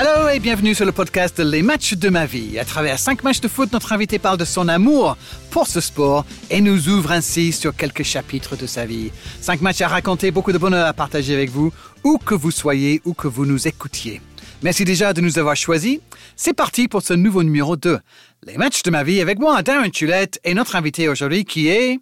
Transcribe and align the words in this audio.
Hello 0.00 0.28
et 0.28 0.38
bienvenue 0.38 0.76
sur 0.76 0.84
le 0.84 0.92
podcast 0.92 1.40
Les 1.40 1.60
matchs 1.60 1.94
de 1.94 2.08
ma 2.08 2.24
vie. 2.24 2.56
À 2.60 2.64
travers 2.64 3.00
cinq 3.00 3.24
matchs 3.24 3.40
de 3.40 3.48
foot, 3.48 3.72
notre 3.72 3.92
invité 3.92 4.20
parle 4.20 4.38
de 4.38 4.44
son 4.44 4.68
amour 4.68 5.16
pour 5.50 5.66
ce 5.66 5.80
sport 5.80 6.24
et 6.50 6.60
nous 6.60 6.88
ouvre 6.88 7.10
ainsi 7.10 7.50
sur 7.50 7.74
quelques 7.74 8.04
chapitres 8.04 8.54
de 8.54 8.68
sa 8.68 8.86
vie. 8.86 9.10
Cinq 9.40 9.60
matchs 9.60 9.80
à 9.80 9.88
raconter, 9.88 10.30
beaucoup 10.30 10.52
de 10.52 10.58
bonheur 10.58 10.86
à 10.86 10.92
partager 10.92 11.34
avec 11.34 11.50
vous, 11.50 11.72
où 12.04 12.18
que 12.18 12.36
vous 12.36 12.52
soyez, 12.52 13.02
où 13.06 13.12
que 13.12 13.26
vous 13.26 13.44
nous 13.44 13.66
écoutiez. 13.66 14.20
Merci 14.62 14.84
déjà 14.84 15.12
de 15.12 15.20
nous 15.20 15.36
avoir 15.36 15.56
choisis. 15.56 15.98
C'est 16.36 16.54
parti 16.54 16.86
pour 16.86 17.02
ce 17.02 17.14
nouveau 17.14 17.42
numéro 17.42 17.76
2. 17.76 17.98
Les 18.46 18.56
matchs 18.56 18.84
de 18.84 18.92
ma 18.92 19.02
vie 19.02 19.20
avec 19.20 19.40
moi, 19.40 19.64
Darren 19.64 19.90
Tulette, 19.90 20.38
et 20.44 20.54
notre 20.54 20.76
invité 20.76 21.08
aujourd'hui 21.08 21.44
qui 21.44 21.66
est... 21.66 21.98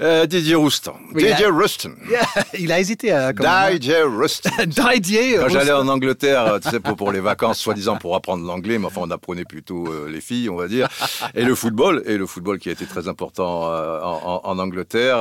Euh, 0.00 0.26
Didier 0.26 0.54
Roustan. 0.54 0.96
Oui, 1.12 1.24
Didier 1.24 1.46
Ruston. 1.46 1.92
Il 2.58 2.70
a 2.70 2.78
hésité 2.78 3.10
à... 3.12 3.32
comment- 3.32 3.68
Didier 3.72 4.02
Ruston. 4.02 4.50
Didier 4.66 5.36
Quand 5.40 5.48
j'allais 5.48 5.72
Roustan. 5.72 5.88
en 5.88 5.88
Angleterre, 5.88 6.46
euh, 6.46 6.58
tu 6.60 6.70
sais, 6.70 6.78
pour, 6.78 6.94
pour 6.94 7.10
les 7.10 7.18
vacances, 7.18 7.58
soi-disant 7.58 7.96
pour 7.96 8.14
apprendre 8.14 8.44
l'anglais, 8.46 8.78
mais 8.78 8.86
enfin, 8.86 9.00
on 9.04 9.10
apprenait 9.10 9.44
plutôt 9.44 9.88
euh, 9.88 10.08
les 10.08 10.20
filles, 10.20 10.48
on 10.50 10.56
va 10.56 10.68
dire, 10.68 10.88
et 11.34 11.42
le 11.44 11.54
football, 11.56 12.04
et 12.06 12.16
le 12.16 12.26
football 12.26 12.60
qui 12.60 12.68
a 12.68 12.72
été 12.72 12.86
très 12.86 13.08
important 13.08 13.72
euh, 13.72 14.00
en, 14.02 14.58
Angleterre. 14.58 15.18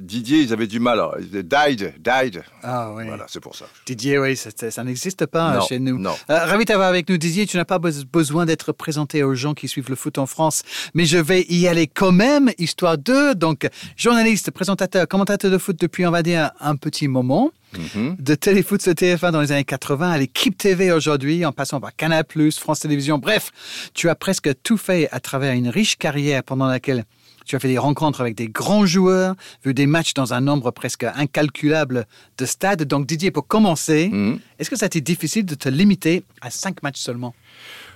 Didier, 0.00 0.38
ils 0.38 0.52
avaient 0.52 0.66
du 0.66 0.80
mal. 0.80 0.94
alors, 0.98 1.16
died, 1.20 1.94
died. 1.98 2.42
Ah 2.62 2.92
oui. 2.94 3.04
Voilà, 3.06 3.26
c'est 3.28 3.40
pour 3.40 3.54
ça. 3.56 3.66
Didier, 3.86 4.18
oui, 4.18 4.36
ça, 4.36 4.50
ça- 4.58 4.70
ça 4.70 4.84
n'existe 4.84 5.26
pas 5.26 5.54
Non, 5.56 5.60
chez 5.66 5.78
nous. 5.78 5.98
non. 5.98 6.14
Ravi 6.28 6.64
de 6.64 6.68
t'avoir 6.68 6.88
avec 6.88 7.08
nous, 7.08 7.18
Didier. 7.18 7.46
Tu 7.46 7.56
n'as 7.58 7.64
pas 7.66 7.78
bes- 7.78 8.04
besoin 8.10 8.46
d'être 8.46 8.72
présenté 8.72 9.22
aux 9.22 9.34
gens 9.34 9.52
qui 9.54 9.68
suivent 9.68 9.90
le 9.90 9.96
foot 9.96 10.16
en 10.18 10.26
France, 10.26 10.62
mais 10.94 11.04
je 11.04 11.18
vais 11.18 11.44
y 11.48 11.68
aller 11.68 11.86
quand 11.86 12.12
même, 12.12 12.50
histoire 12.58 12.96
de. 12.98 13.34
Donc, 13.34 13.68
journaliste, 13.96 14.50
présentateur, 14.50 15.06
commentateur 15.08 15.50
de 15.50 15.58
foot 15.58 15.76
depuis, 15.80 16.06
on 16.06 16.10
va 16.10 16.22
dire, 16.22 16.50
un 16.60 16.76
petit 16.76 17.08
moment. 17.08 17.50
Mhm. 17.94 18.16
De 18.18 18.34
téléfoot 18.34 18.82
sur 18.82 18.92
TF1 18.92 19.30
dans 19.32 19.40
les 19.40 19.50
années 19.50 19.64
80 19.64 20.10
à 20.10 20.18
l'équipe 20.18 20.56
TV 20.58 20.92
aujourd'hui, 20.92 21.44
en 21.46 21.52
passant 21.52 21.80
par 21.80 21.96
Canal+, 21.96 22.24
France 22.58 22.80
Télévisions. 22.80 23.16
Bref, 23.18 23.50
tu 23.94 24.10
as 24.10 24.14
presque 24.14 24.50
tout 24.62 24.76
fait 24.76 25.08
à 25.10 25.20
travers 25.20 25.54
une 25.54 25.68
riche 25.68 25.96
carrière 25.96 26.42
pendant 26.44 26.66
laquelle 26.66 27.04
tu 27.46 27.56
as 27.56 27.58
fait 27.58 27.68
des 27.68 27.78
rencontres 27.78 28.20
avec 28.20 28.34
des 28.36 28.46
grands 28.48 28.86
joueurs, 28.86 29.34
vu 29.64 29.74
des 29.74 29.86
matchs 29.86 30.14
dans 30.14 30.32
un 30.34 30.40
nombre 30.40 30.70
presque 30.70 31.04
incalculable 31.04 32.06
de 32.38 32.44
stades. 32.46 32.84
Donc 32.84 33.06
Didier, 33.06 33.30
pour 33.30 33.46
commencer, 33.46 34.10
Mhm. 34.12 34.38
est-ce 34.58 34.70
que 34.70 34.76
ça 34.76 34.84
a 34.84 34.86
été 34.86 35.00
difficile 35.00 35.44
de 35.44 35.54
te 35.54 35.68
limiter 35.68 36.24
à 36.40 36.50
cinq 36.50 36.82
matchs 36.82 37.00
seulement? 37.00 37.34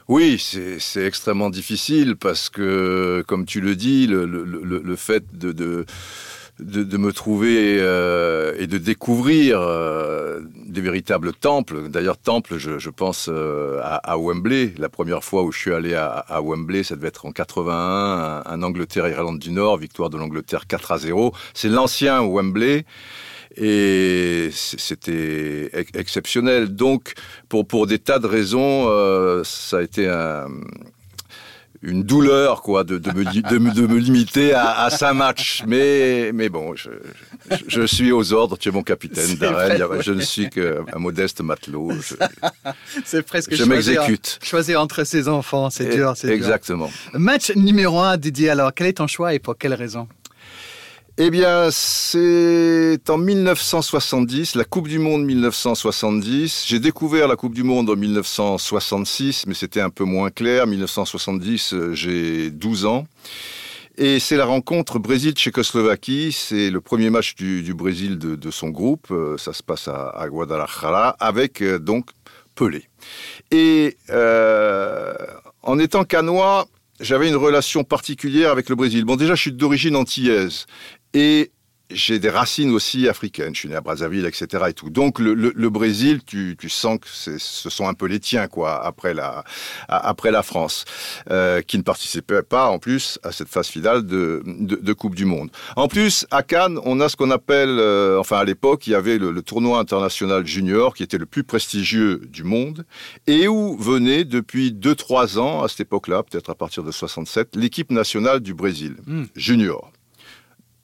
Oui, 0.09 0.39
c'est 0.39 1.05
extrêmement 1.05 1.51
difficile 1.51 2.15
parce 2.15 2.49
que, 2.49 3.25
comme 3.27 3.45
tu 3.45 3.61
le 3.61 3.75
dis, 3.75 4.07
le, 4.07 4.97
fait 4.97 5.25
de, 5.37 5.85
me 6.61 7.11
trouver 7.11 7.79
euh, 7.81 8.55
et 8.57 8.69
de 8.69 8.79
découvrir 8.79 9.61
euh, 9.61 10.43
des 10.65 10.81
véritables 10.81 11.33
temples. 11.33 11.89
D'ailleurs, 11.89 12.19
temple, 12.19 12.57
je, 12.57 12.91
pense 12.91 13.29
euh, 13.29 13.81
à, 13.83 14.17
Wembley. 14.17 14.75
La 14.79 14.89
première 14.89 15.25
fois 15.25 15.43
où 15.43 15.51
je 15.51 15.59
suis 15.59 15.73
allé 15.73 15.95
à, 15.95 16.41
Wembley, 16.41 16.84
ça 16.84 16.95
devait 16.95 17.09
être 17.09 17.27
en 17.27 17.33
81, 17.33 17.75
un, 17.75 18.43
un 18.47 18.62
Angleterre-Irlande 18.62 19.41
du 19.41 19.51
Nord, 19.51 19.77
victoire 19.79 20.09
de 20.09 20.19
l'Angleterre 20.19 20.69
4 20.69 20.93
à 20.93 20.99
0. 20.99 21.34
C'est 21.53 21.69
l'ancien 21.69 22.23
Wembley. 22.23 22.84
Et 23.57 24.51
c'était 24.53 25.71
ex- 25.73 25.91
exceptionnel. 25.95 26.75
Donc, 26.75 27.15
pour, 27.49 27.67
pour 27.67 27.87
des 27.87 27.99
tas 27.99 28.19
de 28.19 28.27
raisons, 28.27 28.87
euh, 28.89 29.43
ça 29.45 29.79
a 29.79 29.83
été 29.83 30.09
un- 30.09 30.49
une 31.83 32.03
douleur 32.03 32.62
quoi, 32.62 32.84
de, 32.84 32.99
de, 32.99 33.11
me, 33.12 33.23
de, 33.25 33.59
me- 33.59 33.71
de 33.73 33.87
me 33.87 33.99
limiter 33.99 34.55
à, 34.55 34.81
à 34.81 34.91
cinq 34.91 35.12
matchs. 35.12 35.62
Mais, 35.67 36.33
mais 36.33 36.49
bon, 36.49 36.75
je, 36.75 36.91
je, 37.51 37.57
je 37.69 37.87
suis 37.87 38.11
aux 38.12 38.33
ordres. 38.33 38.57
Tu 38.59 38.71
es 38.71 38.73
mon 38.73 38.83
capitaine, 38.83 39.37
Darren. 39.37 39.53
vrai, 39.77 39.83
ouais. 39.84 40.03
Je 40.03 40.12
ne 40.12 40.21
suis 40.23 40.49
qu'un 40.51 40.84
modeste 40.99 41.43
matelot. 41.43 41.93
Je, 41.93 42.15
C'est 43.05 43.23
presque 43.25 43.55
je 43.55 43.62
m'exécute. 43.65 44.39
Choisir 44.43 44.81
entre 44.81 45.05
ses 45.05 45.29
enfants, 45.29 45.71
c'est 45.71 45.95
dur, 45.95 46.15
c'est 46.17 46.27
dur. 46.29 46.37
Exactement. 46.37 46.91
Match 47.12 47.53
numéro 47.55 48.01
un, 48.01 48.16
Didier. 48.16 48.50
Alors, 48.50 48.72
quel 48.75 48.89
est 48.89 48.95
ton 48.95 49.06
choix 49.06 49.34
et 49.34 49.39
pour 49.39 49.56
quelle 49.56 49.75
raison? 49.75 50.09
Eh 51.19 51.31
bien, 51.31 51.71
c'est 51.71 53.00
en 53.09 53.16
1970, 53.16 54.54
la 54.54 54.65
Coupe 54.65 54.87
du 54.87 54.99
Monde 54.99 55.25
1970. 55.25 56.65
J'ai 56.66 56.78
découvert 56.78 57.27
la 57.27 57.37
Coupe 57.37 57.54
du 57.54 57.62
Monde 57.62 57.88
en 57.88 57.97
1966, 57.97 59.47
mais 59.47 59.54
c'était 59.54 59.81
un 59.81 59.88
peu 59.88 60.04
moins 60.04 60.28
clair. 60.28 60.66
1970, 60.66 61.72
euh, 61.72 61.94
j'ai 61.94 62.50
12 62.50 62.84
ans. 62.84 63.06
Et 63.97 64.19
c'est 64.19 64.37
la 64.37 64.44
rencontre 64.44 64.99
Brésil-Tchécoslovaquie. 64.99 66.32
C'est 66.32 66.69
le 66.69 66.82
premier 66.82 67.09
match 67.09 67.34
du, 67.34 67.72
Brésil 67.72 68.19
de, 68.19 68.50
son 68.50 68.69
groupe. 68.69 69.06
Euh, 69.10 69.38
Ça 69.38 69.54
se 69.54 69.62
passe 69.62 69.88
à, 69.88 70.27
Guadalajara 70.28 71.16
avec 71.19 71.62
euh, 71.62 71.78
donc 71.78 72.10
Pelé. 72.54 72.91
Et 73.50 73.97
en 75.62 75.78
étant 75.78 76.04
canois, 76.04 76.69
j'avais 77.00 77.28
une 77.28 77.37
relation 77.37 77.84
particulière 77.84 78.50
avec 78.50 78.69
le 78.69 78.75
Brésil. 78.75 79.04
Bon, 79.04 79.16
déjà, 79.16 79.34
je 79.34 79.43
suis 79.43 79.53
d'origine 79.53 79.97
antillaise 79.97 80.66
et 81.19 81.50
j'ai 81.88 82.19
des 82.19 82.31
racines 82.31 82.72
aussi 82.72 83.09
africaines. 83.09 83.54
Je 83.54 83.60
suis 83.60 83.69
né 83.69 83.77
à 83.77 83.81
Brazzaville, 83.81 84.27
etc. 84.27 84.65
Et 84.71 84.72
tout. 84.72 84.91
Donc, 84.91 85.21
le, 85.21 85.34
le- 85.34 85.53
le 85.54 85.71
Brésil, 85.71 86.19
tu, 86.27 86.56
tu 86.59 86.69
sens 86.69 86.99
que 86.99 87.06
ce 87.09 87.71
sont 87.71 87.87
un 87.87 87.94
peu 87.94 88.06
les 88.06 88.19
tiens, 88.19 88.49
quoi, 88.49 88.84
après 88.84 89.15
la, 89.15 89.44
a- 89.87 90.09
après 90.09 90.32
la 90.32 90.43
France, 90.43 90.84
euh, 91.31 91.62
qui 91.62 91.78
ne 91.78 91.84
participait 91.84 92.43
pas, 92.43 92.66
en 92.71 92.81
plus, 92.81 93.21
à 93.22 93.31
cette 93.31 93.47
phase 93.49 93.69
finale 93.69 94.04
de, 94.04 94.43
de, 94.44 94.75
de 94.75 94.93
Coupe 94.94 95.15
du 95.15 95.27
Monde. 95.27 95.50
En 95.77 95.87
plus, 95.87 96.27
à 96.32 96.43
Cannes, 96.43 96.81
on 96.84 96.99
a 96.99 97.09
ce 97.09 97.15
qu'on 97.15 97.31
appelle, 97.31 97.69
euh, 97.78 98.19
enfin, 98.19 98.38
à 98.38 98.44
l'époque, 98.44 98.88
il 98.88 98.91
y 98.91 98.97
avait 98.97 99.16
le, 99.19 99.31
le 99.31 99.43
tournoi 99.43 99.78
international 99.78 100.44
junior, 100.44 100.93
qui 100.93 101.04
était 101.04 101.19
le 101.19 101.27
plus 101.27 101.44
prestigieux 101.44 102.21
du 102.28 102.43
monde, 102.43 102.84
et 103.28 103.47
où 103.47 103.77
venait 103.78 104.25
depuis 104.25 104.72
2-3 104.72 105.38
ans, 105.38 105.62
à 105.62 105.69
cette 105.69 105.83
époque-là, 105.83 106.25
peut-être 106.25 106.50
à 106.50 106.56
partir 106.56 106.83
de 106.83 106.91
67, 106.91 107.54
l'équipe 107.54 107.93
nationale 107.93 108.41
du 108.41 108.54
Brésil, 108.54 108.97
Mm. 109.06 109.22
junior 109.37 109.93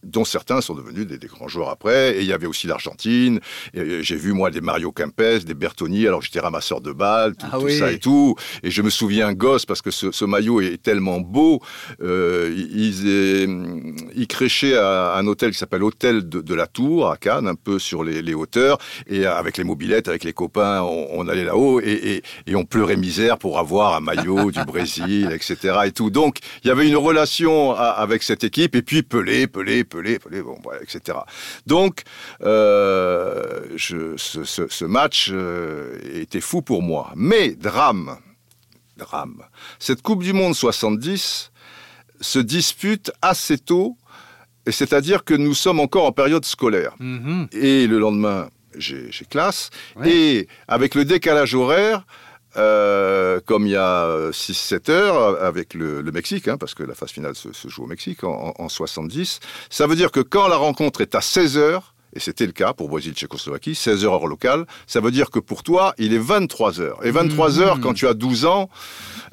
dont 0.03 0.25
certains 0.25 0.61
sont 0.61 0.75
devenus 0.75 1.07
des, 1.07 1.19
des 1.19 1.27
grands 1.27 1.49
joueurs 1.49 1.71
après. 1.71 2.17
Et 2.17 2.21
il 2.21 2.27
y 2.27 2.33
avait 2.33 2.47
aussi 2.47 2.67
l'Argentine. 2.67 3.41
Euh, 3.77 4.01
J'ai 4.03 4.17
vu, 4.17 4.33
moi, 4.33 4.51
des 4.51 4.61
Mario 4.61 4.93
Kempes, 4.93 5.21
des 5.45 5.55
Bertoni, 5.55 6.07
alors 6.07 6.23
j'étais 6.23 6.41
ramasseur 6.41 6.81
de 6.81 6.93
balles, 6.93 7.37
tout, 7.37 7.47
Ah 7.53 7.59
tout 7.59 7.65
oui. 7.65 7.79
ça 7.79 7.93
et 7.93 7.99
tout. 7.99 8.35
Et 8.63 8.71
je 8.71 8.83
me 8.83 8.91
souviens, 8.91 9.33
gosse, 9.33 9.67
parce 9.67 9.83
que 9.83 9.91
ce, 9.91 10.11
ce 10.13 10.25
maillot 10.25 10.61
est 10.61 10.83
tellement 10.83 11.21
beau, 11.21 11.61
euh, 12.03 12.53
ils, 12.57 13.03
euh, 13.07 13.93
ils 14.15 14.27
créchaient 14.27 14.77
à 14.77 15.15
un 15.17 15.27
hôtel 15.27 15.53
qui 15.53 15.59
s'appelle 15.59 15.83
Hôtel 15.83 16.29
de, 16.29 16.41
de 16.41 16.55
la 16.55 16.67
Tour, 16.67 17.11
à 17.11 17.17
Cannes, 17.17 17.47
un 17.49 17.55
peu 17.55 17.79
sur 17.79 18.05
les, 18.05 18.23
les 18.23 18.35
hauteurs. 18.35 18.79
Et 19.07 19.27
avec 19.27 19.57
les 19.57 19.65
mobilettes, 19.65 20.09
avec 20.09 20.25
les 20.25 20.33
copains, 20.33 20.83
on, 20.83 21.09
on 21.13 21.29
allait 21.29 21.45
là-haut 21.45 21.81
et, 21.81 21.85
et, 21.93 22.23
et 22.47 22.55
on 22.57 22.65
pleurait 22.65 22.97
misère 22.97 23.39
pour 23.39 23.59
avoir 23.59 23.95
un 23.97 24.01
maillot 24.01 24.51
du 24.51 24.63
Brésil, 24.67 25.31
etc. 25.33 25.79
Et 25.87 25.93
tout. 25.93 26.11
Donc, 26.11 26.39
il 26.65 26.69
y 26.69 26.71
avait 26.71 26.89
une 26.89 26.97
relation 26.97 27.73
à- 27.73 27.85
avec 27.91 28.23
cette 28.23 28.45
équipe. 28.45 28.75
Et 28.77 28.83
puis, 28.83 29.03
Pelé, 29.03 29.47
Pelé, 29.47 29.85
Pelé, 29.93 30.19
Pelé, 30.19 30.43
bon, 30.43 30.59
voilà, 30.63 30.81
etc. 30.83 31.19
Donc, 31.67 32.03
euh, 32.43 33.61
je, 33.77 34.17
ce, 34.17 34.45
ce- 34.45 34.69
ce 34.69 34.85
match 34.85 35.31
euh, 35.33 35.99
était 36.15 36.41
fou 36.41 36.63
pour 36.63 36.83
moi. 36.83 37.13
Mais, 37.17 37.51
drame, 37.55 38.17
drame. 38.97 39.43
Cette 39.79 40.03
Coupe 40.03 40.23
du 40.23 40.33
Monde 40.33 40.55
70 40.55 41.51
se 42.21 42.39
dispute 42.39 43.11
assez 43.21 43.59
tôt, 43.59 43.97
et 44.67 44.73
c'est-à-dire 44.73 45.25
que 45.25 45.35
nous 45.35 45.55
sommes 45.55 45.81
encore 45.81 46.07
en 46.07 46.13
période 46.13 46.45
scolaire. 46.45 46.95
Mhm. 47.01 47.49
Et 47.53 47.87
le 47.87 47.99
lendemain, 47.99 48.49
j'ai 48.77 49.11
j'ai 49.11 49.25
classe. 49.25 49.71
Ouais. 49.97 50.11
Et 50.11 50.49
avec 50.69 50.95
le 50.95 51.05
décalage 51.05 51.55
horaire, 51.55 52.07
euh, 52.57 53.41
comme 53.47 53.67
il 53.67 53.73
y 53.73 53.77
a 53.77 54.31
6-7 54.31 54.91
heures 54.91 55.43
avec 55.43 55.75
le, 55.75 56.03
le 56.03 56.13
Mexique, 56.13 56.49
hein, 56.49 56.57
parce 56.59 56.75
que 56.75 56.83
la 56.83 56.95
phase 56.95 57.11
finale 57.11 57.35
se, 57.35 57.53
se 57.53 57.69
joue 57.69 57.85
au 57.85 57.87
Mexique 57.87 58.25
en, 58.25 58.55
en 58.59 58.69
70, 58.69 59.41
ça 59.71 59.87
veut 59.87 59.97
dire 59.97 60.11
que 60.11 60.21
quand 60.21 60.49
la 60.49 60.57
rencontre 60.57 61.01
est 61.01 61.15
à 61.15 61.21
16 61.21 61.59
heures, 61.59 61.92
et 62.15 62.21
c'était 62.21 62.47
le 62.47 62.53
cas 62.53 62.73
pour 62.73 62.89
Brésil-Tchécoslovaquie, 62.89 63.75
16 63.75 64.05
heures 64.05 64.13
heure 64.15 64.27
locale, 64.27 64.67
ça 64.87 65.01
veut 65.01 65.11
dire 65.11 65.31
que 65.31 65.39
pour 65.39 65.63
toi, 65.63 65.95
il 65.99 66.13
est 66.13 66.19
23 66.19 66.81
heures. 66.81 67.05
Et 67.05 67.11
23 67.11 67.61
heures, 67.61 67.81
quand 67.81 67.95
tu 67.95 68.07
as 68.07 68.15
12 68.15 68.45
ans, 68.45 68.69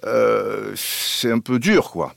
euh, 0.06 0.72
c'est 0.76 1.32
un 1.32 1.40
peu 1.40 1.60
dur, 1.60 1.92
quoi. 1.92 2.14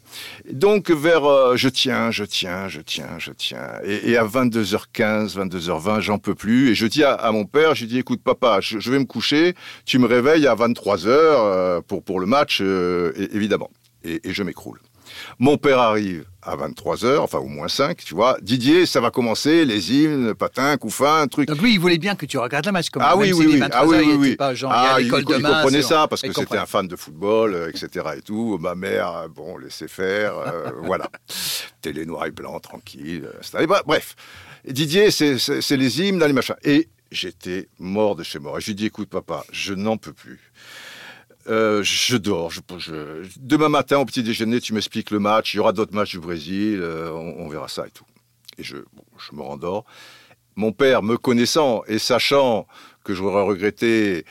Donc, 0.51 0.91
vers, 0.91 1.25
euh, 1.25 1.57
je 1.57 1.69
tiens, 1.69 2.11
je 2.11 2.25
tiens, 2.25 2.69
je 2.69 2.81
tiens, 2.81 3.19
je 3.19 3.33
tiens. 3.33 3.67
Et, 3.85 4.11
et 4.11 4.17
à 4.17 4.25
22h15, 4.25 5.37
22h20, 5.37 6.01
j'en 6.01 6.19
peux 6.19 6.35
plus. 6.35 6.71
Et 6.71 6.75
je 6.75 6.87
dis 6.87 7.03
à, 7.03 7.15
à 7.15 7.33
mon 7.33 7.45
père, 7.45 7.75
j'ai 7.75 7.87
dit, 7.87 7.99
écoute, 7.99 8.23
papa, 8.23 8.61
je, 8.61 8.79
je 8.79 8.91
vais 8.91 8.99
me 8.99 9.05
coucher, 9.05 9.55
tu 9.85 9.99
me 9.99 10.07
réveilles 10.07 10.47
à 10.47 10.55
23h 10.55 11.07
euh, 11.07 11.81
pour, 11.81 12.03
pour 12.05 12.21
le 12.21 12.27
match, 12.27 12.61
euh, 12.61 13.13
évidemment. 13.33 13.71
Et, 14.05 14.29
et 14.29 14.33
je 14.33 14.43
m'écroule. 14.43 14.81
Mon 15.39 15.57
père 15.57 15.79
arrive 15.79 16.25
à 16.43 16.57
23h, 16.57 17.19
enfin 17.19 17.39
au 17.39 17.47
moins 17.47 17.69
5, 17.69 17.99
tu 18.05 18.15
vois. 18.15 18.37
Didier, 18.43 18.85
ça 18.87 19.01
va 19.01 19.11
commencer, 19.11 19.65
les 19.65 19.93
hymnes, 19.93 20.35
patins, 20.35 20.77
couffins, 20.77 21.27
trucs. 21.29 21.49
Donc 21.49 21.61
lui, 21.61 21.75
il 21.75 21.79
voulait 21.81 21.99
bien 21.99 22.17
que 22.17 22.27
tu 22.27 22.37
regardes 22.39 22.67
le 22.67 22.73
match 22.73 22.91
comme 22.91 23.03
Ah 23.05 23.17
oui, 23.17 23.33
oui, 23.33 23.47
oui. 23.47 23.57
23 23.59 23.81
Ah 23.81 23.87
oui, 23.87 23.97
oui, 24.01 24.07
il 24.15 24.17
oui. 24.19 24.37
pas 24.37 24.55
genre, 24.55 24.73
il 24.73 24.77
Ah, 24.77 25.01
il, 25.01 25.07
il 25.07 25.25
demain. 25.25 25.55
comprenait 25.55 25.83
ça 25.83 26.09
parce 26.09 26.23
il 26.23 26.33
que 26.33 26.41
c'était 26.41 26.59
un 26.59 26.67
fan 26.67 26.89
de 26.89 26.97
football, 26.97 27.55
euh, 27.55 27.69
etc. 27.69 28.07
et 28.19 28.23
tout. 28.23 28.59
Ma 28.61 28.75
mère, 28.75 29.15
euh, 29.17 29.29
bon, 29.29 29.57
laissait 29.57 29.87
faire, 29.89 30.37
euh, 30.39 30.71
voilà. 30.83 31.09
Télé 31.81 32.05
noir 32.07 32.27
et 32.27 32.31
blanc, 32.33 32.59
tranquille. 32.59 33.29
bref. 33.87 34.17
Didier, 34.67 35.11
c'est 35.11 35.77
les 35.77 36.01
hymnes, 36.01 36.19
là, 36.19 36.27
les 36.27 36.33
machins. 36.33 36.57
Et 36.65 36.89
j'étais 37.13 37.69
mort 37.79 38.17
de 38.17 38.23
chez 38.25 38.39
mort. 38.39 38.59
Et 38.59 38.61
je 38.61 38.67
lui 38.69 38.75
dit, 38.75 38.87
écoute 38.87 39.09
papa, 39.09 39.45
je 39.53 39.75
n'en 39.75 39.97
peux 39.97 40.13
plus. 40.13 40.41
Euh, 41.49 41.83
je 41.83 42.17
dors. 42.17 42.51
Je, 42.51 42.61
Demain 43.39 43.69
matin, 43.69 43.99
au 43.99 44.05
petit 44.05 44.23
déjeuner, 44.23 44.61
tu 44.61 44.75
m'expliques 44.75 45.11
le 45.11 45.19
match. 45.19 45.55
Il 45.55 45.59
y 45.59 45.61
aura 45.61 45.73
d'autres 45.73 45.95
matchs 45.95 46.13
du 46.13 46.21
Brésil. 46.21 46.79
Euh, 46.81 47.11
on, 47.11 47.49
verra 47.49 47.69
ça 47.69 47.87
et 47.87 47.91
tout. 47.91 48.05
Et 48.59 48.63
je, 48.63 48.77
je 49.19 49.37
me 49.37 49.43
rendors. 49.43 49.85
Mon 50.57 50.73
père, 50.73 51.03
me 51.03 51.17
connaissant 51.17 51.83
et 51.87 51.99
sachant 51.99 52.67
que 53.05 53.15
j'aurais 53.15 53.43
regretté 53.43 54.25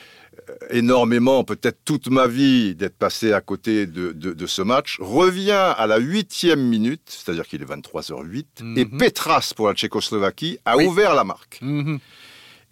euh, 0.48 0.54
énormément, 0.70 1.44
peut-être 1.44 1.80
toute 1.84 2.08
ma 2.08 2.26
vie, 2.26 2.74
d'être 2.74 2.96
passé 2.96 3.32
à 3.32 3.40
côté 3.40 3.86
de, 3.86 4.46
ce 4.46 4.62
match, 4.62 4.98
revient 5.00 5.74
à 5.76 5.86
la 5.86 5.98
huitième 5.98 6.62
minute, 6.62 7.02
c'est-à-dire 7.06 7.46
qu'il 7.46 7.62
est 7.62 7.66
23h08, 7.66 8.44
et 8.76 8.84
mhm. 8.84 8.98
Petras 8.98 9.52
pour 9.54 9.68
la 9.68 9.74
Tchécoslovaquie 9.74 10.58
a 10.64 10.78
ouvert 10.78 11.14
la 11.14 11.24
marque. 11.24 11.58
Mhm. 11.60 11.98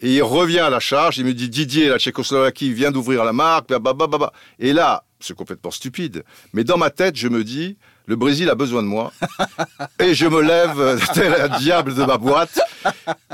Et 0.01 0.15
il 0.15 0.23
revient 0.23 0.59
à 0.59 0.69
la 0.69 0.79
charge, 0.79 1.17
il 1.19 1.25
me 1.25 1.33
dit 1.33 1.49
Didier, 1.49 1.89
la 1.89 1.99
Tchécoslovaquie 1.99 2.73
vient 2.73 2.91
d'ouvrir 2.91 3.23
la 3.23 3.33
marque, 3.33 3.67
blablabla. 3.67 4.33
Et 4.59 4.73
là, 4.73 5.03
c'est 5.19 5.35
complètement 5.35 5.71
stupide, 5.71 6.23
mais 6.53 6.63
dans 6.63 6.77
ma 6.77 6.89
tête, 6.89 7.15
je 7.15 7.27
me 7.27 7.43
dis, 7.43 7.77
le 8.07 8.15
Brésil 8.15 8.49
a 8.49 8.55
besoin 8.55 8.81
de 8.81 8.87
moi. 8.87 9.13
et 9.99 10.15
je 10.15 10.25
me 10.25 10.41
lève 10.41 10.99
tel 11.13 11.33
un 11.33 11.59
diable 11.59 11.93
de 11.93 12.03
ma 12.03 12.17
boîte 12.17 12.59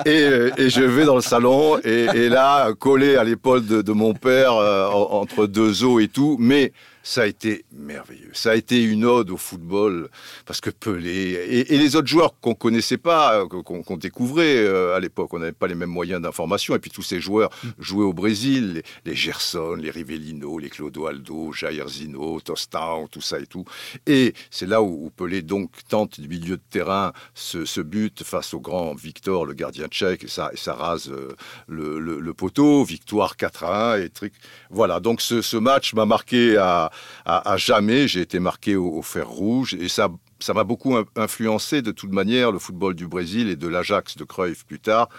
et, 0.06 0.70
je 0.70 0.82
vais 0.82 1.06
dans 1.06 1.16
le 1.16 1.22
salon 1.22 1.80
et, 1.84 2.30
là, 2.30 2.74
collé 2.74 3.16
à 3.16 3.24
l'épaule 3.24 3.66
de, 3.66 3.92
mon 3.94 4.14
père, 4.14 4.54
euh, 4.54 4.88
entre 4.88 5.48
deux 5.48 5.84
os 5.84 6.04
et 6.04 6.10
tout, 6.10 6.36
mais 6.40 6.74
ça 7.08 7.22
a 7.22 7.26
été 7.26 7.64
merveilleux. 7.72 8.32
Ça 8.34 8.52
a 8.52 8.56
été 8.56 8.84
une 8.84 9.06
ode 9.06 9.30
au 9.30 9.38
football, 9.38 10.10
parce 10.46 10.60
que 10.60 10.70
Pelé 10.70 11.66
et, 11.70 11.78
les 11.78 11.96
autres 11.96 12.10
joueurs 12.10 12.38
qu'on 12.42 12.54
connaissait 12.54 12.98
pas, 12.98 13.40
euh, 13.40 13.46
qu'on 13.46 13.96
découvrait 13.96 14.58
euh, 14.58 14.94
à 14.94 15.00
l'époque, 15.00 15.34
on 15.34 15.40
n'avait 15.40 15.54
pas 15.54 15.68
les 15.68 15.76
mêmes 15.76 15.90
moyens 15.90 16.22
d'information, 16.22 16.76
et 16.76 16.80
puis 16.80 16.92
tous 16.92 17.04
ces 17.04 17.22
joueurs 17.22 17.50
mm. 17.64 17.70
jouaient 17.80 18.04
au 18.04 18.12
Brésil, 18.12 18.84
les, 19.06 19.16
Gerson, 19.16 19.76
les 19.76 19.90
Rivellino, 19.90 20.60
les 20.60 20.70
Clodoaldo, 20.70 21.54
Jair 21.54 21.88
Zino, 21.88 22.42
Tostão, 22.42 23.08
tout 23.08 23.22
ça 23.22 23.40
et 23.40 23.46
tout. 23.46 23.64
Et 24.06 24.34
c'est 24.52 24.68
là 24.68 24.82
où, 24.82 25.10
Pelé 25.16 25.42
donc 25.42 25.72
tente 25.88 26.20
du 26.20 26.28
milieu 26.28 26.58
de 26.58 26.64
terrain 26.70 27.14
ce, 27.34 27.80
but 27.80 28.22
face 28.24 28.54
au 28.54 28.60
grand 28.60 28.96
Victor, 28.96 29.46
le 29.46 29.54
gardien 29.54 29.88
tchèque, 29.88 30.26
et 30.26 30.28
ça, 30.28 30.50
et 30.52 30.58
ça 30.58 30.74
rase 30.74 31.10
euh, 31.10 31.30
le, 31.70 32.34
poteau, 32.34 32.84
victoire 32.84 33.38
4 33.38 33.64
à 33.64 33.94
1, 33.94 34.02
et 34.02 34.10
truc. 34.10 34.34
Voilà, 34.70 35.00
donc 35.00 35.22
ce, 35.22 35.42
ce 35.42 35.56
match 35.56 35.94
m'a 35.94 36.06
marqué 36.06 36.58
à 36.58 36.92
à, 37.26 37.58
jamais. 37.58 38.08
J'ai 38.08 38.22
été 38.22 38.40
marqué 38.40 38.76
au, 38.76 39.02
fer 39.02 39.28
rouge 39.28 39.76
et 39.80 39.90
ça 39.90 40.10
ça 40.40 40.54
m'a 40.54 40.64
beaucoup 40.64 40.96
influencé 41.16 41.82
de 41.82 41.92
toute 41.92 42.12
manière 42.12 42.52
le 42.52 42.60
football 42.60 42.94
du 42.94 43.08
Brésil 43.08 43.50
et 43.50 43.56
de 43.56 43.68
l'Ajax 43.68 44.18
de 44.18 44.24
Cruyff 44.24 44.66
plus 44.66 44.80
tard. 44.80 45.10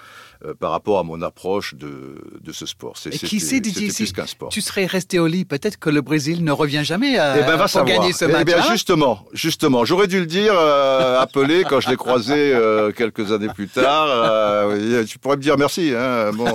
Euh, 0.45 0.55
par 0.55 0.71
rapport 0.71 1.01
à 1.01 1.03
mon 1.03 1.21
approche 1.21 1.75
de, 1.75 2.23
de 2.41 2.53
ce 2.53 2.65
sport. 2.65 2.93
C'est, 2.97 3.13
et 3.13 3.19
qui 3.19 3.41
sait, 3.41 3.59
Didier, 3.59 3.91
si 3.91 4.13
tu 4.51 4.61
serais 4.61 4.87
resté 4.87 5.19
au 5.19 5.27
lit, 5.27 5.45
peut-être 5.45 5.79
que 5.79 5.91
le 5.91 6.01
Brésil 6.01 6.45
ne 6.45 6.53
revient 6.53 6.85
jamais 6.85 7.19
à, 7.19 7.33
euh, 7.33 7.41
eh 7.43 7.45
ben, 7.45 7.67
pour 7.67 7.85
gagner 7.85 8.13
ce 8.13 8.25
match. 8.25 8.43
Eh 8.43 8.45
bien, 8.45 8.63
justement, 8.71 9.27
justement, 9.33 9.85
j'aurais 9.85 10.07
dû 10.07 10.21
le 10.21 10.27
dire, 10.27 10.53
euh, 10.55 11.19
appeler 11.19 11.65
quand 11.69 11.81
je 11.81 11.91
l'ai 11.91 11.97
croisé 11.97 12.57
quelques 12.95 13.33
années 13.33 13.49
plus 13.49 13.67
tard. 13.67 14.71
tu 15.09 15.19
pourrais 15.19 15.39
me 15.39 15.43
dire 15.43 15.59
merci. 15.59 15.93
Hein, 15.97 16.31
bon, 16.33 16.47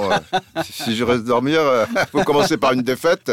si 0.63 0.95
je 0.95 1.03
reste 1.03 1.25
dormir, 1.25 1.59
faut 2.09 2.23
commencer 2.23 2.55
par 2.55 2.71
une 2.71 2.83
défaite. 2.83 3.29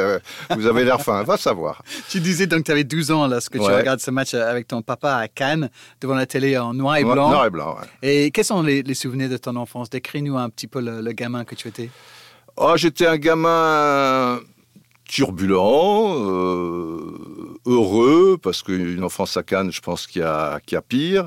vous 0.57 0.67
avez 0.67 0.83
l'air 0.85 1.01
fin, 1.01 1.23
va 1.23 1.37
savoir. 1.37 1.81
Tu 2.09 2.19
disais 2.19 2.49
donc 2.49 2.63
que 2.63 2.65
tu 2.65 2.73
avais 2.73 2.83
12 2.83 3.13
ans 3.13 3.29
lorsque 3.29 3.53
tu 3.53 3.61
regardes 3.61 4.01
ce 4.01 4.11
match 4.11 4.35
avec 4.35 4.67
ton 4.67 4.83
papa 4.83 5.15
à 5.15 5.29
Cannes, 5.29 5.71
devant 6.01 6.15
la 6.17 6.27
télé 6.27 6.59
en 6.59 6.75
noir 6.75 6.97
et 6.97 7.05
blanc. 7.05 7.31
Noir 7.31 7.47
et 7.47 7.51
blanc, 7.51 7.77
Et 8.03 8.33
quels 8.33 8.45
sont 8.45 8.63
les, 8.63 8.83
les 8.83 8.95
souvenirs 8.95 9.29
de 9.29 9.37
ton 9.37 9.55
enfance? 9.55 9.89
Décris-nous 9.91 10.40
un 10.43 10.51
petit 10.51 10.67
peu 10.67 10.81
le, 10.81 11.13
gamin 11.13 11.45
que 11.45 11.55
tu 11.55 11.69
étais 11.69 11.91
oh, 12.57 12.75
J'étais 12.77 13.07
un 13.07 13.17
gamin 13.17 14.41
turbulent, 15.05 16.15
euh, 16.19 17.59
heureux, 17.67 18.39
parce 18.41 18.63
qu'une 18.63 19.03
enfance 19.03 19.37
à 19.37 19.43
Cannes, 19.43 19.73
je 19.73 19.81
pense 19.81 20.07
qu'il 20.07 20.23
y, 20.23 20.25
a 20.25 20.83
pire. 20.87 21.27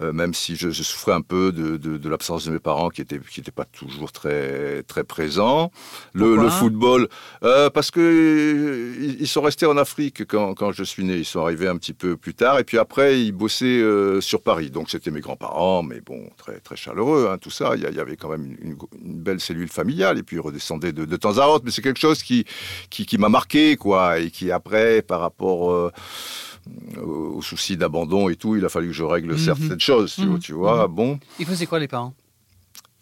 Euh, 0.00 0.12
même 0.12 0.34
si 0.34 0.56
je, 0.56 0.70
souffrais 0.70 1.12
un 1.12 1.20
peu 1.20 1.52
de, 1.52 2.08
l'absence 2.08 2.46
de 2.46 2.50
mes 2.50 2.58
parents 2.58 2.88
qui 2.88 3.02
n'étaient 3.02 3.20
qui 3.20 3.42
pas 3.42 3.64
toujours 3.64 4.12
très, 4.12 4.82
très 4.84 5.04
présents. 5.04 5.70
Le, 6.14 6.48
football, 6.48 7.08
euh, 7.44 7.70
parce 7.70 7.90
que 7.90 8.94
ils, 9.20 9.28
sont 9.28 9.42
restés 9.42 9.66
en 9.66 9.76
Afrique 9.76 10.26
quand, 10.26 10.54
quand, 10.54 10.72
je 10.72 10.84
suis 10.84 11.04
né. 11.04 11.18
Ils 11.18 11.24
sont 11.24 11.40
arrivés 11.40 11.68
un 11.68 11.76
petit 11.76 11.92
peu 11.92 12.16
plus 12.16 12.34
tard. 12.34 12.58
Et 12.58 12.64
puis 12.64 12.78
après, 12.78 13.20
ils 13.20 13.32
bossaient 13.32 13.82
sur 14.20 14.42
Paris. 14.42 14.70
Donc 14.70 14.90
c'était 14.90 15.10
mes 15.10 15.20
grands-parents, 15.20 15.82
mais 15.82 16.00
bon, 16.00 16.28
très, 16.36 16.58
très 16.60 16.76
chaleureux, 16.76 17.28
hein, 17.30 17.38
tout 17.38 17.50
ça. 17.50 17.72
Il 17.76 17.82
y, 17.82 18.00
avait 18.00 18.16
quand 18.16 18.30
même 18.30 18.56
une, 18.60 18.76
belle 19.02 19.40
cellule 19.40 19.68
familiale. 19.68 20.18
Et 20.18 20.22
puis 20.22 20.36
ils 20.36 20.40
redescendaient 20.40 20.92
de, 20.92 21.04
de 21.04 21.16
temps 21.16 21.38
à 21.38 21.46
autre. 21.46 21.64
Mais 21.64 21.70
c'est 21.70 21.82
quelque 21.82 22.00
chose 22.00 22.22
qui, 22.22 22.44
qui 22.90 23.06
qui 23.12 23.18
m'a 23.18 23.28
marqué, 23.28 23.76
quoi, 23.76 24.18
et 24.20 24.30
qui 24.30 24.50
après, 24.50 25.02
par 25.02 25.20
rapport 25.20 25.70
euh, 25.70 25.92
au 27.02 27.42
souci 27.42 27.76
d'abandon 27.76 28.28
et 28.28 28.36
tout, 28.36 28.56
il 28.56 28.64
a 28.64 28.68
fallu 28.68 28.88
que 28.88 28.92
je 28.94 29.04
règle 29.04 29.32
mhm. 29.32 29.38
certaines 29.38 29.80
choses, 29.80 30.14
tu, 30.14 30.22
mhm. 30.52 30.58
vois. 30.58 30.88
Mhm. 30.88 30.94
Bon. 30.94 31.18
Il 31.38 31.46
faisait 31.46 31.66
quoi 31.66 31.78
les 31.78 31.88
parents? 31.88 32.14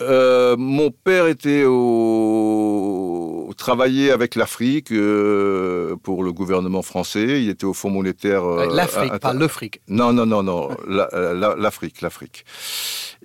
Euh, 0.03 0.57
mon 0.57 0.91
père 0.91 1.27
était 1.27 1.65
au 1.67 3.53
travaillait 3.61 4.11
avec 4.11 4.37
l'Afrique 4.37 4.91
euh, 4.91 5.95
pour 6.03 6.25
le 6.25 6.33
gouvernement 6.33 6.81
français. 6.81 7.43
Il 7.43 7.51
était 7.51 7.67
au 7.67 7.75
Fonds 7.75 7.91
monétaire. 7.91 8.43
L'Afrique, 8.43 9.19
pas 9.19 9.35
le 9.35 9.49
fric. 9.49 9.83
Non, 9.87 10.15
non, 10.15 10.25
non, 10.25 10.43
non. 10.43 10.71
L'Afrique, 10.89 12.01
l'Afrique. 12.01 12.47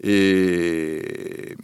Et 0.04 1.56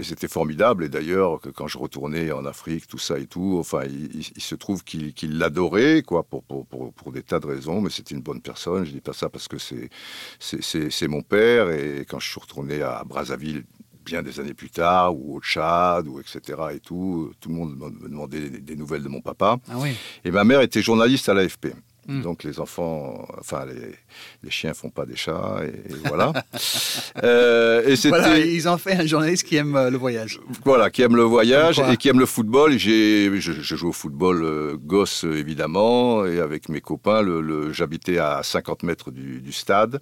et 0.00 0.04
c'était 0.04 0.28
formidable. 0.28 0.84
Et 0.84 0.88
d'ailleurs, 0.88 1.40
quand 1.54 1.68
je 1.68 1.78
retournais 1.78 2.32
en 2.32 2.44
Afrique, 2.44 2.86
tout 2.86 2.98
ça 2.98 3.18
et 3.18 3.26
tout, 3.26 3.56
enfin, 3.58 3.82
il, 3.84 4.42
se 4.42 4.54
trouve 4.54 4.82
qu'il 4.82 5.38
l'adorait, 5.38 6.02
quoi, 6.02 6.22
pour, 6.22 6.42
pour, 6.42 6.66
pour, 6.66 7.12
des 7.12 7.22
tas 7.22 7.38
de 7.38 7.46
raisons. 7.46 7.80
Mais 7.80 7.90
c'était 7.90 8.14
une 8.14 8.22
bonne 8.22 8.40
personne. 8.40 8.84
Je 8.84 8.90
dis 8.90 9.00
pas 9.00 9.12
ça 9.12 9.28
parce 9.28 9.46
que 9.48 9.58
c'est 9.58 9.90
c'est 10.40 11.08
mon 11.08 11.22
père. 11.22 11.70
Et 11.70 12.06
quand 12.08 12.18
je 12.18 12.30
suis 12.30 12.40
retourné 12.40 12.82
à 12.82 13.04
Brazzaville 13.04 13.64
bien 14.04 14.22
des 14.22 14.40
années 14.40 14.54
plus 14.54 14.70
tard, 14.70 15.14
ou 15.14 15.36
au 15.36 15.40
Tchad, 15.40 16.08
ou 16.08 16.20
etc. 16.20 16.58
et 16.74 16.80
tout, 16.80 17.32
tout 17.38 17.50
le 17.50 17.54
monde 17.54 17.76
me 17.76 18.08
demandait 18.08 18.48
des, 18.48 18.76
nouvelles 18.76 19.02
de 19.02 19.08
mon 19.08 19.20
papa. 19.20 19.58
Ah 19.68 19.74
oui. 19.76 19.94
Et 20.24 20.30
ma 20.30 20.44
mère 20.44 20.62
était 20.62 20.82
journaliste 20.82 21.28
à 21.28 21.34
l'AFP. 21.34 21.74
Hmm. 22.08 22.22
Donc 22.22 22.44
les 22.44 22.60
enfants, 22.60 23.26
enfin 23.38 23.66
les, 23.66 23.94
les, 24.42 24.50
chiens 24.50 24.72
font 24.72 24.90
pas 24.90 25.04
des 25.04 25.16
chats 25.16 25.60
et, 25.64 25.94
voilà. 26.06 26.32
euh, 27.22 27.86
et 27.86 27.94
c'était, 27.94 28.52
ils 28.52 28.68
ont 28.68 28.78
fait 28.78 28.94
un 28.94 29.06
journaliste 29.06 29.44
qui 29.44 29.56
aime 29.56 29.76
euh, 29.76 29.90
le 29.90 29.98
voyage. 29.98 30.40
Voilà, 30.64 30.90
qui 30.90 31.02
aime 31.02 31.14
le 31.14 31.22
voyage 31.22 31.78
et 31.78 31.96
qui 31.96 32.08
aime 32.08 32.18
le 32.18 32.26
football. 32.26 32.78
J'ai, 32.78 33.40
je, 33.40 33.52
joue 33.52 33.88
au 33.88 33.92
football 33.92 34.42
euh, 34.42 34.76
gosse 34.76 35.24
évidemment 35.24 36.24
et 36.24 36.40
avec 36.40 36.68
mes 36.68 36.80
copains. 36.80 37.22
Le, 37.22 37.72
j'habitais 37.72 38.18
à 38.18 38.42
50 38.42 38.82
mètres 38.82 39.10
du, 39.10 39.40
du 39.40 39.52
stade. 39.52 40.00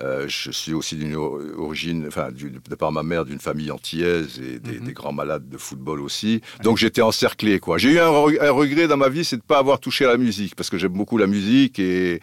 Euh, 0.00 0.26
je 0.28 0.50
suis 0.50 0.74
aussi 0.74 0.96
d'une 0.96 1.16
origine, 1.16 2.04
enfin, 2.06 2.28
de 2.30 2.74
par 2.74 2.92
ma 2.92 3.02
mère, 3.02 3.24
d'une 3.24 3.40
famille 3.40 3.70
antillaise 3.70 4.40
et 4.40 4.58
des, 4.58 4.78
mhm. 4.78 4.92
grands 4.92 5.12
malades 5.12 5.48
de 5.48 5.56
football 5.56 6.00
aussi. 6.00 6.40
Donc 6.62 6.76
j'étais 6.76 7.02
encerclé, 7.02 7.58
quoi. 7.58 7.78
J'ai 7.78 7.92
eu 7.92 7.98
un, 7.98 8.08
regret 8.08 8.86
dans 8.86 8.96
ma 8.96 9.08
vie, 9.08 9.24
c'est 9.24 9.36
de 9.36 9.42
pas 9.42 9.58
avoir 9.58 9.80
touché 9.80 10.04
à 10.04 10.08
la 10.08 10.16
musique, 10.16 10.54
parce 10.54 10.70
que 10.70 10.78
j'aime 10.78 10.92
beaucoup 10.92 11.18
la 11.18 11.26
musique 11.26 11.78
et, 11.78 12.20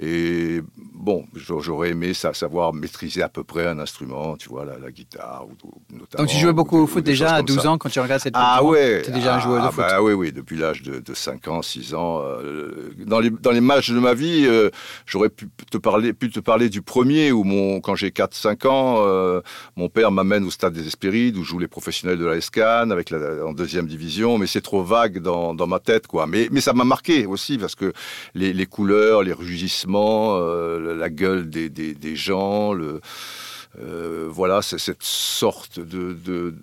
et 0.00 0.62
bon, 0.94 1.26
j'aurais 1.34 1.90
aimé 1.90 2.14
savoir 2.14 2.72
maîtriser 2.72 3.22
à 3.22 3.28
peu 3.28 3.44
près 3.44 3.66
un 3.66 3.78
instrument, 3.78 4.36
tu 4.36 4.48
vois, 4.48 4.64
la, 4.64 4.90
guitare, 4.90 5.46
notamment. 5.90 6.24
Donc 6.24 6.28
tu 6.28 6.36
jouais 6.36 6.52
beaucoup 6.52 6.78
au 6.78 6.86
foot 6.86 7.04
déjà 7.04 7.34
à 7.34 7.42
12 7.42 7.66
ans 7.66 7.78
quand 7.78 7.90
tu 7.90 8.00
regardes 8.00 8.22
cette 8.22 8.34
Ah 8.36 8.64
ouais. 8.64 9.02
Tu 9.04 9.10
déjà 9.10 9.36
un 9.36 9.40
joueur 9.40 9.62
de 9.62 9.68
ah, 9.68 9.70
foot. 9.70 9.84
Bah, 9.86 10.02
oui, 10.02 10.12
oui, 10.12 10.32
depuis 10.32 10.56
l'âge 10.56 10.82
de, 10.82 11.14
5 11.14 11.48
ans, 11.48 11.62
6 11.62 11.94
ans. 11.94 12.22
Euh, 12.22 12.90
dans 13.06 13.20
les 13.20 13.30
dans 13.30 13.50
les 13.50 13.60
matchs 13.60 13.90
de 13.90 13.98
ma 13.98 14.14
vie, 14.14 14.44
euh, 14.46 14.70
j'aurais 15.06 15.28
pu 15.28 15.48
te 15.70 15.78
parler, 15.78 16.12
pu 16.12 16.30
te 16.30 16.40
parler 16.40 16.68
du 16.68 16.82
premier 16.82 17.17
où 17.32 17.44
quand 17.82 17.94
j'ai 17.94 18.10
4-5 18.10 18.66
ans, 18.66 18.96
euh, 18.98 19.40
mon 19.76 19.88
père 19.88 20.10
m'amène 20.10 20.44
au 20.44 20.50
stade 20.50 20.72
des 20.72 20.86
Hespérides 20.86 21.36
où 21.36 21.44
jouent 21.44 21.58
les 21.58 21.68
professionnels 21.68 22.18
de 22.18 22.24
la 22.24 22.40
SCAN 22.40 22.90
avec 22.90 23.12
en 23.12 23.52
deuxième 23.52 23.86
division, 23.86 24.38
mais 24.38 24.46
c'est 24.46 24.60
trop 24.60 24.82
vague 24.82 25.18
dans, 25.18 25.66
ma 25.66 25.78
tête, 25.78 26.06
quoi. 26.06 26.26
Mais, 26.26 26.48
ça 26.60 26.72
m'a 26.72 26.84
marqué 26.84 27.26
aussi 27.26 27.58
parce 27.58 27.74
que 27.74 27.92
les, 28.34 28.66
couleurs, 28.66 29.22
les 29.22 29.32
rugissements, 29.32 30.36
euh, 30.38 30.96
la 30.96 31.10
gueule 31.10 31.48
des, 31.48 32.16
gens, 32.16 32.74
euh, 32.74 34.28
voilà, 34.30 34.62
c'est 34.62 34.78
cette 34.78 35.02
sorte 35.02 35.78
de 35.80 36.54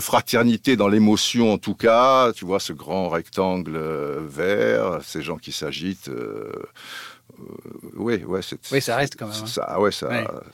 fraternité 0.00 0.76
dans 0.76 0.88
l'émotion, 0.88 1.52
en 1.52 1.58
tout 1.58 1.74
cas. 1.74 2.32
Tu 2.32 2.44
vois, 2.44 2.60
ce 2.60 2.72
grand 2.72 3.08
rectangle 3.08 3.78
vert, 4.28 5.00
ces 5.02 5.22
gens 5.22 5.36
qui 5.36 5.52
s'agitent. 5.52 6.10
Oui, 7.96 8.22
ouais, 8.24 8.40
oui, 8.72 8.80
ça 8.80 8.96
reste 8.96 9.16
quand 9.18 9.26
même. 9.26 9.36
Hein. 9.42 9.46
Ça, 9.46 9.78
ouais, 9.80 9.92
ça, 9.92 10.08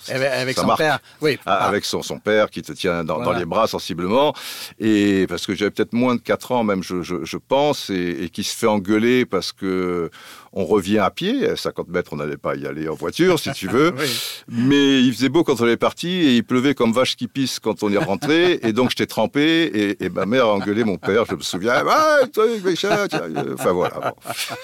avec, 0.09 0.57
son 0.57 0.75
père, 0.77 0.99
oui. 1.21 1.39
Ah, 1.47 1.67
avec 1.67 1.85
son, 1.85 2.03
son 2.03 2.19
père 2.19 2.51
qui 2.51 2.63
te 2.63 2.73
tient 2.73 3.05
dans, 3.05 3.33
les 3.33 3.45
bras 3.45 3.67
sensiblement, 3.67 4.35
et 4.79 5.27
parce 5.29 5.47
que 5.47 5.55
j'avais 5.55 5.71
peut-être 5.71 5.93
moins 5.93 6.15
de 6.15 6.21
4 6.21 6.53
ans 6.53 6.65
même, 6.65 6.83
je, 6.83 7.03
je, 7.03 7.37
pense, 7.37 7.91
et, 7.91 8.25
et, 8.25 8.29
qui 8.29 8.45
se 8.45 8.55
fait 8.57 8.67
engueuler 8.67 9.25
parce 9.25 9.53
que 9.53 10.11
on 10.55 10.65
revient 10.65 10.99
à 10.99 11.11
pied. 11.11 11.57
50 11.57 11.89
mètres, 11.89 12.13
on 12.13 12.17
n'allait 12.17 12.37
pas 12.37 12.55
y 12.55 12.67
aller 12.67 12.89
en 12.89 12.95
voiture, 12.95 13.39
si 13.39 13.51
tu 13.53 13.69
veux. 13.69 13.93
Mais 14.49 15.03
il 15.03 15.13
faisait 15.13 15.29
beau 15.29 15.43
quand 15.45 15.61
on 15.61 15.67
est 15.67 15.77
parti 15.77 16.09
et 16.09 16.37
il 16.37 16.45
pleuvait 16.45 16.75
comme 16.75 16.93
vache 16.93 17.17
qui 17.17 17.27
pisse 17.27 17.59
quand 17.59 17.83
on 17.83 17.93
est 17.93 17.99
rentré. 17.99 18.61
et 18.63 18.73
donc, 18.73 18.91
j'étais 18.91 19.07
trempé 19.07 19.97
et, 20.01 20.09
ma 20.09 20.27
mère 20.27 20.47
a 20.47 20.55
engueulé 20.55 20.85
mon 20.85 20.97
père, 20.97 21.25
je 21.29 21.35
me 21.35 21.41
souviens. 21.41 21.83
enfin, 21.85 23.73
voilà. 23.73 24.15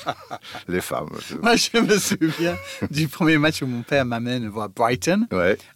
Les 0.68 0.80
femmes. 0.80 1.09
Moi, 1.42 1.56
je 1.56 1.78
me 1.78 1.99
souviens 1.99 2.56
du 2.90 3.09
premier 3.09 3.38
match 3.38 3.62
où 3.62 3.66
mon 3.66 3.82
père 3.82 4.04
m'amène 4.04 4.49
voir 4.49 4.68
Brighton, 4.68 5.26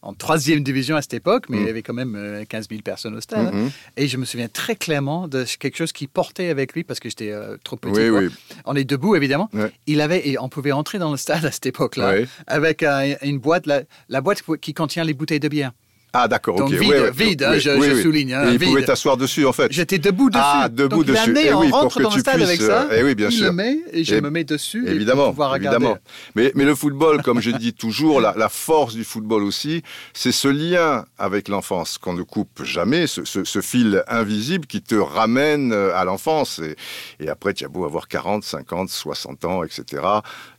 en 0.02 0.14
troisième 0.14 0.62
division 0.62 0.97
à 0.97 1.02
cette 1.02 1.14
époque, 1.14 1.47
mais 1.49 1.56
il 1.56 1.62
y 1.62 1.66
mm. 1.66 1.68
avait 1.68 1.83
quand 1.83 1.94
même 1.94 2.44
15 2.49 2.64
euh, 2.64 2.68
000 2.71 2.83
personnes 2.83 3.16
au 3.16 3.21
stade. 3.21 3.52
Mm-hmm. 3.52 3.71
Et 3.97 4.09
je 4.09 4.16
me 4.16 4.25
souviens 4.25 4.49
très 4.49 4.76
clairement 4.76 5.26
de 5.26 5.44
quelque 5.59 5.76
chose 5.76 5.92
qui 5.92 6.06
portait 6.06 6.50
avec 6.50 6.73
lui 6.75 6.85
parce 6.85 7.00
que 7.00 7.09
j'étais 7.09 7.33
euh, 7.33 7.56
trop 7.64 7.76
petit. 7.76 8.30
On 8.64 8.76
est 8.76 8.85
debout, 8.85 9.16
évidemment. 9.16 9.50
Il 9.87 10.00
et 10.12 10.38
on 10.38 10.49
pouvait 10.49 10.73
entrer 10.73 10.99
dans 10.99 11.11
le 11.11 11.16
stade 11.16 11.44
à 11.44 11.50
cette 11.50 11.66
époque-là 11.66 12.14
avec 12.46 12.82
une 13.23 13.38
boîte, 13.38 13.66
la, 13.66 14.20
boîte 14.20 14.42
qui 14.61 14.75
contient 14.75 15.04
les 15.04 15.14
bouteilles 15.14 15.40
de 15.40 15.49
bière. 15.49 15.73
Ah 16.16 16.28
d'accord, 16.28 16.61
ok. 16.61 16.71
Vide, 16.71 17.11
vide 17.12 17.42
hein, 17.42 17.59
je, 17.59 18.00
souligne. 18.00 18.35
Hein, 18.35 18.50
il 18.52 18.61
pouvait 18.61 18.85
t'asseoir 18.85 19.16
dessus 19.16 19.44
en 19.47 19.52
fait. 19.52 19.73
J'étais 19.73 19.99
debout 19.99 20.30
dessus. 20.30 20.44
Ah, 20.44 20.68
debout 20.68 21.02
Donc, 21.02 21.16
dessus. 21.16 21.37
Et 21.37 21.52
oui, 21.52 21.66
on 21.73 21.76
rentre 21.76 22.00
dans 22.00 22.14
le 22.14 22.21
stade 22.21 22.40
avec 22.40 22.62
ça. 22.62 22.87
Eh 22.97 23.02
oui, 23.02 23.16
bien 23.16 23.30
il 23.30 23.37
sûr. 23.37 23.47
le 23.47 23.52
met 23.52 23.80
et 23.92 24.04
je 24.04 24.14
me 24.14 24.30
mets 24.30 24.44
dessus. 24.44 24.87
Évidemment, 24.87 25.26
et 25.26 25.30
pouvoir 25.30 25.50
regarder. 25.50 25.76
évidemment. 25.76 25.99
Mais, 26.37 26.52
mais 26.54 26.64
le 26.64 26.76
football, 26.76 27.21
comme 27.23 27.40
je 27.40 27.50
dis 27.50 27.73
toujours, 27.73 28.21
la, 28.21 28.33
la 28.37 28.49
force 28.49 28.94
du 28.94 29.02
football 29.02 29.42
aussi, 29.42 29.83
c'est 30.12 30.30
ce 30.30 30.47
lien 30.47 31.04
avec 31.18 31.49
l'enfance 31.49 31.99
qu'on 31.99 32.14
ne 32.14 32.23
coupe 32.23 32.62
jamais, 32.62 33.09
ce, 33.09 33.25
ce, 33.25 33.42
ce, 33.42 33.61
fil 33.61 34.04
invisible 34.06 34.66
qui 34.66 34.83
te 34.83 34.94
ramène 34.94 35.73
euh, 35.73 35.97
à 35.97 36.04
l'enfance. 36.04 36.61
Et, 36.61 36.76
et, 37.18 37.28
après, 37.28 37.54
tu 37.54 37.64
as 37.64 37.68
beau 37.68 37.85
avoir 37.87 38.06
40, 38.06 38.44
50, 38.44 38.88
60 38.88 39.44
ans, 39.47 39.64
etc. 39.64 40.02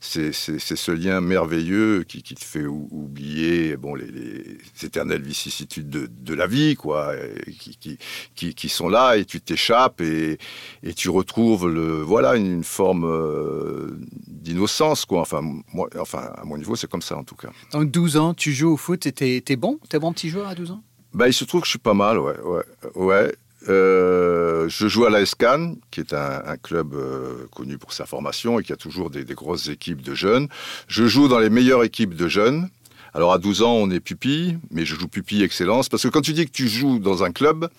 C'est 0.02 0.34
ce 0.34 0.92
lien 0.92 1.22
merveilleux 1.22 2.04
qui, 2.04 2.24
qui, 2.24 2.36
te 2.36 2.44
fait 2.44 2.66
oublier 2.66 3.78
bon, 3.78 3.96
les, 3.96 4.08
les 4.08 4.58
éternelles 4.84 5.22
vicissitudes 5.46 5.90
de 5.90 6.08
de 6.08 6.34
la 6.34 6.48
vie, 6.48 6.76
quoi, 6.76 7.14
qui, 7.60 7.98
qui, 8.36 8.56
qui, 8.56 8.70
sont 8.70 8.90
là 8.90 9.16
et 9.16 9.26
tu 9.26 9.40
t'échappes 9.42 10.02
et, 10.02 10.38
et, 10.84 10.94
tu 10.94 11.10
retrouves 11.10 11.68
le, 11.68 12.02
voilà, 12.02 12.36
une, 12.36 12.64
forme 12.64 13.06
euh, 13.06 14.00
d'innocence, 14.28 15.06
quoi. 15.06 15.22
Enfin, 15.22 15.42
moi, 15.74 15.88
enfin, 16.00 16.32
à 16.36 16.44
mon 16.46 16.58
niveau, 16.58 16.76
c'est 16.76 16.90
comme 16.90 17.02
ça, 17.02 17.16
en 17.16 17.24
tout 17.24 17.36
cas. 17.36 17.50
Donc, 17.72 17.92
12 17.92 18.18
ans, 18.18 18.34
tu 18.34 18.54
joues 18.54 18.72
au 18.72 18.78
foot 18.78 19.06
et 19.06 19.12
t'es, 19.12 19.44
es 19.48 19.56
bon? 19.56 19.80
T'es 19.90 20.00
bon 20.00 20.14
petit 20.14 20.30
joueur 20.30 20.48
à 20.48 20.56
12 20.56 20.72
ans? 20.72 20.84
Bah, 21.14 21.28
il 21.28 21.34
se 21.34 21.46
trouve 21.46 21.62
que 21.62 21.68
je 21.68 21.72
suis 21.72 21.80
pas 21.80 21.94
mal, 21.94 22.20
ouais, 22.20 22.40
ouais, 22.42 22.64
ouais. 22.96 23.36
Euh, 23.68 24.70
je 24.70 24.88
joue 24.88 25.06
à 25.06 25.10
la 25.10 25.22
ESCAN, 25.22 25.76
qui 25.90 26.00
est 26.00 26.14
un, 26.14 26.58
club 26.58 26.94
euh, 26.94 27.48
connu 27.52 27.78
pour 27.78 27.94
sa 27.94 28.06
formation 28.06 28.60
et 28.60 28.64
qui 28.64 28.74
a 28.74 28.76
toujours 28.76 29.10
des, 29.10 29.24
des, 29.24 29.34
grosses 29.34 29.70
équipes 29.70 30.02
de 30.02 30.14
jeunes. 30.14 30.48
Je 30.88 31.06
joue 31.06 31.28
dans 31.28 31.40
les 31.40 31.50
meilleures 31.50 31.84
équipes 31.84 32.16
de 32.16 32.28
jeunes. 32.28 32.70
Alors 33.16 33.32
à 33.32 33.38
12 33.38 33.62
ans, 33.62 33.72
on 33.72 33.90
est 33.92 34.02
pupille, 34.02 34.60
mais 34.72 34.84
je 34.84 34.94
joue 34.94 35.08
pupille 35.08 35.42
excellence, 35.42 35.88
parce 35.88 36.04
que 36.04 36.10
quand 36.10 36.20
tu 36.20 36.34
dis 36.34 36.46
que 36.46 36.52
tu 36.52 36.68
joues 36.68 37.00
dans 37.00 37.24
un 37.24 37.32
club, 37.32 37.70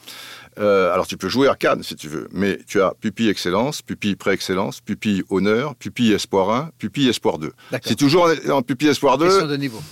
euh, 0.58 0.90
alors 0.94 1.06
tu 1.06 1.18
peux 1.18 1.28
jouer 1.28 1.46
à 1.46 1.54
Cannes 1.54 1.82
si 1.82 1.94
tu 1.94 2.08
veux, 2.08 2.26
mais 2.32 2.58
tu 2.66 2.80
as 2.80 2.94
pupille 2.98 3.28
excellence, 3.28 3.82
pupille 3.82 4.16
pré-excellence, 4.16 4.80
pupille 4.80 5.24
honneur, 5.28 5.74
pupille 5.74 6.12
espoir 6.12 6.48
1, 6.48 6.70
pupille 6.78 7.10
espoir 7.10 7.36
2. 7.36 7.52
C'est 7.84 7.96
toujours 7.96 8.30
en, 8.48 8.62
pupille 8.62 8.88
espoir 8.88 9.18
2. 9.18 9.26
Question 9.26 9.46
de 9.46 9.56
niveau. 9.56 9.82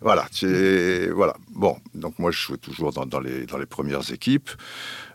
Voilà, 0.00 0.26
voilà. 1.14 1.36
Bon, 1.50 1.76
donc 1.94 2.18
moi 2.18 2.30
je 2.30 2.38
jouais 2.38 2.56
toujours 2.56 2.92
dans, 2.92 3.20
les, 3.20 3.44
dans 3.44 3.58
les 3.58 3.66
premières 3.66 4.10
équipes. 4.10 4.48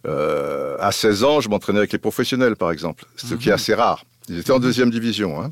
Euh, 0.05 0.77
à 0.79 0.91
16 0.91 1.23
ans, 1.23 1.41
je 1.41 1.49
m'entraînais 1.49 1.79
avec 1.79 1.91
les 1.91 1.99
professionnels 1.99 2.55
par 2.55 2.71
exemple, 2.71 3.05
ce 3.15 3.33
qui 3.33 3.49
est 3.49 3.51
mhm. 3.51 3.55
assez 3.55 3.73
rare. 3.73 4.05
Ils 4.29 4.37
étaient 4.37 4.51
en 4.51 4.59
deuxième 4.59 4.91
division. 4.91 5.41
Hein. 5.41 5.51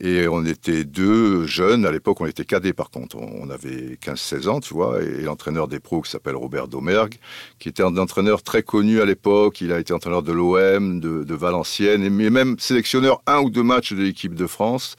Et 0.00 0.28
on 0.28 0.44
était 0.44 0.84
deux 0.84 1.44
jeunes. 1.46 1.84
À 1.84 1.90
l'époque, 1.90 2.20
on 2.20 2.26
était 2.26 2.44
cadets, 2.44 2.72
par 2.72 2.90
contre. 2.90 3.16
On 3.16 3.50
avait 3.50 3.98
15-16 4.00 4.48
ans, 4.48 4.60
tu 4.60 4.72
vois. 4.72 5.02
Et 5.02 5.22
l'entraîneur 5.22 5.66
des 5.66 5.80
pros, 5.80 6.02
qui 6.02 6.10
s'appelle 6.10 6.36
Robert 6.36 6.68
Domergue, 6.68 7.16
qui 7.58 7.68
était 7.68 7.82
un 7.82 7.96
entraîneur 7.96 8.42
très 8.42 8.62
connu 8.62 9.00
à 9.00 9.04
l'époque. 9.04 9.60
Il 9.60 9.72
a 9.72 9.80
été 9.80 9.92
entraîneur 9.92 10.22
de 10.22 10.32
l'OM, 10.32 11.00
de, 11.00 11.34
Valenciennes, 11.34 12.04
et 12.04 12.10
même 12.10 12.56
sélectionneur 12.58 13.22
un 13.26 13.40
ou 13.40 13.50
deux 13.50 13.64
matchs 13.64 13.92
de 13.92 14.02
l'équipe 14.02 14.34
de 14.34 14.46
France. 14.46 14.94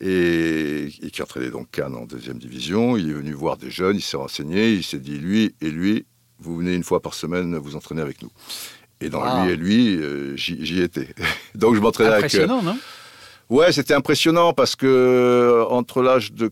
Et, 0.00 0.88
qui 1.12 1.22
entraînait 1.22 1.50
donc 1.50 1.70
Cannes 1.70 1.94
en 1.94 2.04
deuxième 2.04 2.38
division. 2.38 2.98
Il 2.98 3.08
est 3.08 3.14
venu 3.14 3.32
voir 3.32 3.56
des 3.56 3.70
jeunes, 3.70 3.96
il 3.96 4.02
s'est 4.02 4.16
renseigné, 4.16 4.72
il 4.72 4.82
s'est 4.82 4.98
dit, 4.98 5.16
lui 5.16 5.54
et 5.62 5.70
lui, 5.70 6.04
vous 6.38 6.56
venez 6.56 6.74
une 6.74 6.84
fois 6.84 7.00
par 7.00 7.14
semaine 7.14 7.56
vous 7.56 7.76
entraîner 7.76 8.02
avec 8.02 8.20
nous. 8.20 8.30
Et 9.00 9.08
dans 9.08 9.44
lui 9.44 9.52
et 9.52 9.56
lui, 9.56 9.96
euh, 9.96 10.36
j'y 10.36 10.82
étais. 10.82 11.08
donc 11.54 11.76
je 11.76 11.80
m'entraînais 11.80 12.10
avec... 12.10 12.24
Impressionnant, 12.26 12.62
non? 12.62 12.76
Ouais, 13.52 13.70
c'était 13.70 13.92
impressionnant 13.92 14.54
parce 14.54 14.76
que 14.76 14.86
euh, 14.86 15.66
entre 15.66 16.00
l'âge 16.00 16.32
de 16.32 16.50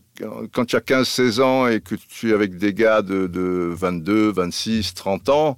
quand 0.51 0.65
tu 0.65 0.75
as 0.75 0.81
15-16 0.81 1.41
ans 1.41 1.67
et 1.67 1.81
que 1.81 1.95
tu 1.95 2.29
es 2.29 2.33
avec 2.33 2.59
des 2.59 2.75
gars 2.75 3.01
de, 3.01 3.25
de 3.25 3.73
22, 3.73 4.31
26, 4.31 4.93
30 4.93 5.29
ans, 5.29 5.57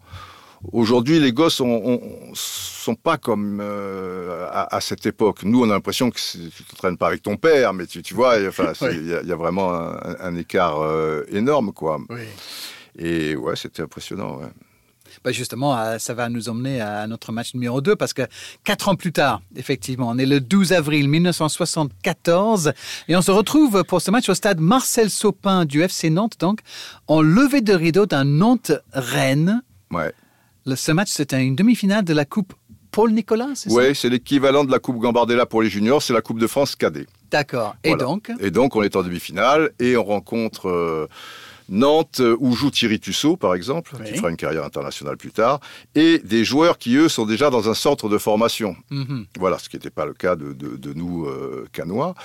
aujourd'hui 0.71 1.19
les 1.19 1.33
gosses 1.33 1.59
ne 1.59 1.97
sont 2.33 2.95
pas 2.95 3.17
comme 3.17 3.59
euh, 3.61 4.47
à, 4.49 4.79
cette 4.79 5.05
époque. 5.05 5.43
Nous, 5.43 5.61
on 5.61 5.69
a 5.69 5.73
l'impression 5.73 6.11
que 6.11 6.17
tu 6.17 6.37
ne 6.37 6.77
traînes 6.77 6.95
pas 6.95 7.07
avec 7.07 7.21
ton 7.21 7.35
père, 7.35 7.73
mais 7.73 7.87
tu, 7.87 8.01
tu 8.01 8.13
vois, 8.13 8.37
il 8.37 8.47
enfin, 8.47 8.71
y, 8.91 9.13
a 9.13 9.35
vraiment 9.35 9.73
un, 9.73 10.35
écart 10.37 10.79
euh, 10.79 11.25
énorme, 11.29 11.73
quoi. 11.73 11.99
Oui. 12.09 12.21
Et 12.97 13.35
ouais, 13.35 13.57
c'était 13.57 13.81
impressionnant. 13.81 14.37
Ouais. 14.37 14.47
Bah, 15.23 15.31
justement, 15.31 15.97
ça 15.99 16.13
va 16.13 16.29
nous 16.29 16.49
emmener 16.49 16.81
à 16.81 17.07
notre 17.07 17.31
match 17.31 17.53
numéro 17.53 17.81
2 17.81 17.95
parce 17.95 18.13
que 18.13 18.23
quatre 18.63 18.89
ans 18.89 18.95
plus 18.95 19.11
tard, 19.11 19.41
effectivement, 19.55 20.09
on 20.09 20.17
est 20.17 20.25
le 20.25 20.39
12 20.39 20.73
avril 20.73 21.09
1974 21.09 22.73
et 23.07 23.15
on 23.15 23.21
se 23.21 23.31
retrouve 23.31 23.83
pour 23.83 24.01
ce 24.01 24.11
match 24.11 24.29
au 24.29 24.33
stade 24.33 24.59
Marcel 24.59 25.09
Sopin 25.09 25.65
du 25.65 25.81
FC 25.81 26.09
Nantes, 26.09 26.35
donc, 26.39 26.59
en 27.07 27.21
levée 27.21 27.61
de 27.61 27.73
rideau 27.73 28.05
d'un 28.05 28.23
Nantes-Rennes. 28.23 29.61
Ouais. 29.91 30.13
Ce 30.75 30.91
match, 30.91 31.09
c'était 31.11 31.43
une 31.43 31.55
demi-finale 31.55 32.05
de 32.05 32.13
la 32.13 32.25
Coupe 32.25 32.53
Paul 32.91 33.11
Nicolas, 33.11 33.49
c'est 33.55 33.69
ça? 33.71 33.75
Oui, 33.75 33.95
c'est 33.95 34.07
l'équivalent 34.07 34.63
de 34.63 34.71
la 34.71 34.77
Coupe 34.77 34.99
Gambardella 34.99 35.47
pour 35.47 35.63
les 35.63 35.69
juniors, 35.69 36.01
c'est 36.01 36.13
la 36.13 36.21
Coupe 36.21 36.39
de 36.39 36.45
France 36.45 36.75
cadet. 36.75 37.07
D'accord. 37.31 37.75
Et 37.83 37.95
donc? 37.95 38.31
Et 38.39 38.51
donc, 38.51 38.75
on 38.75 38.83
est 38.83 38.95
en 38.95 39.01
demi-finale 39.01 39.71
et 39.79 39.97
on 39.97 40.03
rencontre. 40.03 40.69
Euh, 40.69 41.07
Nantes, 41.69 42.19
euh, 42.19 42.35
où 42.39 42.55
joue 42.55 42.71
Thierry 42.71 42.99
Tussaud, 42.99 43.37
par 43.37 43.55
exemple, 43.55 43.95
qui 44.05 44.15
fera 44.15 44.29
une 44.29 44.37
carrière 44.37 44.63
internationale 44.63 45.17
plus 45.17 45.31
tard, 45.31 45.59
et 45.95 46.19
des 46.19 46.43
joueurs 46.43 46.77
qui, 46.77 46.95
eux, 46.95 47.09
sont 47.09 47.25
déjà 47.25 47.49
dans 47.49 47.69
un 47.69 47.73
centre 47.73 48.09
de 48.09 48.17
formation. 48.17 48.75
Mhm. 48.89 49.25
Voilà, 49.39 49.59
ce 49.59 49.69
qui 49.69 49.75
n'était 49.75 49.89
pas 49.89 50.05
le 50.05 50.13
cas 50.13 50.35
de, 50.35 50.93
nous, 50.93 51.25
euh, 51.25 51.65
Canois. 51.71 52.15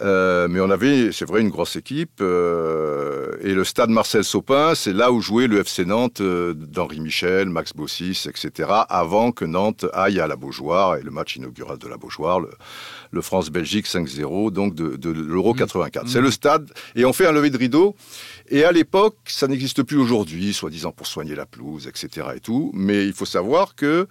Euh, 0.00 0.46
mais 0.48 0.60
on 0.60 0.70
avait, 0.70 1.10
c'est 1.12 1.26
vrai, 1.26 1.40
une 1.40 1.50
grosse 1.50 1.76
équipe. 1.76 2.20
et 2.20 3.54
le 3.54 3.64
stade 3.64 3.90
Marcel 3.90 4.24
Sopin, 4.24 4.74
c'est 4.74 4.92
là 4.92 5.12
où 5.12 5.20
jouait 5.20 5.46
le 5.46 5.60
FC 5.60 5.84
Nantes 5.84 6.22
d'Henri 6.22 7.00
Michel, 7.00 7.48
Max 7.48 7.72
Bossis, 7.74 8.26
etc., 8.28 8.70
avant 8.88 9.32
que 9.32 9.44
Nantes 9.44 9.86
aille 9.92 10.20
à 10.20 10.26
la 10.26 10.36
Beaujoire, 10.36 10.96
et 10.96 11.02
le 11.02 11.10
match 11.10 11.36
inaugural 11.36 11.78
de 11.78 11.88
la 11.88 11.96
Beaujoire, 11.96 12.40
le, 12.40 12.50
France-Belgique 13.20 13.86
5-0, 13.86 14.50
donc 14.50 14.74
de, 14.74 15.10
l'Euro 15.10 15.54
84. 15.54 16.04
Mhm. 16.04 16.10
C'est 16.10 16.20
le 16.20 16.30
stade, 16.30 16.70
et 16.94 17.04
on 17.04 17.12
fait 17.12 17.26
un 17.26 17.32
lever 17.32 17.50
de 17.50 17.58
rideau. 17.58 17.96
Et 18.48 18.64
à 18.64 18.72
l'époque, 18.72 19.16
ça 19.26 19.46
n'existe 19.46 19.82
plus 19.82 19.98
aujourd'hui, 19.98 20.52
soi-disant 20.52 20.92
pour 20.92 21.06
soigner 21.06 21.34
la 21.34 21.46
pelouse, 21.46 21.86
etc. 21.86 22.28
et 22.36 22.40
tout. 22.40 22.70
Mais 22.74 23.06
il 23.06 23.12
faut 23.12 23.26
savoir 23.26 23.74
que 23.74 24.06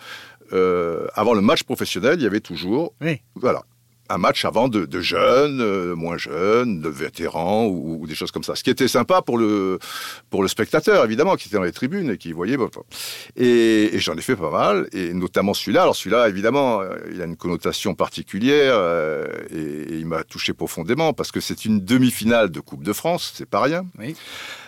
euh, 0.53 1.07
avant 1.13 1.33
le 1.33 1.41
match 1.41 1.63
professionnel, 1.63 2.15
il 2.19 2.23
y 2.23 2.27
avait 2.27 2.39
toujours, 2.39 2.93
voilà, 3.35 3.63
un 4.09 4.17
match 4.17 4.45
avant 4.45 4.67
de, 4.67 5.01
jeunes, 5.01 5.61
euh, 5.61 5.95
moins 5.95 6.17
jeunes, 6.17 6.79
de 6.81 6.89
vétérans 6.89 7.65
ou, 7.67 8.05
des 8.07 8.15
choses 8.15 8.31
comme 8.31 8.43
ça. 8.43 8.55
Ce 8.55 8.63
qui 8.63 8.69
était 8.69 8.87
sympa 8.87 9.21
pour 9.21 9.37
le, 9.37 9.79
pour 10.29 10.41
le 10.41 10.47
spectateur, 10.47 11.03
évidemment, 11.03 11.35
qui 11.35 11.47
était 11.47 11.57
dans 11.57 11.63
les 11.63 11.71
tribunes 11.71 12.11
et 12.11 12.17
qui 12.17 12.31
voyait. 12.31 12.57
et, 13.35 13.99
j'en 13.99 14.15
ai 14.15 14.21
fait 14.21 14.35
pas 14.35 14.51
mal, 14.51 14.87
et 14.93 15.13
notamment 15.13 15.53
celui-là. 15.53 15.83
Alors 15.83 15.95
celui-là, 15.95 16.29
évidemment, 16.29 16.81
euh, 16.81 16.97
il 17.11 17.21
a 17.21 17.25
une 17.25 17.37
connotation 17.37 17.95
particulière 17.95 18.73
euh, 18.75 19.27
et, 19.49 19.97
il 19.97 20.05
m'a 20.05 20.23
touché 20.23 20.53
profondément 20.53 21.13
parce 21.13 21.31
que 21.31 21.39
c'est 21.39 21.65
une 21.65 21.83
demi-finale 21.83 22.49
de 22.49 22.59
Coupe 22.59 22.83
de 22.83 22.93
France, 22.93 23.33
c'est 23.35 23.49
pas 23.49 23.61
rien. 23.61 23.85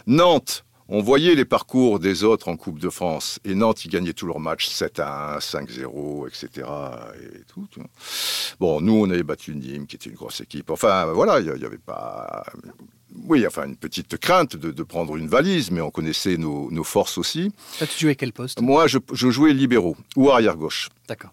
Nantes 0.07 0.65
on 0.89 1.01
voyait 1.01 1.35
les 1.35 1.45
parcours 1.45 1.99
des 1.99 2.23
autres 2.23 2.47
en 2.47 2.57
Coupe 2.57 2.79
de 2.79 2.89
France. 2.89 3.39
Et 3.45 3.53
Nantes, 3.53 3.85
ils 3.85 3.89
gagnaient 3.89 4.13
tous 4.13 4.25
leurs 4.25 4.39
matchs 4.39 4.67
7 4.69 4.99
à 4.99 5.35
1, 5.35 5.37
5-0, 5.37 6.27
etc. 6.27 6.67
Et 7.21 7.43
tout, 7.47 7.67
Bon, 8.59 8.81
nous, 8.81 8.93
on 8.93 9.09
avait 9.09 9.23
battu 9.23 9.55
Nîmes, 9.55 9.85
qui 9.85 9.95
était 9.95 10.09
une 10.09 10.15
grosse 10.15 10.41
équipe. 10.41 10.71
Enfin, 10.71 11.05
voilà, 11.13 11.39
il 11.39 11.51
n'y 11.53 11.65
avait 11.65 11.77
pas. 11.77 12.43
Oui, 13.25 13.45
enfin, 13.45 13.65
une 13.65 13.75
petite 13.75 14.17
crainte 14.17 14.55
de, 14.55 14.83
prendre 14.83 15.15
une 15.15 15.27
valise, 15.27 15.71
mais 15.71 15.81
on 15.81 15.91
connaissait 15.91 16.37
nos, 16.37 16.83
forces 16.83 17.17
aussi. 17.17 17.51
tu 17.77 17.85
jouais 17.99 18.15
quel 18.15 18.33
poste? 18.33 18.61
Moi, 18.61 18.87
je, 18.87 18.97
jouais 19.13 19.53
libéraux 19.53 19.95
ou 20.15 20.29
arrière-gauche. 20.29 20.89
D'accord. 21.07 21.31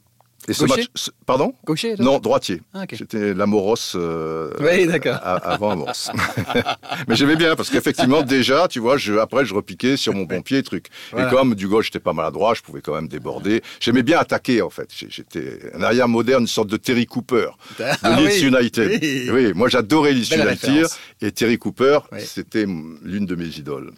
Et 0.49 0.53
ce 0.53 0.65
Gaucher 0.65 0.81
match, 0.83 0.87
ce- 0.95 1.11
pardon 1.27 1.55
Gaucher 1.65 1.95
Non, 1.99 2.19
droitier. 2.21 2.63
Ah. 2.73 2.85
J'étais 2.91 3.35
l'Amoros 3.35 3.75
euh, 3.97 4.51
Oui, 4.61 4.87
d'accord. 4.87 5.19
avant 5.23 5.71
Amoros. 5.71 6.11
Mais 7.09 7.17
j'aimais 7.17 7.37
bien 7.37 7.57
parce 7.57 7.69
qu'effectivement 7.71 8.23
déjà, 8.23 8.69
tu 8.69 8.79
vois, 8.79 8.97
je, 8.97 9.15
après 9.15 9.45
je 9.45 9.55
repiquais 9.55 9.97
sur 9.97 10.13
mon 10.15 10.23
bon 10.25 10.43
pied, 10.43 10.63
truc. 10.63 10.87
Voilà. 11.11 11.27
Et 11.29 11.31
comme 11.31 11.55
du 11.55 11.67
gauche 11.69 11.87
j'étais 11.87 11.99
pas 12.01 12.13
maladroit, 12.13 12.55
je 12.55 12.63
pouvais 12.63 12.81
quand 12.81 12.95
même 12.95 13.09
déborder. 13.09 13.63
J'aimais 13.81 14.03
bien 14.05 14.19
attaquer 14.19 14.63
en 14.63 14.71
fait. 14.71 14.89
J'étais 15.09 15.59
un 15.75 15.83
arrière 15.83 16.07
moderne, 16.09 16.43
une 16.43 16.47
sorte 16.47 16.69
de 16.69 16.77
Terry 16.77 17.07
Cooper 17.07 17.49
de 17.79 17.85
Ah 18.03 18.21
Leeds 18.21 18.43
oui. 18.43 18.47
United. 18.59 19.01
Oui. 19.03 19.31
Oui, 19.33 19.53
moi 19.55 19.69
j'adorais 19.69 20.13
Leeds 20.13 20.31
Belle 20.31 20.47
United 20.49 20.69
référence. 20.71 20.99
et 21.23 21.33
Terry 21.33 21.59
Cooper, 21.59 21.99
c'était 22.21 22.67
l'une 23.03 23.27
de 23.27 23.35
mes 23.35 23.47
idoles. 23.47 23.93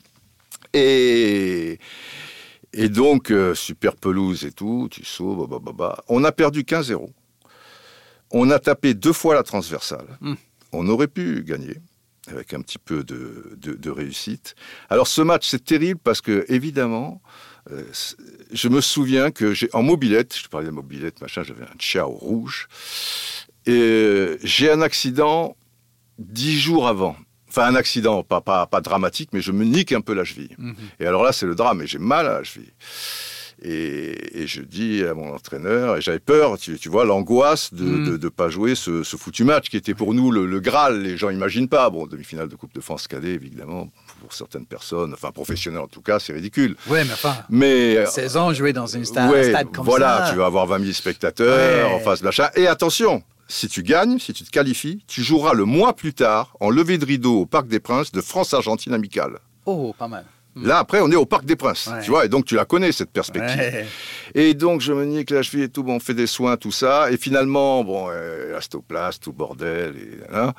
Et 0.74 1.78
et 2.72 2.88
donc 2.88 3.30
euh, 3.30 3.54
super 3.54 3.96
pelouse 3.96 4.44
et 4.44 4.52
tout, 4.52 4.88
tu 4.90 5.04
sauves, 5.04 5.48
bah, 5.48 5.58
bah, 5.62 5.72
bah. 5.74 6.04
on 6.08 6.24
a 6.24 6.32
perdu 6.32 6.62
15-0. 6.62 7.08
On 8.30 8.50
a 8.50 8.58
tapé 8.58 8.94
deux 8.94 9.12
fois 9.14 9.34
la 9.34 9.42
transversale. 9.42 10.18
Hmm. 10.20 10.34
On 10.72 10.86
aurait 10.88 11.08
pu 11.08 11.42
gagner 11.44 11.78
avec 12.26 12.52
un 12.52 12.60
petit 12.60 12.78
peu 12.78 13.04
de, 13.04 13.56
de- 13.56 13.72
de 13.74 13.90
réussite. 13.90 14.54
Alors 14.90 15.06
ce 15.08 15.22
match, 15.22 15.48
c'est 15.48 15.64
terrible 15.64 15.98
parce 16.02 16.20
que, 16.20 16.44
évidemment, 16.48 17.22
euh, 17.70 17.82
je 18.52 18.68
me 18.68 18.82
souviens 18.82 19.30
que 19.30 19.54
j'ai 19.54 19.70
en 19.72 19.82
mobilette, 19.82 20.36
je 20.36 20.44
te 20.44 20.48
parlais 20.48 20.66
de 20.66 20.72
mobilette, 20.72 21.22
machin, 21.22 21.42
j'avais 21.42 21.64
un 21.64 21.76
Ciao 21.78 22.10
rouge, 22.10 22.68
et 23.64 23.72
euh, 23.72 24.38
j'ai 24.42 24.70
un 24.70 24.82
accident 24.82 25.56
dix 26.18 26.58
jours 26.58 26.86
avant. 26.86 27.16
Enfin, 27.58 27.72
un 27.72 27.74
accident, 27.76 28.22
pas, 28.22 28.40
pas, 28.40 28.66
pas 28.66 28.80
dramatique, 28.80 29.30
mais 29.32 29.40
je 29.40 29.52
me 29.52 29.64
nique 29.64 29.92
un 29.92 30.00
peu 30.00 30.14
la 30.14 30.24
cheville. 30.24 30.54
Mhm. 30.58 30.74
Et 31.00 31.06
alors 31.06 31.22
là, 31.24 31.32
c'est 31.32 31.46
le 31.46 31.54
drame, 31.54 31.82
et 31.82 31.86
j'ai 31.86 31.98
mal 31.98 32.26
à 32.26 32.34
la 32.38 32.44
cheville. 32.44 32.72
Et, 33.60 34.42
et 34.42 34.46
je 34.46 34.62
dis 34.62 35.02
à 35.04 35.14
mon 35.14 35.34
entraîneur, 35.34 35.96
et 35.96 36.00
j'avais 36.00 36.20
peur, 36.20 36.56
tu, 36.58 36.78
tu 36.78 36.88
vois, 36.88 37.04
l'angoisse 37.04 37.74
de 37.74 37.82
ne 37.84 38.16
de 38.16 38.28
pas 38.28 38.48
jouer 38.50 38.76
ce, 38.76 39.02
ce 39.02 39.16
foutu 39.16 39.42
match 39.42 39.68
qui 39.68 39.76
était 39.76 39.94
pour 39.94 40.14
nous 40.14 40.30
le, 40.30 40.46
le 40.46 40.60
Graal. 40.60 41.02
Les 41.02 41.16
gens 41.16 41.30
imaginent 41.30 41.68
pas. 41.68 41.90
Bon, 41.90 42.06
demi-finale 42.06 42.46
de 42.48 42.54
Coupe 42.54 42.72
de 42.72 42.80
France 42.80 43.08
cadet, 43.08 43.32
évidemment, 43.32 43.88
pour 44.20 44.32
certaines 44.32 44.64
personnes, 44.66 45.12
enfin 45.12 45.32
professionnelles 45.32 45.80
en 45.80 45.88
tout 45.88 46.02
cas, 46.02 46.20
c'est 46.20 46.32
ridicule. 46.34 46.76
Ouais, 46.86 47.04
mais 47.04 47.12
enfin, 47.14 47.34
Mais 47.50 47.96
euh, 47.96 48.06
16 48.06 48.36
ans, 48.36 48.52
jouer 48.52 48.72
dans 48.72 48.86
une 48.86 49.00
ouais, 49.02 49.18
un 49.18 49.42
stade 49.42 49.72
comme 49.72 49.84
voilà, 49.84 50.26
ça. 50.26 50.30
tu 50.32 50.38
vas 50.38 50.46
avoir 50.46 50.66
20 50.66 50.78
000 50.78 50.92
spectateurs 50.92 51.88
Ouais. 51.90 51.94
en 51.96 51.98
face 51.98 52.20
de 52.20 52.26
l'achat. 52.26 52.52
Et 52.54 52.68
attention, 52.68 53.24
si 53.48 53.66
tu 53.68 53.82
gagnes, 53.82 54.18
si 54.18 54.32
tu 54.32 54.44
te 54.44 54.50
qualifies, 54.50 55.02
tu 55.06 55.22
joueras 55.22 55.54
le 55.54 55.64
mois 55.64 55.94
plus 55.96 56.12
tard 56.14 56.54
en 56.60 56.70
levée 56.70 56.98
de 56.98 57.04
rideau 57.04 57.40
au 57.40 57.46
Parc 57.46 57.66
des 57.66 57.80
Princes 57.80 58.12
de 58.12 58.20
France-Argentine 58.20 58.92
amicale. 58.94 59.38
Oh, 59.66 59.94
pas 59.98 60.06
mal. 60.08 60.24
Mm. 60.54 60.66
Là, 60.66 60.78
après, 60.78 61.00
on 61.00 61.10
est 61.10 61.16
au 61.16 61.26
Parc 61.26 61.44
des 61.44 61.56
Princes, 61.56 61.88
Ouais. 61.92 62.02
tu 62.02 62.10
vois, 62.10 62.24
et 62.24 62.28
donc 62.28 62.44
tu 62.46 62.54
la 62.56 62.64
connais, 62.64 62.90
cette 62.92 63.10
perspective. 63.10 63.58
Ouais. 63.58 63.86
Et 64.34 64.54
donc, 64.54 64.80
je 64.80 64.92
me 64.92 65.04
nique 65.04 65.30
la 65.30 65.42
cheville 65.42 65.64
et 65.64 65.68
tout, 65.68 65.82
bon, 65.82 65.94
on 65.96 66.00
fait 66.00 66.14
des 66.14 66.26
soins, 66.26 66.56
tout 66.56 66.72
ça. 66.72 67.10
Et 67.10 67.16
finalement, 67.16 67.84
bon, 67.84 68.08
euh, 68.10 68.58
tout 69.20 69.32
bordel, 69.32 69.94
et, 69.96 70.34
hein, 70.34 70.52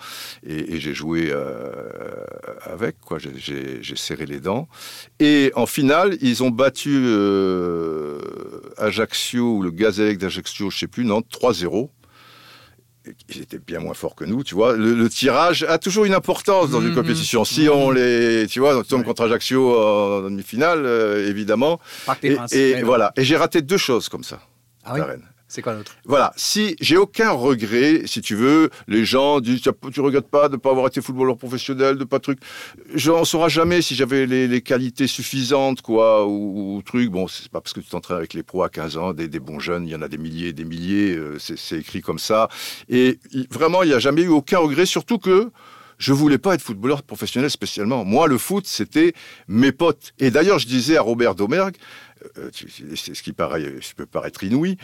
et, 0.44 0.76
et 0.76 0.80
j'ai 0.80 0.94
joué 0.94 1.30
euh, 1.32 2.24
avec, 2.64 3.00
quoi. 3.02 3.18
J'ai- 3.20 3.96
serré 3.96 4.26
les 4.26 4.40
dents. 4.40 4.68
Et 5.20 5.52
en 5.56 5.66
finale, 5.66 6.18
ils 6.22 6.42
ont 6.44 6.50
battu 6.50 6.90
euh, 7.04 8.20
Ajaccio, 8.78 9.58
ou 9.58 9.62
le 9.62 9.72
Gazélec 9.72 10.18
d'Ajaccio, 10.18 10.70
je 10.70 10.78
sais 10.78 10.88
plus, 10.88 11.04
Nantes, 11.06 11.28
3-0. 11.30 11.90
Ils 13.30 13.42
étaient 13.42 13.60
bien 13.60 13.80
moins 13.80 13.94
forts 13.94 14.16
que 14.16 14.26
nous, 14.26 14.44
tu 14.44 14.56
vois. 14.56 14.76
Le, 14.76 14.94
le 14.94 15.10
tirage 15.10 15.64
a 15.64 15.78
toujours 15.78 16.06
une 16.06 16.14
importance 16.14 16.70
dans 16.72 16.82
une 16.82 16.90
Mhm. 16.90 16.96
compétition. 16.96 17.44
Si 17.46 17.68
on 17.70 17.92
les, 17.92 18.46
tu 18.50 18.60
vois, 18.60 18.78
on 18.78 18.84
tombe 18.84 19.00
Ouais. 19.00 19.06
contre 19.06 19.24
Ajaccio 19.24 19.78
en 19.78 20.22
demi-finale, 20.24 20.86
euh, 20.86 21.28
évidemment. 21.30 21.80
Et, 22.24 22.82
voilà. 22.84 23.12
Et 23.18 23.24
j'ai 23.24 23.38
raté 23.38 23.62
deux 23.62 23.78
choses 23.78 24.10
comme 24.10 24.24
ça, 24.24 24.40
Ah 24.86 24.94
oui 24.96 25.02
à 25.02 25.06
Rennes. 25.06 25.26
C'est 25.50 25.64
quoi 25.64 25.74
l'autre? 25.74 25.96
Voilà. 26.06 26.32
Si 26.38 26.76
j'ai 26.80 26.96
aucun 26.96 27.32
regret, 27.32 28.04
si 28.06 28.22
tu 28.22 28.36
veux, 28.36 28.70
les 28.88 29.04
gens 29.04 29.40
disent 29.40 29.62
tu 29.62 30.00
regrettes 30.00 30.30
pas 30.30 30.48
de 30.48 30.58
pas 30.58 30.70
avoir 30.70 30.86
été 30.86 31.02
footballeur 31.02 31.38
professionnel, 31.38 31.98
de 31.98 32.04
pas 32.04 32.20
truc. 32.20 32.38
Je 32.94 33.10
n'en 33.10 33.26
saurais 33.26 33.50
jamais 33.50 33.82
si 33.82 33.96
j'avais 33.96 34.28
les, 34.28 34.62
qualités 34.62 35.08
suffisantes, 35.08 35.82
quoi, 35.82 36.28
ou, 36.28 36.80
truc. 36.86 37.10
Bon, 37.10 37.28
c'est 37.28 37.50
pas 37.50 37.62
parce 37.62 37.74
que 37.74 37.80
tu 37.80 37.90
t'entraînes 37.90 38.18
avec 38.18 38.36
les 38.36 38.44
pros 38.44 38.62
à 38.62 38.70
15 38.70 38.98
ans, 38.98 39.14
des, 39.14 39.28
des 39.28 39.40
bons 39.40 39.60
jeunes, 39.60 39.88
il 39.88 39.92
y 39.92 39.96
en 39.96 40.04
a 40.04 40.08
des 40.08 40.20
milliers 40.20 40.50
et 40.50 40.54
des 40.54 40.66
milliers. 40.66 41.16
euh, 41.16 41.40
c'est 41.40 41.80
écrit 41.80 42.02
comme 42.02 42.20
ça. 42.20 42.48
Et 42.88 43.18
vraiment, 43.50 43.82
il 43.82 43.88
n'y 43.88 43.96
a 43.96 44.00
jamais 44.00 44.22
eu 44.22 44.28
aucun 44.28 44.60
regret, 44.60 44.86
surtout 44.86 45.18
que. 45.18 45.50
Je 46.00 46.14
voulais 46.14 46.38
pas 46.38 46.56
être 46.56 46.62
footballeur 46.62 47.04
professionnel 47.04 47.52
spécialement. 47.52 48.06
Moi, 48.06 48.28
le 48.30 48.38
foot, 48.38 48.66
c'était 48.66 49.12
mes 49.50 49.74
potes. 49.74 50.14
Et 50.18 50.32
d'ailleurs, 50.32 50.58
je 50.58 50.66
disais 50.66 50.96
à 50.96 51.02
Robert 51.02 51.36
Domergue, 51.36 51.76
c'est 52.52 53.14
ce 53.16 53.24
qui 53.24 53.34
paraît, 53.34 53.74
ce 53.82 53.90
qui 53.90 53.96
peut 53.96 54.06
paraître 54.06 54.44
inouï, 54.44 54.78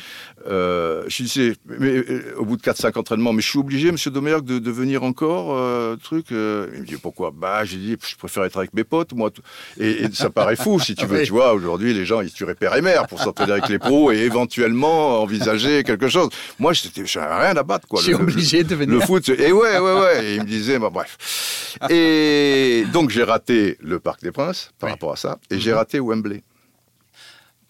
euh, 0.48 1.04
je 1.08 1.24
disais, 1.24 1.54
mais, 1.66 1.98
euh, 1.98 2.36
au 2.38 2.46
bout 2.46 2.58
de 2.58 2.62
4-5 2.62 2.98
entraînements, 2.98 3.34
mais 3.34 3.42
je 3.42 3.50
suis 3.50 3.60
obligé, 3.60 3.92
monsieur 3.92 4.12
Domergue, 4.12 4.46
de, 4.46 4.60
de 4.60 4.72
venir 4.72 5.04
encore, 5.04 5.56
euh, 5.58 5.96
truc. 5.98 6.32
euh. 6.32 6.68
il 6.76 6.82
me 6.82 6.86
dit, 6.86 6.96
pourquoi? 6.98 7.32
Bah, 7.36 7.66
j'ai 7.66 7.78
dit, 7.78 7.98
je 8.08 8.16
préfère 8.16 8.44
être 8.46 8.58
avec 8.58 8.74
mes 8.74 8.84
potes, 8.84 9.14
moi. 9.14 9.32
Et, 9.80 10.04
et 10.04 10.12
ça 10.14 10.30
paraît 10.30 10.56
fou, 10.56 10.80
si 10.80 10.96
tu 10.96 11.06
veux. 11.06 11.16
Oui. 11.20 11.24
Tu 11.26 11.32
vois, 11.32 11.54
aujourd'hui, 11.54 11.94
les 11.94 12.06
gens, 12.06 12.20
ils 12.22 12.32
tueraient 12.32 12.56
père 12.56 12.76
et 12.76 12.82
mère 12.82 13.08
pour 13.08 13.22
s'entraîner 13.22 13.54
avec 13.54 13.70
les 13.70 13.80
pros 13.80 14.12
et 14.12 14.18
éventuellement 14.18 15.22
envisager 15.22 15.84
quelque 15.84 16.10
chose. 16.10 16.28
Moi, 16.60 16.74
j'étais- 16.74 17.06
j'avais 17.06 17.34
rien 17.48 17.56
à 17.56 17.64
battre, 17.64 17.88
quoi. 17.88 18.00
Je 18.02 18.06
suis 18.06 18.14
le- 18.14 18.20
obligé 18.20 18.64
de 18.66 18.76
venir. 18.76 18.96
le 18.96 19.00
foot, 19.00 19.30
et 19.30 19.52
ouais, 19.54 19.80
ouais, 19.80 20.00
ouais. 20.00 20.26
Et 20.26 20.36
il 20.36 20.42
me 20.42 20.46
disait, 20.48 20.78
bah, 20.78 20.90
bref. 20.92 21.78
Et 21.90 22.86
donc, 22.92 23.10
j'ai 23.12 23.24
raté 23.24 23.78
le 23.82 24.00
Parc 24.00 24.22
des 24.22 24.32
Princes 24.32 24.72
par 24.80 24.88
Oui. 24.88 24.92
rapport 24.92 25.14
à 25.14 25.16
ça, 25.16 25.38
et 25.50 25.60
j'ai 25.60 25.74
raté 25.74 26.00
Wembley. 26.00 26.44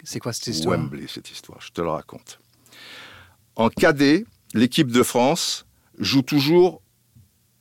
C'est 0.06 0.20
quoi 0.20 0.34
cette 0.34 0.48
histoire 0.48 0.78
Wembley, 0.78 1.08
cette 1.08 1.32
histoire, 1.32 1.60
je 1.62 1.72
te 1.72 1.82
la 1.82 1.92
raconte. 1.92 2.40
En 3.56 3.70
cadet, 3.70 4.26
l'équipe 4.54 4.92
de 4.92 5.04
France 5.04 5.66
joue 5.98 6.22
toujours 6.22 6.82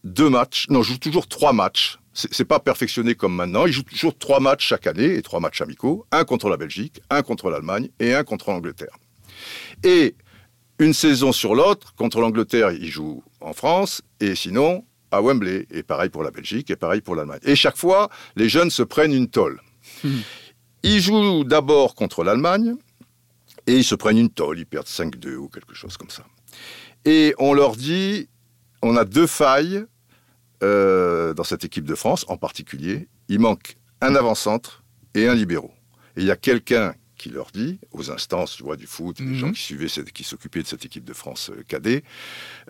deux 0.04 0.28
matchs, 0.28 0.66
non, 0.68 0.83
joue 0.83 0.98
toujours 0.98 1.26
trois 1.26 1.52
matchs. 1.52 1.98
C'est 2.12 2.44
pas 2.44 2.61
perfectionné 2.61 3.16
comme 3.16 3.35
maintenant. 3.35 3.66
Ils 3.66 3.72
jouent 3.72 3.83
toujours 3.83 4.16
trois 4.16 4.38
matchs 4.38 4.68
chaque 4.68 4.87
année, 4.87 5.16
et 5.16 5.22
trois 5.22 5.40
matchs 5.40 5.62
amicaux. 5.62 6.07
Un 6.12 6.24
contre 6.24 6.48
la 6.48 6.57
Belgique, 6.57 7.00
un 7.11 7.22
contre 7.22 7.50
l'Allemagne 7.50 7.88
et 7.98 8.14
un 8.14 8.22
contre 8.22 8.50
l'Angleterre. 8.50 8.96
Et 9.83 10.14
une 10.78 10.94
saison 10.94 11.33
sur 11.33 11.57
l'autre, 11.57 11.92
contre 11.96 12.20
l'Angleterre, 12.20 12.70
ils 12.70 12.90
jouent 12.90 13.24
en 13.40 13.52
France, 13.52 14.02
et 14.20 14.37
sinon 14.37 14.85
à 15.11 15.22
Wembley. 15.22 15.66
Et 15.72 15.83
pareil 15.83 16.09
pour 16.09 16.22
la 16.22 16.30
Belgique, 16.30 16.70
et 16.70 16.76
pareil 16.76 17.00
pour 17.00 17.16
l'Allemagne. 17.16 17.40
Et 17.42 17.57
chaque 17.57 17.76
fois, 17.76 18.11
les 18.37 18.48
jeunes 18.48 18.70
se 18.70 18.85
prennent 18.85 19.12
une 19.12 19.28
tôle. 19.28 19.61
Hmm. 20.04 20.20
Ils 20.85 21.01
jouent 21.01 21.44
d'abord 21.44 21.94
contre 21.94 22.23
l'Allemagne, 22.25 22.75
et 23.66 23.77
ils 23.77 23.85
se 23.85 23.94
prennent 23.94 24.18
une 24.18 24.31
tôle, 24.31 24.59
ils 24.59 24.66
perdent 24.66 24.87
5-2 24.87 25.35
ou 25.37 25.49
quelque 25.49 25.75
chose 25.75 25.97
comme 25.97 26.11
ça. 26.11 26.25
Et 27.07 27.35
on 27.38 27.55
leur 27.55 27.75
dit, 27.77 28.29
on 28.83 28.97
a 28.97 29.05
deux 29.05 29.27
failles 29.27 29.85
euh, 30.62 31.33
dans 31.35 31.44
cette 31.44 31.64
équipe 31.64 31.85
de 31.87 31.94
France 31.94 32.25
en 32.29 32.37
particulier. 32.37 33.09
Il 33.29 33.40
manque 33.40 33.77
un 34.03 34.14
avant-centre 34.14 34.83
et 35.14 35.27
un 35.27 35.35
libéraux. 35.35 35.73
Et 36.16 36.20
il 36.20 36.27
y 36.27 36.31
a 36.31 36.37
quelqu'un 36.37 36.94
qui 37.16 37.31
leur 37.31 37.47
dit, 37.53 37.79
aux 37.92 38.11
instances 38.11 38.57
tu 38.57 38.62
vois, 38.64 38.77
du 38.77 38.87
foot, 38.87 39.16
des 39.16 39.25
Mhm. 39.25 39.35
gens 39.35 39.53
qui 39.53 39.62
suivaient, 39.62 39.88
cette- 39.88 40.12
qui 40.12 40.25
s'occupaient 40.25 40.62
de 40.62 40.66
cette 40.66 40.85
équipe 40.85 41.05
de 41.05 41.14
France 41.14 41.51
euh, 41.51 41.62
cadet, 41.66 42.05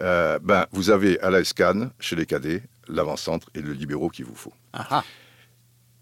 euh, 0.00 0.38
ben, 0.40 0.66
vous 0.70 0.90
avez 0.90 1.18
à 1.20 1.30
la 1.30 1.42
SCAN, 1.42 1.90
chez 1.98 2.14
les 2.14 2.26
cadets, 2.26 2.62
l'avant-centre 2.86 3.50
et 3.54 3.60
le 3.60 3.72
libéraux 3.72 4.10
qu'il 4.10 4.26
vous 4.26 4.36
faut. 4.36 4.52
Ah, 4.72 4.86
ah. 4.90 5.04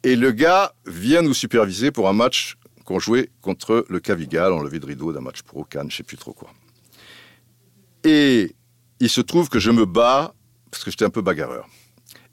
Et 0.05 0.17
le 0.17 0.33
gars 0.33 0.75
vient 0.87 1.23
nous 1.23 1.35
superviser 1.35 1.91
pour 1.93 2.09
un 2.09 2.13
match 2.13 2.57
qu'on 2.85 2.99
jouait 2.99 3.31
contre 3.41 3.87
le 3.89 4.01
Cavigal 4.01 4.53
en 4.53 4.61
levée 4.61 4.81
de 4.81 4.87
rideau 4.87 5.13
d'un 5.13 5.21
match 5.21 5.43
pro 5.43 5.65
Cannes, 5.65 5.91
je 5.91 5.99
sais 5.99 6.03
plus 6.03 6.17
trop 6.17 6.33
quoi. 6.33 6.51
Et 8.05 8.57
il 8.99 9.09
se 9.09 9.21
trouve 9.21 9.49
que 9.49 9.61
je 9.61 9.71
me 9.71 9.87
bats 9.87 10.35
parce 10.71 10.83
que 10.83 10.91
j'étais 10.91 11.05
un 11.05 11.11
peu 11.11 11.23
bagarreur. 11.23 11.69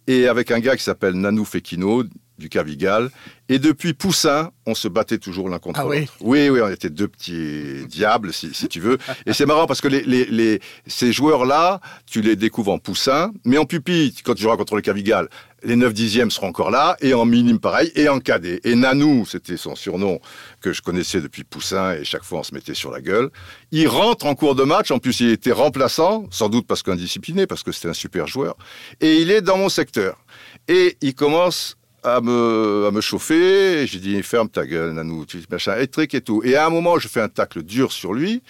Et 0.08 0.28
avec 0.28 0.50
un 0.50 0.60
gars 0.60 0.76
qui 0.76 0.84
s'appelle 0.84 1.14
Nanou 1.14 1.46
Fekino 1.46 2.04
du 2.40 2.50
Cavigal. 2.50 3.10
Et 3.50 3.60
depuis 3.60 3.94
Poussin, 3.94 4.52
on 4.66 4.76
se 4.76 4.88
battait 4.88 5.18
toujours 5.18 5.50
l'un 5.50 5.60
contre 5.60 5.80
Ah 5.80 5.88
oui 5.88 6.02
l'autre. 6.02 6.14
Oui, 6.22 6.50
oui, 6.50 6.60
on 6.62 6.70
était 6.70 6.90
deux 6.90 7.08
petits 7.08 7.86
diables, 7.88 8.32
si, 8.34 8.54
si 8.54 8.68
tu 8.68 8.80
veux. 8.80 8.98
Et 9.26 9.34
c'est 9.34 9.46
marrant 9.48 9.66
parce 9.68 9.82
que 9.82 9.88
les, 9.88 10.02
les, 10.04 10.26
les- 10.26 10.60
ces 10.88 11.12
joueurs-là, 11.12 11.82
tu 12.06 12.22
les 12.22 12.36
découvres 12.36 12.72
en 12.72 12.78
Poussin, 12.80 13.32
mais 13.46 13.58
en 13.58 13.66
pupille, 13.66 14.14
quand 14.24 14.36
tu 14.36 14.44
joueras 14.44 14.58
contre 14.58 14.76
le 14.76 14.82
Cavigal, 14.82 15.30
les 15.64 15.76
9 15.76 15.94
dixièmes 15.94 16.32
seront 16.32 16.48
encore 16.48 16.70
là, 16.72 16.96
et 17.02 17.14
en 17.16 17.26
minime 17.26 17.60
pareil, 17.60 17.92
et 17.96 18.08
en 18.08 18.20
cadet. 18.20 18.62
Et 18.64 18.76
Nanou, 18.76 19.26
c'était 19.26 19.58
son 19.58 19.76
surnom 19.76 20.20
que 20.62 20.72
je 20.72 20.82
connaissais 20.82 21.20
depuis 21.20 21.44
Poussin, 21.44 21.94
et 21.96 22.04
chaque 22.06 22.24
fois 22.24 22.40
on 22.40 22.44
se 22.44 22.54
mettait 22.54 22.76
sur 22.76 22.92
la 22.92 23.02
gueule. 23.02 23.30
Il 23.72 23.88
rentre 23.88 24.26
en 24.28 24.36
cours 24.36 24.54
de 24.56 24.64
match, 24.64 24.92
en 24.92 25.00
plus 25.00 25.20
il 25.22 25.32
était 25.32 25.52
remplaçant, 25.52 26.26
sans 26.30 26.48
doute 26.50 26.66
parce 26.68 26.82
qu'indiscipliné, 26.84 27.48
parce 27.48 27.64
que 27.64 27.72
c'était 27.72 27.90
un 27.90 27.94
super 27.94 28.28
joueur, 28.28 28.56
et 29.02 29.18
il 29.18 29.32
est 29.32 29.42
dans 29.42 29.58
mon 29.58 29.70
secteur. 29.70 30.24
Et 30.68 30.98
il 31.02 31.16
commence 31.16 31.76
à 32.04 32.22
me, 32.22 32.86
à 32.88 32.92
me 32.92 33.02
chauffer, 33.02 33.86
j'ai 33.88 34.00
dit, 34.00 34.22
ferme 34.24 34.50
ta 34.50 34.66
gueule, 34.66 34.94
Nanou, 34.94 35.26
tu 35.26 35.40
machin, 35.52 35.78
et 35.78 35.88
trick 35.88 36.14
et 36.14 36.22
tout. 36.22 36.42
Et 36.44 36.56
à 36.56 36.66
un 36.66 36.70
moment, 36.70 36.98
je 37.00 37.08
fais 37.08 37.22
un 37.22 37.30
tacle 37.30 37.64
dur 37.64 37.92
sur 37.92 38.14
lui, 38.14 38.42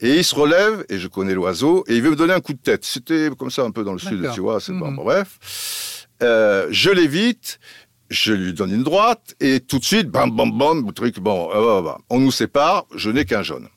et 0.00 0.16
il 0.16 0.24
se 0.24 0.34
relève, 0.34 0.84
et 0.88 0.98
je 0.98 1.08
connais 1.08 1.34
l'oiseau, 1.34 1.84
et 1.88 1.94
il 1.96 2.02
veut 2.02 2.10
me 2.10 2.16
donner 2.16 2.32
un 2.34 2.40
coup 2.40 2.52
de 2.52 2.58
tête. 2.58 2.84
C'était 2.84 3.28
comme 3.38 3.50
ça 3.50 3.62
un 3.62 3.70
peu 3.70 3.84
dans 3.84 3.92
le 3.92 3.98
sud, 3.98 4.28
tu 4.34 4.40
vois, 4.40 4.60
c'est 4.60 4.72
pas, 4.72 4.90
Mhm. 4.90 4.96
bon, 4.96 5.04
bref. 5.04 6.06
Euh, 6.22 6.66
je 6.70 6.90
l'évite, 6.90 7.58
je 8.10 8.32
lui 8.32 8.52
donne 8.52 8.72
une 8.72 8.82
droite, 8.84 9.34
et 9.40 9.60
tout 9.60 9.78
de 9.78 9.84
suite, 9.84 10.08
bam, 10.08 10.30
bam, 10.30 10.50
bam, 10.56 10.92
truc, 10.92 11.18
bon, 11.20 11.50
euh, 11.54 11.80
bah, 11.80 11.82
bah, 11.82 11.98
on 12.10 12.20
nous 12.20 12.30
sépare, 12.32 12.86
je 12.94 13.10
n'ai 13.10 13.24
qu'un 13.24 13.42
jaune. 13.42 13.68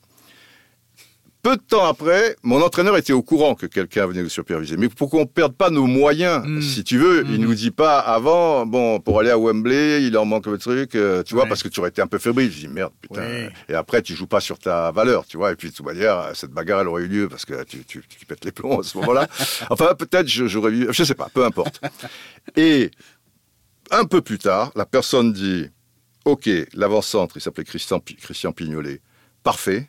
Peu 1.48 1.56
de 1.56 1.62
temps 1.62 1.86
après, 1.86 2.36
mon 2.42 2.60
entraîneur 2.60 2.96
était 2.98 3.14
au 3.14 3.22
courant 3.22 3.54
que 3.54 3.64
quelqu'un 3.66 4.06
venait 4.06 4.22
nous 4.22 4.28
superviser. 4.28 4.76
Mais 4.76 4.88
pour 4.90 5.08
qu'on 5.08 5.20
ne 5.20 5.24
perde 5.24 5.54
pas 5.54 5.70
nos 5.70 5.86
moyens, 5.86 6.44
Mm. 6.46 6.60
si 6.60 6.84
tu 6.84 6.98
veux, 6.98 7.24
il 7.26 7.40
Mm. 7.40 7.44
nous 7.44 7.54
dit 7.54 7.70
pas 7.70 7.98
avant, 8.00 8.66
bon, 8.66 9.00
pour 9.00 9.18
aller 9.20 9.30
à 9.30 9.38
Wembley, 9.38 10.02
il 10.04 10.16
en 10.18 10.26
manque 10.26 10.46
le 10.46 10.58
truc, 10.58 10.94
euh, 10.94 11.22
tu 11.22 11.34
vois, 11.34 11.46
parce 11.46 11.62
que 11.62 11.68
tu 11.68 11.80
aurais 11.80 11.88
été 11.88 12.02
un 12.02 12.06
peu 12.06 12.18
fébrile. 12.18 12.50
Je 12.52 12.58
dis, 12.60 12.68
merde, 12.68 12.92
putain. 13.00 13.22
Ouais. 13.22 13.50
Et 13.70 13.74
après, 13.74 14.02
tu 14.02 14.14
joues 14.14 14.26
pas 14.26 14.40
sur 14.40 14.58
ta 14.58 14.90
valeur, 14.90 15.24
tu 15.26 15.38
vois. 15.38 15.52
Et 15.52 15.56
puis, 15.56 15.70
de 15.70 15.74
toute 15.74 15.86
manière, 15.86 16.32
cette 16.34 16.50
bagarre, 16.50 16.82
elle 16.82 16.88
aurait 16.88 17.04
eu 17.04 17.08
lieu 17.08 17.28
parce 17.28 17.46
que 17.46 17.64
tu, 17.64 17.84
tu, 17.86 18.02
tu 18.06 18.26
pètes 18.26 18.44
les 18.44 18.52
plombs 18.52 18.80
à 18.80 18.82
ce 18.82 18.98
moment-là. 18.98 19.26
enfin, 19.70 19.94
peut-être, 19.98 20.26
j'aurais 20.28 20.72
eu, 20.72 20.88
je 20.90 21.02
sais 21.04 21.14
pas, 21.14 21.28
peu 21.32 21.44
importe. 21.44 21.80
Et 22.56 22.90
un 23.90 24.04
peu 24.04 24.20
plus 24.20 24.38
tard, 24.38 24.70
la 24.76 24.84
personne 24.84 25.32
dit, 25.32 25.66
OK, 26.26 26.48
l'avant-centre, 26.74 27.36
il 27.38 27.40
s'appelait 27.40 27.64
Christian, 27.64 28.00
Christian 28.20 28.52
Pignolet, 28.52 29.00
parfait. 29.42 29.88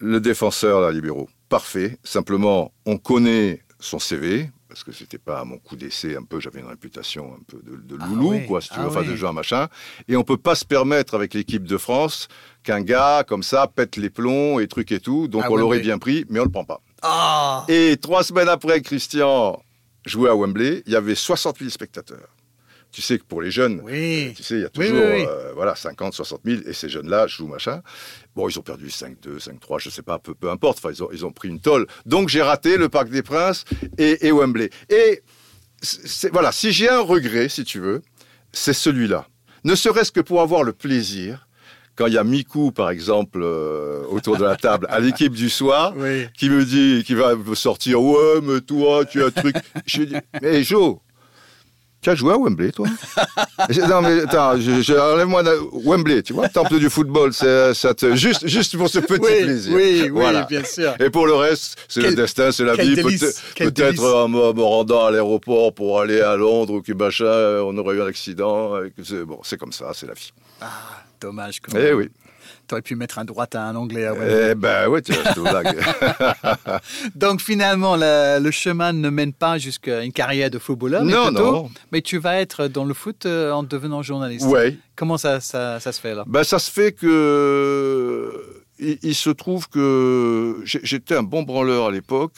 Le 0.00 0.20
défenseur, 0.20 0.80
la 0.80 0.92
libéraux, 0.92 1.28
parfait. 1.48 1.98
Simplement, 2.04 2.72
on 2.86 2.98
connaît 2.98 3.62
son 3.80 3.98
CV, 3.98 4.50
parce 4.68 4.84
que 4.84 4.92
c'était 4.92 5.18
pas 5.18 5.44
mon 5.44 5.58
coup 5.58 5.76
d'essai 5.76 6.16
un 6.16 6.22
peu, 6.22 6.40
j'avais 6.40 6.60
une 6.60 6.66
réputation 6.68 7.34
un 7.34 7.42
peu 7.46 7.58
de, 7.64 7.76
de 7.76 7.98
Ah 8.00 8.06
loulou, 8.06 8.40
quoi, 8.46 8.60
si 8.60 8.68
tu 8.68 8.74
ah 8.76 8.82
veux, 8.82 8.88
enfin 8.88 9.02
de 9.02 9.10
ouais. 9.10 9.16
joueur 9.16 9.32
machin. 9.32 9.68
Et 10.08 10.16
on 10.16 10.24
peut 10.24 10.36
pas 10.36 10.54
se 10.54 10.64
permettre 10.64 11.14
avec 11.14 11.34
l'équipe 11.34 11.64
de 11.64 11.76
France 11.78 12.28
qu'un 12.62 12.80
gars 12.80 13.24
comme 13.26 13.42
ça 13.42 13.66
pète 13.66 13.96
les 13.96 14.10
plombs 14.10 14.60
et 14.60 14.68
trucs 14.68 14.92
et 14.92 15.00
tout. 15.00 15.26
Donc 15.26 15.42
Ah 15.46 15.50
on 15.50 15.56
l'aurait 15.56 15.80
bien 15.80 15.98
pris, 15.98 16.24
mais 16.28 16.38
on 16.38 16.44
le 16.44 16.50
prend 16.50 16.64
pas. 16.64 16.80
Ah 17.02 17.64
Et 17.68 17.96
trois 18.00 18.22
semaines 18.22 18.48
après, 18.48 18.80
Christian 18.82 19.60
jouait 20.04 20.30
à 20.30 20.34
Wembley, 20.36 20.82
il 20.86 20.92
y 20.92 20.96
avait 20.96 21.14
60 21.14 21.58
000 21.58 21.70
spectateurs. 21.70 22.28
Tu 22.90 23.02
sais 23.02 23.18
que 23.18 23.24
pour 23.24 23.42
les 23.42 23.50
jeunes, 23.50 23.80
Oui. 23.84 24.32
tu 24.36 24.42
sais, 24.42 24.54
il 24.54 24.60
y 24.62 24.64
a 24.64 24.70
toujours 24.70 24.96
oui, 24.96 25.18
oui. 25.20 25.24
euh, 25.28 25.52
voilà, 25.54 25.76
50, 25.76 26.14
60 26.14 26.40
000, 26.44 26.62
et 26.66 26.72
ces 26.72 26.88
jeunes-là 26.88 27.26
jouent 27.26 27.46
machin. 27.46 27.82
Bon, 28.34 28.48
ils 28.48 28.58
ont 28.58 28.62
perdu 28.62 28.86
5-2, 28.88 29.38
5-3, 29.38 29.78
je 29.78 29.90
sais 29.90 30.02
pas, 30.02 30.18
peu, 30.18 30.34
peu 30.34 30.50
importe. 30.50 30.78
Enfin, 30.78 30.90
ils 30.94 31.02
ont, 31.02 31.08
ils 31.12 31.26
ont 31.26 31.30
pris 31.30 31.48
une 31.48 31.60
tôle. 31.60 31.86
Donc, 32.06 32.28
j'ai 32.30 32.40
raté 32.42 32.76
le 32.78 32.88
Parc 32.88 33.10
des 33.10 33.22
Princes 33.22 33.64
et, 33.98 34.26
et 34.26 34.32
Wembley. 34.32 34.70
Et 34.88 35.22
voilà, 36.32 36.50
si 36.50 36.72
j'ai 36.72 36.88
un 36.88 37.00
regret, 37.00 37.48
si 37.48 37.62
tu 37.64 37.78
veux, 37.78 38.02
c'est 38.52 38.72
celui-là. 38.72 39.26
Ne 39.64 39.74
serait-ce 39.74 40.10
que 40.10 40.20
pour 40.20 40.40
avoir 40.40 40.62
le 40.64 40.72
plaisir, 40.72 41.46
quand 41.94 42.06
il 42.06 42.14
y 42.14 42.18
a 42.18 42.24
Mikou, 42.24 42.70
par 42.72 42.90
exemple, 42.90 43.40
euh, 43.42 44.04
autour 44.08 44.36
de 44.38 44.44
la 44.44 44.56
table, 44.56 44.86
à 44.88 44.98
l'équipe 45.00 45.32
du 45.34 45.50
soir, 45.50 45.92
Oui. 45.96 46.26
qui 46.36 46.48
me 46.48 46.64
dit, 46.64 47.04
qui 47.04 47.14
va 47.14 47.34
me 47.36 47.54
sortir, 47.54 48.00
ouais, 48.00 48.40
mais 48.42 48.60
toi, 48.60 49.04
tu 49.04 49.22
as 49.22 49.26
un 49.26 49.30
truc. 49.30 49.56
Je 49.84 49.98
lui 49.98 50.06
dis, 50.06 50.14
mais 50.40 50.62
Joe, 50.62 50.98
tu 52.08 52.12
as 52.12 52.14
joué 52.14 52.32
à 52.32 52.36
Wembley, 52.38 52.72
toi 52.72 52.86
Non, 53.88 54.00
mais 54.02 54.22
attends, 54.22 54.58
je, 54.58 54.80
je- 54.82 54.94
enlève-moi 54.94 55.42
de- 55.42 55.60
Wembley, 55.84 56.22
tu 56.22 56.32
vois, 56.32 56.48
temple 56.48 56.78
du 56.78 56.88
football, 56.88 57.32
c'est, 57.32 57.74
ça 57.74 57.94
te, 57.94 58.14
juste, 58.16 58.46
juste 58.46 58.76
pour 58.76 58.88
ce 58.88 58.98
petit 59.00 59.20
Oui, 59.20 59.42
plaisir. 59.44 59.74
oui, 59.74 60.00
oui, 60.04 60.08
Voilà. 60.08 60.42
bien 60.44 60.64
sûr. 60.64 60.94
Et 61.00 61.10
pour 61.10 61.26
le 61.26 61.34
reste, 61.34 61.76
c'est 61.88 62.00
le 62.00 62.14
destin, 62.14 62.50
c'est 62.52 62.64
la 62.64 62.74
vie. 62.74 62.94
Peut-être, 62.94 63.72
délice. 63.72 64.00
en 64.00 64.28
me, 64.28 64.62
rendant 64.62 65.06
à 65.06 65.10
l'aéroport 65.10 65.74
pour 65.74 66.00
aller 66.00 66.20
à 66.20 66.36
Londres 66.36 66.74
ou 66.88 66.94
machin, 66.94 67.24
on 67.64 67.76
aurait 67.76 67.96
eu 67.96 68.02
un 68.02 68.06
accident. 68.06 68.72
Bon, 69.26 69.40
c'est 69.42 69.58
comme 69.58 69.72
ça, 69.72 69.90
c'est 69.94 70.06
la 70.06 70.14
vie. 70.14 70.32
Ah, 70.60 70.66
dommage. 71.20 71.60
Quand 71.60 71.76
Eh 71.78 71.92
oui. 71.92 72.08
T'aurais 72.68 72.82
pu 72.82 72.94
mettre 72.96 73.18
un 73.18 73.24
droit 73.24 73.46
à 73.54 73.58
un 73.60 73.74
anglais. 73.74 74.04
à. 74.06 74.14
Eh 74.50 74.54
ben 74.54 74.88
ouais, 74.88 75.02
tu 75.02 75.12
vois. 75.14 75.62
Donc 77.14 77.40
finalement, 77.40 77.96
le, 77.96 78.38
le 78.40 78.50
chemin 78.50 78.92
ne 78.92 79.08
mène 79.10 79.32
pas 79.32 79.58
jusqu'à 79.58 80.02
une 80.04 80.12
carrière 80.12 80.50
de 80.50 80.58
footballeur. 80.58 81.04
mais 81.04 81.12
non, 81.12 81.26
plutôt- 81.28 81.52
non. 81.52 81.70
Mais 81.92 82.02
tu 82.02 82.18
vas 82.18 82.40
être 82.40 82.68
dans 82.68 82.84
le 82.84 82.94
foot 82.94 83.26
euh, 83.26 83.50
en 83.52 83.62
devenant 83.62 84.02
journaliste. 84.02 84.46
Ouais. 84.46 84.76
Comment 84.96 85.16
ça, 85.18 85.40
ça, 85.40 85.80
ça 85.80 85.92
se 85.92 86.00
fait 86.00 86.14
là? 86.14 86.24
Ben, 86.26 86.44
ça 86.44 86.58
se 86.58 86.70
fait 86.70 86.92
que. 86.92 88.32
Il, 88.80 88.96
il 89.02 89.14
se 89.16 89.30
trouve 89.30 89.68
que 89.68 90.60
j'étais 90.64 91.16
un 91.16 91.24
bon 91.24 91.42
branleur 91.42 91.86
à 91.86 91.90
l'époque. 91.90 92.32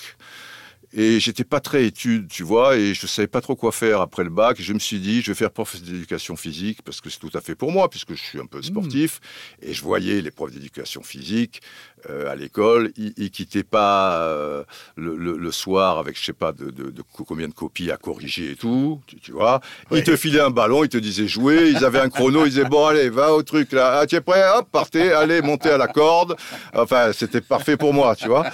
Et 0.93 1.21
j'étais 1.21 1.45
pas 1.45 1.61
très 1.61 1.87
étude, 1.87 2.27
tu 2.29 2.43
vois, 2.43 2.77
et 2.77 2.95
je 2.95 3.07
savais 3.07 3.29
pas 3.29 3.41
trop 3.41 3.55
quoi 3.55 3.71
faire 3.71 4.01
après 4.01 4.25
le 4.25 4.31
bac. 4.31 4.61
Je 4.61 4.73
me 4.73 4.81
suis 4.81 4.99
dit, 4.99 5.23
je 5.23 5.31
vais 5.31 5.37
faire 5.37 5.53
prof 5.53 5.81
d'éducation 5.81 6.35
physique 6.35 6.83
parce 6.83 7.01
que 7.01 7.09
c'est 7.11 7.21
tout 7.21 7.31
à 7.35 7.41
fait 7.41 7.55
pour 7.55 7.71
moi, 7.71 7.89
puisque 7.89 8.15
je 8.15 8.23
suis 8.23 8.41
un 8.41 8.47
peu 8.47 8.61
sportif. 8.61 9.21
Et 9.63 9.73
je 9.73 9.83
voyais 9.83 10.21
les 10.21 10.33
profs 10.33 10.51
d'éducation 10.51 11.03
physique 11.03 11.63
à 12.09 12.35
l'école, 12.37 12.93
ils, 12.97 13.13
ils 13.17 13.31
quittaient 13.31 13.63
pas 13.65 14.21
euh, 14.23 14.65
le, 14.97 15.17
le- 15.17 15.37
le 15.37 15.53
soir 15.53 15.99
avec 15.99 16.19
je 16.19 16.25
sais 16.25 16.33
pas 16.33 16.53
de, 16.53 16.71
de- 16.71 16.91
de 16.91 17.03
co- 17.03 17.25
combien 17.25 17.49
de 17.49 17.53
copies 17.55 17.91
à 17.91 17.97
corriger 17.97 18.53
et 18.53 18.57
tout, 18.57 19.01
tu, 19.07 19.17
tu 19.21 19.33
vois. 19.33 19.61
Ouais. 19.91 19.99
Ils 19.99 20.05
te 20.05 20.17
filaient 20.17 20.41
un 20.41 20.51
ballon, 20.51 20.85
ils 20.85 20.89
te 20.89 20.99
disaient 20.99 21.29
jouer, 21.29 21.71
ils 21.71 21.85
avaient 21.85 22.01
un 22.01 22.09
chrono, 22.09 22.45
ils 22.47 22.51
disaient 22.51 22.65
bon 22.65 22.87
allez 22.87 23.11
va 23.11 23.33
au 23.35 23.43
truc 23.43 23.73
là, 23.73 23.99
ah, 24.01 24.07
tu 24.07 24.17
es 24.17 24.21
prêt, 24.21 24.43
hop 24.57 24.69
partez, 24.71 25.13
allez 25.13 25.43
montez 25.43 25.71
à 25.71 25.79
la 25.79 25.89
corde. 25.89 26.37
Enfin 26.75 27.13
c'était 27.13 27.41
parfait 27.41 27.77
pour 27.77 27.93
moi, 27.95 28.15
tu 28.17 28.29
vois. 28.29 28.47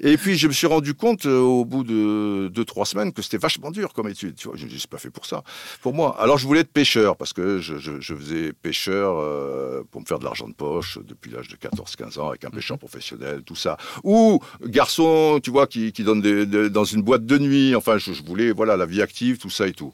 Et 0.00 0.16
puis 0.16 0.36
je 0.36 0.48
me 0.48 0.52
suis 0.52 0.66
rendu 0.66 0.94
compte 0.94 1.26
euh, 1.26 1.38
au 1.38 1.64
bout 1.64 1.84
de 1.84 2.48
deux 2.48 2.64
trois 2.64 2.86
semaines 2.86 3.12
que 3.12 3.22
c'était 3.22 3.38
vachement 3.38 3.70
dur 3.70 3.92
comme 3.92 4.08
étude, 4.08 4.34
tu 4.36 4.48
vois. 4.48 4.56
Je 4.56 4.64
me 4.64 4.70
dis 4.70 4.80
c'est 4.80 4.90
pas 4.90 4.98
fait 4.98 5.10
pour 5.10 5.26
ça, 5.26 5.42
pour 5.80 5.94
moi. 5.94 6.16
Alors 6.20 6.38
je 6.38 6.46
voulais 6.46 6.60
être 6.60 6.72
pêcheur 6.72 7.16
parce 7.16 7.32
que 7.32 7.58
je, 7.60 7.76
je- 7.78 8.00
je 8.00 8.14
faisais 8.14 8.52
pêcheur 8.52 9.16
euh, 9.18 9.82
pour 9.90 10.00
me 10.00 10.06
faire 10.06 10.18
de 10.18 10.24
l'argent 10.24 10.48
de 10.48 10.54
poche 10.54 10.98
depuis 11.06 11.30
l'âge 11.30 11.48
de 11.48 11.56
14-15 11.56 12.18
ans 12.20 12.28
avec 12.30 12.44
un 12.44 12.50
pêcheur 12.50 12.71
professionnel, 12.76 13.42
tout 13.44 13.54
ça. 13.54 13.76
Ou 14.04 14.40
garçon, 14.64 15.40
tu 15.42 15.50
vois, 15.50 15.66
qui, 15.66 15.92
qui 15.92 16.04
donne 16.04 16.22
dans 16.68 16.84
une 16.84 17.02
boîte 17.02 17.26
de 17.26 17.38
nuit. 17.38 17.74
Enfin, 17.74 17.98
je, 17.98 18.12
je 18.12 18.22
voulais 18.22 18.52
voilà 18.52 18.76
la 18.76 18.86
vie 18.86 19.02
active, 19.02 19.38
tout 19.38 19.50
ça 19.50 19.66
et 19.66 19.72
tout. 19.72 19.92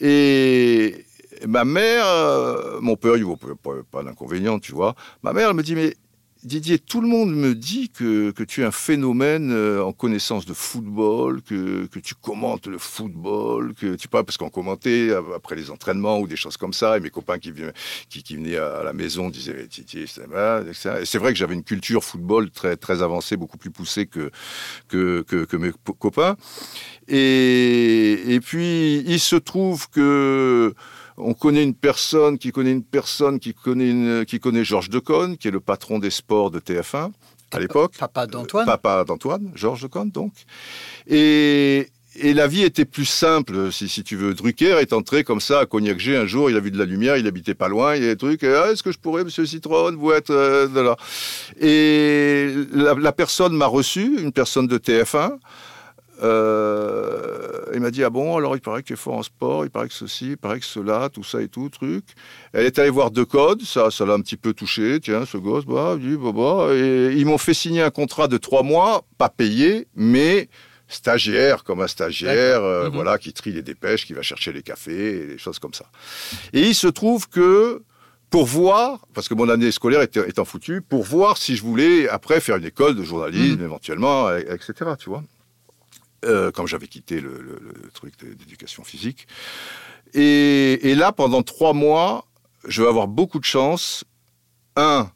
Et 0.00 1.04
ma 1.46 1.64
mère, 1.64 2.06
euh, 2.06 2.80
mon 2.80 2.96
père, 2.96 3.16
il 3.16 3.24
pas, 3.24 3.48
pas, 3.62 3.70
pas 3.90 4.02
d'inconvénient, 4.02 4.58
tu 4.58 4.72
vois. 4.72 4.94
Ma 5.22 5.32
mère 5.32 5.50
elle 5.50 5.56
me 5.56 5.62
dit 5.62 5.74
mais 5.74 5.94
Didier, 6.42 6.78
tout 6.78 7.02
le 7.02 7.06
monde 7.06 7.34
me 7.34 7.54
dit 7.54 7.90
que, 7.90 8.30
que 8.30 8.42
tu 8.42 8.62
es 8.62 8.64
un 8.64 8.70
phénomène 8.70 9.52
euh, 9.52 9.84
en 9.84 9.92
connaissance 9.92 10.46
de 10.46 10.54
football, 10.54 11.42
que, 11.42 11.84
que 11.86 11.98
tu 11.98 12.14
commentes 12.14 12.66
le 12.66 12.78
football, 12.78 13.74
que 13.74 13.94
tu 13.94 14.08
pas 14.08 14.24
parce 14.24 14.38
qu'on 14.38 14.48
commentait 14.48 15.12
après 15.36 15.54
les 15.54 15.70
entraînements 15.70 16.18
ou 16.18 16.26
des 16.26 16.36
choses 16.36 16.56
comme 16.56 16.72
ça, 16.72 16.96
et 16.96 17.00
mes 17.00 17.10
copains 17.10 17.38
qui, 17.38 17.52
qui, 18.08 18.22
qui 18.22 18.36
venaient 18.36 18.56
à 18.56 18.82
la 18.82 18.94
maison 18.94 19.28
disaient 19.28 19.66
Didier, 19.66 20.06
c'est 20.06 21.18
vrai 21.18 21.32
que 21.32 21.38
j'avais 21.38 21.54
une 21.54 21.64
culture 21.64 22.02
football 22.02 22.50
très, 22.50 22.76
très 22.76 23.02
avancée, 23.02 23.36
beaucoup 23.36 23.58
plus 23.58 23.70
poussée 23.70 24.06
que, 24.06 24.30
que, 24.88 25.22
que, 25.22 25.44
que 25.44 25.56
mes 25.58 25.72
copains. 25.98 26.36
Et, 27.06 28.34
et 28.34 28.40
puis, 28.40 29.04
il 29.06 29.20
se 29.20 29.36
trouve 29.36 29.90
que 29.90 30.72
on 31.22 31.34
connaît 31.34 31.62
une 31.62 31.74
personne 31.74 32.38
qui 32.38 32.50
connaît 32.52 32.72
une 32.72 32.82
personne 32.84 33.38
qui 33.38 33.54
connaît, 33.54 33.90
une- 33.90 34.24
qui 34.24 34.40
connaît 34.40 34.64
Georges 34.64 34.90
Decaune, 34.90 35.36
qui 35.36 35.48
est 35.48 35.50
le 35.50 35.60
patron 35.60 35.98
des 35.98 36.10
sports 36.10 36.50
de 36.50 36.58
TF1 36.60 37.10
à 37.52 37.58
l'époque. 37.60 37.94
Papa 37.98 38.26
d'Antoine 38.26 38.66
Papa 38.66 39.04
d'Antoine, 39.04 39.50
Georges 39.54 39.82
Decaune, 39.82 40.10
donc. 40.10 40.32
Et, 41.08 41.88
et 42.16 42.34
la 42.34 42.46
vie 42.46 42.62
était 42.62 42.84
plus 42.84 43.04
simple, 43.04 43.72
si, 43.72 43.88
si 43.88 44.02
tu 44.04 44.16
veux. 44.16 44.34
Drucker 44.34 44.78
est 44.80 44.92
entré 44.92 45.24
comme 45.24 45.40
ça 45.40 45.60
à 45.60 45.66
Cognac-G 45.66 46.16
un 46.16 46.26
jour, 46.26 46.50
il 46.50 46.56
a 46.56 46.60
vu 46.60 46.70
de 46.70 46.78
la 46.78 46.84
lumière, 46.84 47.16
il 47.16 47.26
habitait 47.26 47.54
pas 47.54 47.68
loin, 47.68 47.96
il 47.96 48.02
y 48.02 48.06
a 48.06 48.08
des 48.10 48.16
trucs, 48.16 48.42
Ah, 48.44 48.70
est-ce 48.72 48.82
que 48.82 48.92
je 48.92 48.98
pourrais, 48.98 49.24
monsieur 49.24 49.46
Citron, 49.46 49.92
vous 49.96 50.12
être 50.12 50.30
euh, 50.30 50.66
de 50.68 50.80
là? 50.80 50.96
Et 51.60 52.52
la, 52.72 52.94
la 52.94 53.12
personne 53.12 53.52
m'a 53.54 53.66
reçu, 53.66 54.18
une 54.20 54.32
personne 54.32 54.66
de 54.66 54.78
TF1, 54.78 55.38
euh, 56.22 57.64
il 57.74 57.80
m'a 57.80 57.90
dit 57.90 58.02
ah 58.04 58.10
bon 58.10 58.36
alors 58.36 58.56
il 58.56 58.60
paraît 58.60 58.82
que 58.82 58.88
tu 58.88 58.92
es 58.94 58.96
fort 58.96 59.14
en 59.14 59.22
sport 59.22 59.64
il 59.64 59.70
paraît 59.70 59.88
que 59.88 59.94
ceci 59.94 60.30
il 60.30 60.36
paraît 60.36 60.60
que 60.60 60.66
cela 60.66 61.08
tout 61.08 61.24
ça 61.24 61.40
et 61.40 61.48
tout 61.48 61.68
truc 61.68 62.04
elle 62.52 62.66
est 62.66 62.78
allée 62.78 62.90
voir 62.90 63.10
deux 63.10 63.24
codes 63.24 63.62
ça 63.62 63.90
ça 63.90 64.04
l'a 64.06 64.14
un 64.14 64.20
petit 64.20 64.36
peu 64.36 64.52
touché 64.52 64.98
tiens 65.00 65.24
ce 65.26 65.36
gosse 65.36 65.64
bah 65.66 65.96
dit 65.98 66.16
bah, 66.16 66.32
bah 66.32 66.68
et 66.74 67.12
ils 67.16 67.26
m'ont 67.26 67.38
fait 67.38 67.54
signer 67.54 67.82
un 67.82 67.90
contrat 67.90 68.28
de 68.28 68.36
trois 68.38 68.62
mois 68.62 69.04
pas 69.18 69.28
payé 69.28 69.86
mais 69.94 70.48
stagiaire 70.88 71.62
comme 71.64 71.80
un 71.80 71.86
stagiaire 71.86 72.62
euh, 72.62 72.88
Mhm. 72.88 72.94
voilà 72.94 73.18
qui 73.18 73.32
trie 73.32 73.52
les 73.52 73.62
dépêches 73.62 74.06
qui 74.06 74.12
va 74.12 74.22
chercher 74.22 74.52
les 74.52 74.62
cafés 74.62 75.22
et 75.22 75.26
des 75.26 75.38
choses 75.38 75.58
comme 75.58 75.74
ça 75.74 75.86
et 76.52 76.60
il 76.62 76.74
se 76.74 76.88
trouve 76.88 77.28
que 77.28 77.82
pour 78.30 78.46
voir, 78.46 79.00
parce 79.12 79.28
que 79.28 79.34
mon 79.34 79.48
année 79.48 79.72
scolaire 79.72 80.02
était, 80.02 80.20
étant 80.28 80.44
foutue, 80.44 80.82
pour 80.82 81.02
voir 81.02 81.36
si 81.36 81.56
je 81.56 81.62
voulais 81.62 82.08
après 82.08 82.38
faire 82.38 82.54
une 82.58 82.64
école 82.64 82.94
de 82.94 83.02
journalisme 83.02 83.56
Mhm. 83.58 83.64
éventuellement, 83.64 84.30
et- 84.30 84.46
etc. 84.48 84.72
Tu 85.00 85.08
vois 85.10 85.24
euh, 86.24 86.50
comme 86.50 86.66
j'avais 86.66 86.86
quitté 86.86 87.20
le, 87.20 87.60
truc 87.94 88.14
d'éducation 88.22 88.84
physique. 88.84 89.26
Et, 90.14 90.90
et 90.90 90.94
là, 90.94 91.12
pendant 91.12 91.42
trois 91.42 91.72
mois, 91.72 92.26
je 92.66 92.82
vais 92.82 92.88
avoir 92.88 93.08
beaucoup 93.08 93.38
de 93.38 93.44
chance. 93.44 94.04
Un, 94.76 95.10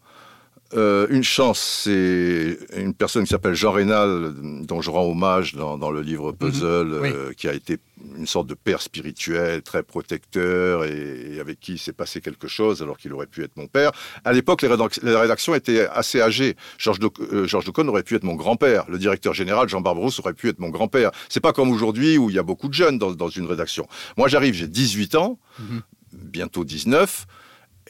euh, 0.73 1.07
une 1.11 1.23
chance, 1.23 1.61
c'est 1.85 2.59
une 2.77 2.95
personne 2.95 3.23
qui 3.25 3.31
s'appelle 3.31 3.55
Jean 3.55 3.71
Rénal, 3.73 4.33
dont 4.63 4.81
je 4.81 4.91
rends 4.91 5.05
hommage 5.09 5.55
dans, 5.55 5.79
dans 5.79 5.91
le 5.91 6.01
livre 6.01 6.33
Puzzle, 6.33 6.99
Oui. 7.03 7.11
euh, 7.15 7.33
qui 7.33 7.47
a 7.49 7.53
été 7.53 7.79
une 8.17 8.27
sorte 8.27 8.47
de 8.49 8.55
père 8.55 8.81
spirituel, 8.83 9.63
très 9.63 9.83
protecteur, 9.83 10.85
et, 10.85 11.35
et 11.37 11.41
avec 11.41 11.61
qui 11.61 11.79
s'est 11.79 11.93
passé 11.93 12.21
quelque 12.21 12.49
chose 12.49 12.83
alors 12.83 12.97
qu'il 12.99 13.13
aurait 13.13 13.27
pu 13.27 13.45
être 13.45 13.57
mon 13.57 13.67
père. 13.69 13.93
À 14.25 14.33
l'époque, 14.33 14.63
les, 14.63 14.69
rédac- 14.69 14.99
les 15.05 15.15
rédactions 15.15 15.55
étaient 15.55 15.87
assez 15.89 16.21
âgées. 16.21 16.57
Georges 16.79 16.99
de, 16.99 17.09
euh, 17.33 17.47
Decaune 17.65 17.89
aurait 17.89 18.03
pu 18.03 18.15
être 18.17 18.25
mon 18.25 18.35
grand-père. 18.35 18.85
Le 18.89 18.99
directeur 18.99 19.33
général, 19.35 19.69
Jean 19.69 19.81
Barberousse, 19.81 20.19
aurait 20.21 20.35
pu 20.35 20.49
être 20.49 20.59
mon 20.59 20.71
grand-père. 20.71 21.11
C'est 21.29 21.41
pas 21.41 21.53
comme 21.53 21.71
aujourd'hui 21.71 22.19
où 22.19 22.31
il 22.31 22.37
y 22.37 22.39
a 22.39 22.43
beaucoup 22.43 22.69
de 22.69 22.75
jeunes 22.75 22.99
dans, 22.99 23.13
dans 23.13 23.29
une 23.29 23.47
rédaction. 23.47 23.87
Moi, 24.17 24.29
j'arrive, 24.29 24.55
j'ai 24.55 24.67
18 24.69 25.15
ans, 25.15 25.39
Mhm. 25.61 25.83
bientôt 26.13 26.65
19. 26.65 27.27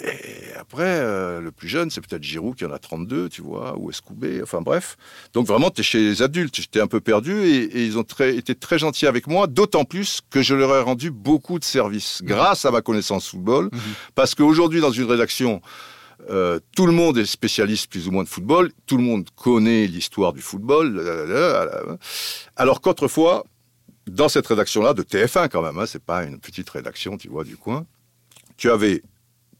Et 0.01 0.53
après, 0.59 0.83
euh, 0.83 1.41
le 1.41 1.53
plus 1.53 1.69
jeune, 1.69 1.89
c'est 1.89 2.01
peut-être 2.01 2.23
Giroud 2.23 2.57
qui 2.57 2.65
en 2.65 2.73
a 2.73 2.79
32, 2.79 3.29
tu 3.29 3.43
vois, 3.43 3.79
ou 3.79 3.91
Escoubé, 3.91 4.41
enfin 4.43 4.61
bref. 4.61 4.97
Donc 5.35 5.47
vraiment, 5.47 5.71
tu 5.71 5.83
es 5.83 5.85
chez 5.85 6.01
les 6.01 6.21
adultes, 6.21 6.57
j'étais 6.57 6.81
un 6.81 6.89
peu 6.89 7.01
perdu 7.01 7.45
et, 7.45 7.85
ils 7.85 7.97
ont 7.97 8.03
très, 8.03 8.37
été 8.37 8.57
très 8.57 8.79
gentils 8.79 9.07
avec 9.07 9.29
moi, 9.29 9.47
d'autant 9.47 9.85
plus 9.85 10.21
que 10.31 10.43
je 10.43 10.55
leur 10.55 10.75
ai 10.75 10.81
rendu 10.81 11.13
beaucoup 11.13 11.61
de 11.61 11.65
services 11.65 12.23
grâce 12.25 12.65
à 12.65 12.73
ma 12.73 12.83
connaissance 12.83 13.29
football. 13.29 13.67
Mhm. 13.67 13.81
Parce 14.17 14.35
qu'aujourd'hui, 14.35 14.81
dans 14.81 14.91
une 14.91 15.05
rédaction, 15.05 15.63
euh, 16.29 16.59
tout 16.75 16.87
le 16.87 16.93
monde 16.93 17.17
est 17.19 17.27
spécialiste 17.27 17.89
plus 17.89 18.09
ou 18.09 18.11
moins 18.11 18.25
de 18.25 18.29
football, 18.29 18.73
tout 18.87 18.97
le 18.97 19.05
monde 19.05 19.29
connaît 19.37 19.87
l'histoire 19.87 20.33
du 20.33 20.41
football, 20.41 21.01
alors 22.57 22.81
qu'autrefois, 22.81 23.45
dans 24.09 24.29
cette 24.29 24.47
rédaction-là, 24.47 24.93
de 24.93 25.03
TF1 25.03 25.49
quand 25.49 25.63
même, 25.63 25.79
hein, 25.79 25.87
c'est 25.87 26.03
pas 26.03 26.25
une 26.25 26.41
petite 26.41 26.69
rédaction, 26.69 27.17
tu 27.17 27.29
vois, 27.29 27.45
du 27.45 27.57
coin, 27.57 27.87
tu 28.57 28.71
avais 28.71 29.03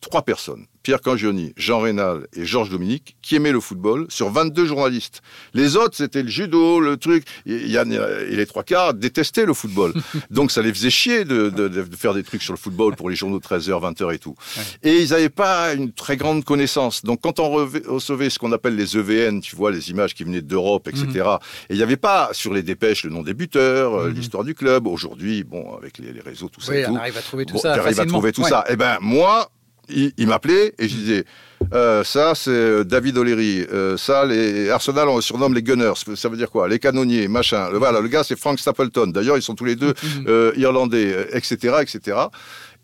trois 0.05 0.23
personnes, 0.23 0.67
Pierre 0.85 1.01
Cangioni, 1.01 1.55
Jean 1.57 1.81
Rénal 1.81 2.27
et 2.35 2.45
Georges 2.45 2.69
Dominique, 2.69 3.17
qui 3.23 3.37
aimaient 3.37 3.53
le 3.53 3.61
football 3.61 4.07
sur 4.11 4.31
22 4.31 4.67
journalistes. 4.67 5.23
Les 5.55 5.77
autres, 5.77 5.97
c'était 5.97 6.23
le 6.23 6.29
judo, 6.29 6.79
le 6.79 6.99
truc. 6.99 7.25
Et, 7.47 7.69
Yann 7.69 7.91
et 7.93 8.37
les 8.37 8.47
trois 8.47 8.63
quarts 8.65 8.93
détestaient 8.93 9.47
le 9.47 9.55
football. 9.55 9.95
Donc 10.31 10.51
ça 10.51 10.61
les 10.61 10.73
faisait 10.73 10.91
chier 10.91 11.25
de, 11.25 11.51
faire 11.97 12.13
des 12.13 12.23
trucs 12.23 12.43
sur 12.43 12.53
le 12.53 12.59
football 12.59 12.97
pour 12.97 13.09
les 13.09 13.17
journaux 13.17 13.39
de 13.39 13.45
13h, 13.45 13.71
20h 13.71 14.15
et 14.15 14.19
tout. 14.19 14.35
Et 14.83 15.01
ils 15.01 15.11
n'avaient 15.11 15.31
pas 15.31 15.73
une 15.73 15.91
très 15.91 16.19
grande 16.19 16.45
connaissance. 16.45 17.03
Donc 17.03 17.21
quand 17.23 17.41
on 17.41 17.51
recevait 17.51 18.29
ce 18.29 18.39
qu'on 18.39 18.53
appelle 18.53 18.77
les 18.77 18.97
EVN, 18.97 19.41
tu 19.41 19.57
vois, 19.57 19.71
les 19.71 19.91
images 19.91 20.15
qui 20.15 20.25
venaient 20.25 20.43
d'Europe, 20.43 20.87
etc. 20.89 21.07
Mhm. 21.07 21.39
Et 21.71 21.75
il 21.75 21.77
n'y 21.77 21.83
avait 21.83 21.97
pas 21.97 22.29
sur 22.33 22.53
les 22.53 22.63
dépêches 22.63 23.05
le 23.05 23.11
nom 23.11 23.23
des 23.23 23.35
buteurs, 23.35 23.95
euh, 23.95 24.09
mhm. 24.09 24.15
l'histoire 24.15 24.45
du 24.45 24.55
club. 24.55 24.87
Aujourd'hui, 24.87 25.45
bon, 25.45 25.75
avec 25.77 25.97
les, 25.97 26.21
réseaux, 26.21 26.51
tout 26.51 26.61
ça 26.61 26.77
et 26.77 26.85
tout. 26.85 26.91
on 26.93 26.97
arrive 26.97 27.17
à 27.17 27.23
trouver 27.23 27.47
tout 27.47 27.59
ça. 27.59 27.73
arrive 27.73 28.01
à 28.01 28.07
trouver 28.07 28.33
tout 28.33 28.45
ça. 28.45 28.65
Et 28.69 28.73
eh 28.75 28.77
ben 28.77 28.99
moi, 29.01 29.51
il, 29.89 30.27
m'appelait 30.27 30.75
et 30.79 30.89
je 30.89 30.95
disais 30.95 31.25
euh, 31.73 32.05
ça 32.05 32.35
c'est 32.35 32.51
euh, 32.51 32.85
David 32.85 33.17
O'Leary, 33.17 33.67
euh, 33.73 33.97
ça 33.97 34.25
les 34.25 34.71
Arsenal 34.71 35.09
on 35.09 35.21
surnomme 35.21 35.55
les 35.55 35.63
Gunners, 35.63 35.95
ça 36.15 36.29
veut 36.29 36.37
dire 36.37 36.51
quoi? 36.51 36.69
Les 36.69 36.79
canonniers, 36.79 37.29
machin. 37.29 37.71
Le, 37.71 37.79
voilà, 37.79 38.01
le 38.01 38.09
gars 38.09 38.25
c'est 38.25 38.39
Frank 38.39 38.59
Stapleton. 38.59 39.07
D'ailleurs 39.09 39.37
ils 39.37 39.43
sont 39.43 39.55
tous 39.55 39.65
les 39.65 39.77
deux 39.77 39.95
mhm. 40.03 40.53
irlandais, 40.57 41.29
etc., 41.33 41.77
etc. 41.81 42.19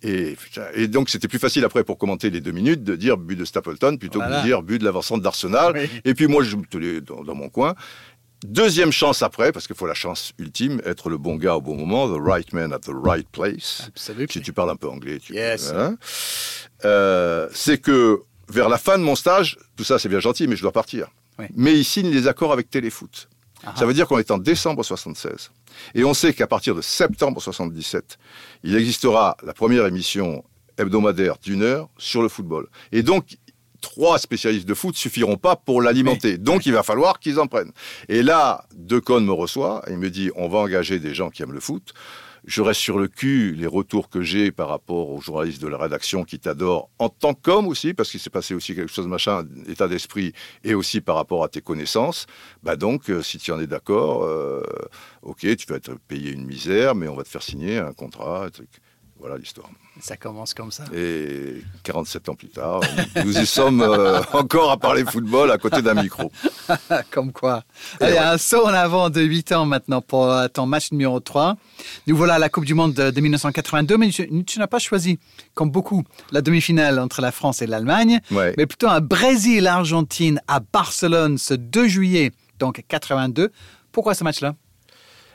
Et, 0.03 0.35
et, 0.75 0.89
donc 0.89 1.11
c'était 1.11 1.29
plus 1.29 1.39
facile 1.39 1.63
après 1.65 1.85
pour 1.85 1.99
commenter 1.99 2.31
les 2.31 2.41
deux 2.41 2.53
minutes 2.53 2.83
de 2.83 2.97
dire 2.97 3.19
but 3.19 3.37
de 3.37 3.45
Stapleton 3.45 3.99
plutôt 3.99 4.21
que 4.21 4.39
de 4.39 4.43
dire 4.43 4.63
but 4.63 4.79
de 4.79 4.85
l'avancement 4.85 5.19
d'Arsenal. 5.19 5.75
Et 6.05 6.15
puis 6.15 6.27
moi 6.27 6.43
je 6.43 6.57
me 6.57 6.65
tenais 6.65 7.01
dans, 7.01 7.23
dans 7.23 7.35
mon 7.35 7.51
coin. 7.51 7.75
Deuxième 8.45 8.91
chance 8.91 9.23
après, 9.23 9.53
parce 9.53 9.67
qu'il 9.67 9.77
faut 9.77 9.87
la 9.87 9.95
chance 9.95 10.33
ultime, 10.39 10.81
être 10.85 11.11
le 11.11 11.19
bon 11.19 11.37
gars 11.37 11.57
au 11.57 11.61
bon 11.61 11.77
moment, 11.77 12.09
the 12.09 12.21
right 12.21 12.53
man 12.53 12.73
at 12.73 12.81
the 12.81 12.93
right 12.93 13.29
place. 13.31 13.91
Si 14.31 14.41
tu 14.41 14.53
parles 14.53 14.71
un 14.71 14.77
peu 14.77 14.89
anglais, 14.89 15.19
tu 15.19 15.35
yes. 15.35 15.73
euh, 16.85 17.49
c'est 17.53 17.79
que 17.79 18.23
vers 18.49 18.69
la 18.69 18.79
fin 18.79 18.99
de 18.99 19.03
mon 19.03 19.15
stage, 19.15 19.59
tout 19.77 19.85
ça 19.85 19.99
c'est 19.99 20.09
bien 20.09 20.21
gentil, 20.21 20.49
mais 20.49 20.57
je 20.57 20.63
dois 20.63 20.73
partir. 20.73 21.09
Mais 21.55 21.79
il 21.79 21.85
signe 21.85 22.11
les 22.11 22.29
accords 22.29 22.53
avec 22.53 22.69
Téléfoot. 22.69 23.29
Ah 23.65 23.75
ça 23.77 23.87
veut 23.87 23.95
dire 23.95 24.07
qu'on 24.07 24.19
est 24.19 24.31
en 24.31 24.39
décembre 24.39 24.83
76. 24.83 25.51
Et 25.95 26.05
on 26.05 26.15
sait 26.15 26.33
qu'à 26.33 26.47
partir 26.47 26.75
de 26.75 26.81
septembre 26.81 27.41
77, 27.41 28.19
il 28.65 28.77
existera 28.77 29.37
la 29.43 29.53
première 29.53 29.87
émission 29.87 30.45
hebdomadaire 30.79 31.37
d'une 31.43 31.63
heure 31.63 31.89
sur 31.99 32.23
le 32.23 32.29
football. 32.29 32.69
Et 32.93 33.03
donc, 33.03 33.37
trois 33.81 34.19
spécialistes 34.19 34.69
de 34.69 34.75
foot 34.75 34.97
suffiront 34.97 35.37
pas 35.37 35.57
pour 35.57 35.83
l'alimenter. 35.83 36.39
Donc 36.39 36.67
il 36.67 36.73
va 36.73 36.83
falloir 36.83 37.19
qu'ils 37.19 37.41
en 37.41 37.47
prennent. 37.47 37.73
Et 38.09 38.23
là, 38.23 38.65
Decon 38.77 39.21
me 39.21 39.33
reçoit 39.33 39.83
et 39.87 39.93
il 39.93 39.99
me 39.99 40.11
dit 40.11 40.31
on 40.37 40.49
va 40.49 40.59
engager 40.59 40.99
des 40.99 41.15
gens 41.15 41.31
qui 41.31 41.43
aiment 41.43 41.53
le 41.53 41.61
foot. 41.61 41.93
Je 42.45 42.63
reste 42.63 42.81
sur 42.81 42.99
le 42.99 43.09
cul 43.09 43.55
les 43.55 43.67
retours 43.67 44.09
que 44.09 44.23
j'ai 44.23 44.51
par 44.51 44.69
rapport 44.69 45.11
aux 45.11 45.21
journalistes 45.21 45.61
de 45.61 45.69
la 45.69 45.77
rédaction 45.77 46.25
qui 46.25 46.39
t'adorent 46.39 46.89
en 46.99 47.09
tant 47.09 47.35
qu'homme 47.35 47.69
aussi, 47.69 47.93
parce 47.93 48.11
qu'il 48.11 48.21
s'est 48.21 48.31
passé 48.31 48.55
aussi 48.55 48.75
quelque 48.75 48.93
chose, 48.93 49.07
machin, 49.07 49.45
état 49.69 49.89
d'esprit, 49.89 50.33
et 50.65 50.75
aussi 50.75 51.01
par 51.01 51.17
rapport 51.17 51.45
à 51.45 51.49
tes 51.49 51.61
connaissances. 51.61 52.27
Bah 52.63 52.77
donc, 52.77 53.11
euh, 53.11 53.23
si 53.23 53.39
tu 53.39 53.53
en 53.53 53.61
es 53.61 53.67
d'accord, 53.67 54.25
euh, 54.25 54.63
ok, 55.23 55.41
tu 55.57 55.67
vas 55.69 55.77
être 55.77 55.95
payé 56.09 56.31
une 56.31 56.47
misère, 56.47 56.95
mais 56.95 57.09
on 57.09 57.15
va 57.15 57.25
te 57.25 57.29
faire 57.29 57.43
signer 57.43 57.79
un 57.79 57.93
contrat, 57.93 58.47
un 58.47 58.51
truc. 58.51 58.71
Voilà 59.21 59.37
l'histoire. 59.37 59.69
Ça 60.01 60.17
commence 60.17 60.55
comme 60.55 60.73
ça. 60.73 60.85
Et 60.95 61.63
47 61.83 62.31
ans 62.31 62.35
plus 62.35 62.49
tard, 62.49 62.81
nous 63.23 63.39
y 63.39 63.45
sommes 63.45 63.83
euh, 63.83 64.23
encore 64.33 64.71
à 64.71 64.79
parler 64.79 65.05
football 65.05 65.51
à 65.51 65.59
côté 65.59 65.83
d'un 65.83 65.93
micro. 65.93 66.33
comme 67.11 67.31
quoi. 67.31 67.65
Allez, 68.01 68.17
un 68.17 68.39
saut 68.39 68.65
en 68.65 68.73
avant 68.73 69.11
de 69.11 69.21
8 69.21 69.53
ans 69.53 69.67
maintenant 69.67 70.01
pour 70.01 70.31
euh, 70.31 70.49
ton 70.49 70.65
match 70.65 70.91
numéro 70.93 71.21
3. 71.21 71.57
Nous 72.07 72.17
voilà 72.17 72.35
à 72.35 72.39
la 72.39 72.49
Coupe 72.49 72.65
du 72.65 72.73
Monde 72.73 72.95
de, 72.95 73.21
1982, 73.21 73.99
mais 73.99 74.09
tu, 74.09 74.59
n'as 74.59 74.67
pas 74.67 74.79
choisi, 74.79 75.19
comme 75.53 75.71
beaucoup, 75.71 76.03
la 76.33 76.41
demi-finale 76.41 76.99
entre 76.99 77.21
la 77.21 77.31
France 77.31 77.61
et 77.61 77.67
l'Allemagne, 77.67 78.21
mais 78.31 78.67
plutôt 78.67 78.89
un 78.89 79.03
Brésil-Argentine 79.03 80.41
à 80.49 80.61
Barcelone 80.61 81.37
ce 81.37 81.53
2 81.53 81.89
juillet, 81.89 82.33
donc 82.59 82.83
82. 82.89 83.53
Pourquoi 83.93 84.15
ce 84.15 84.25
match-là? 84.25 84.55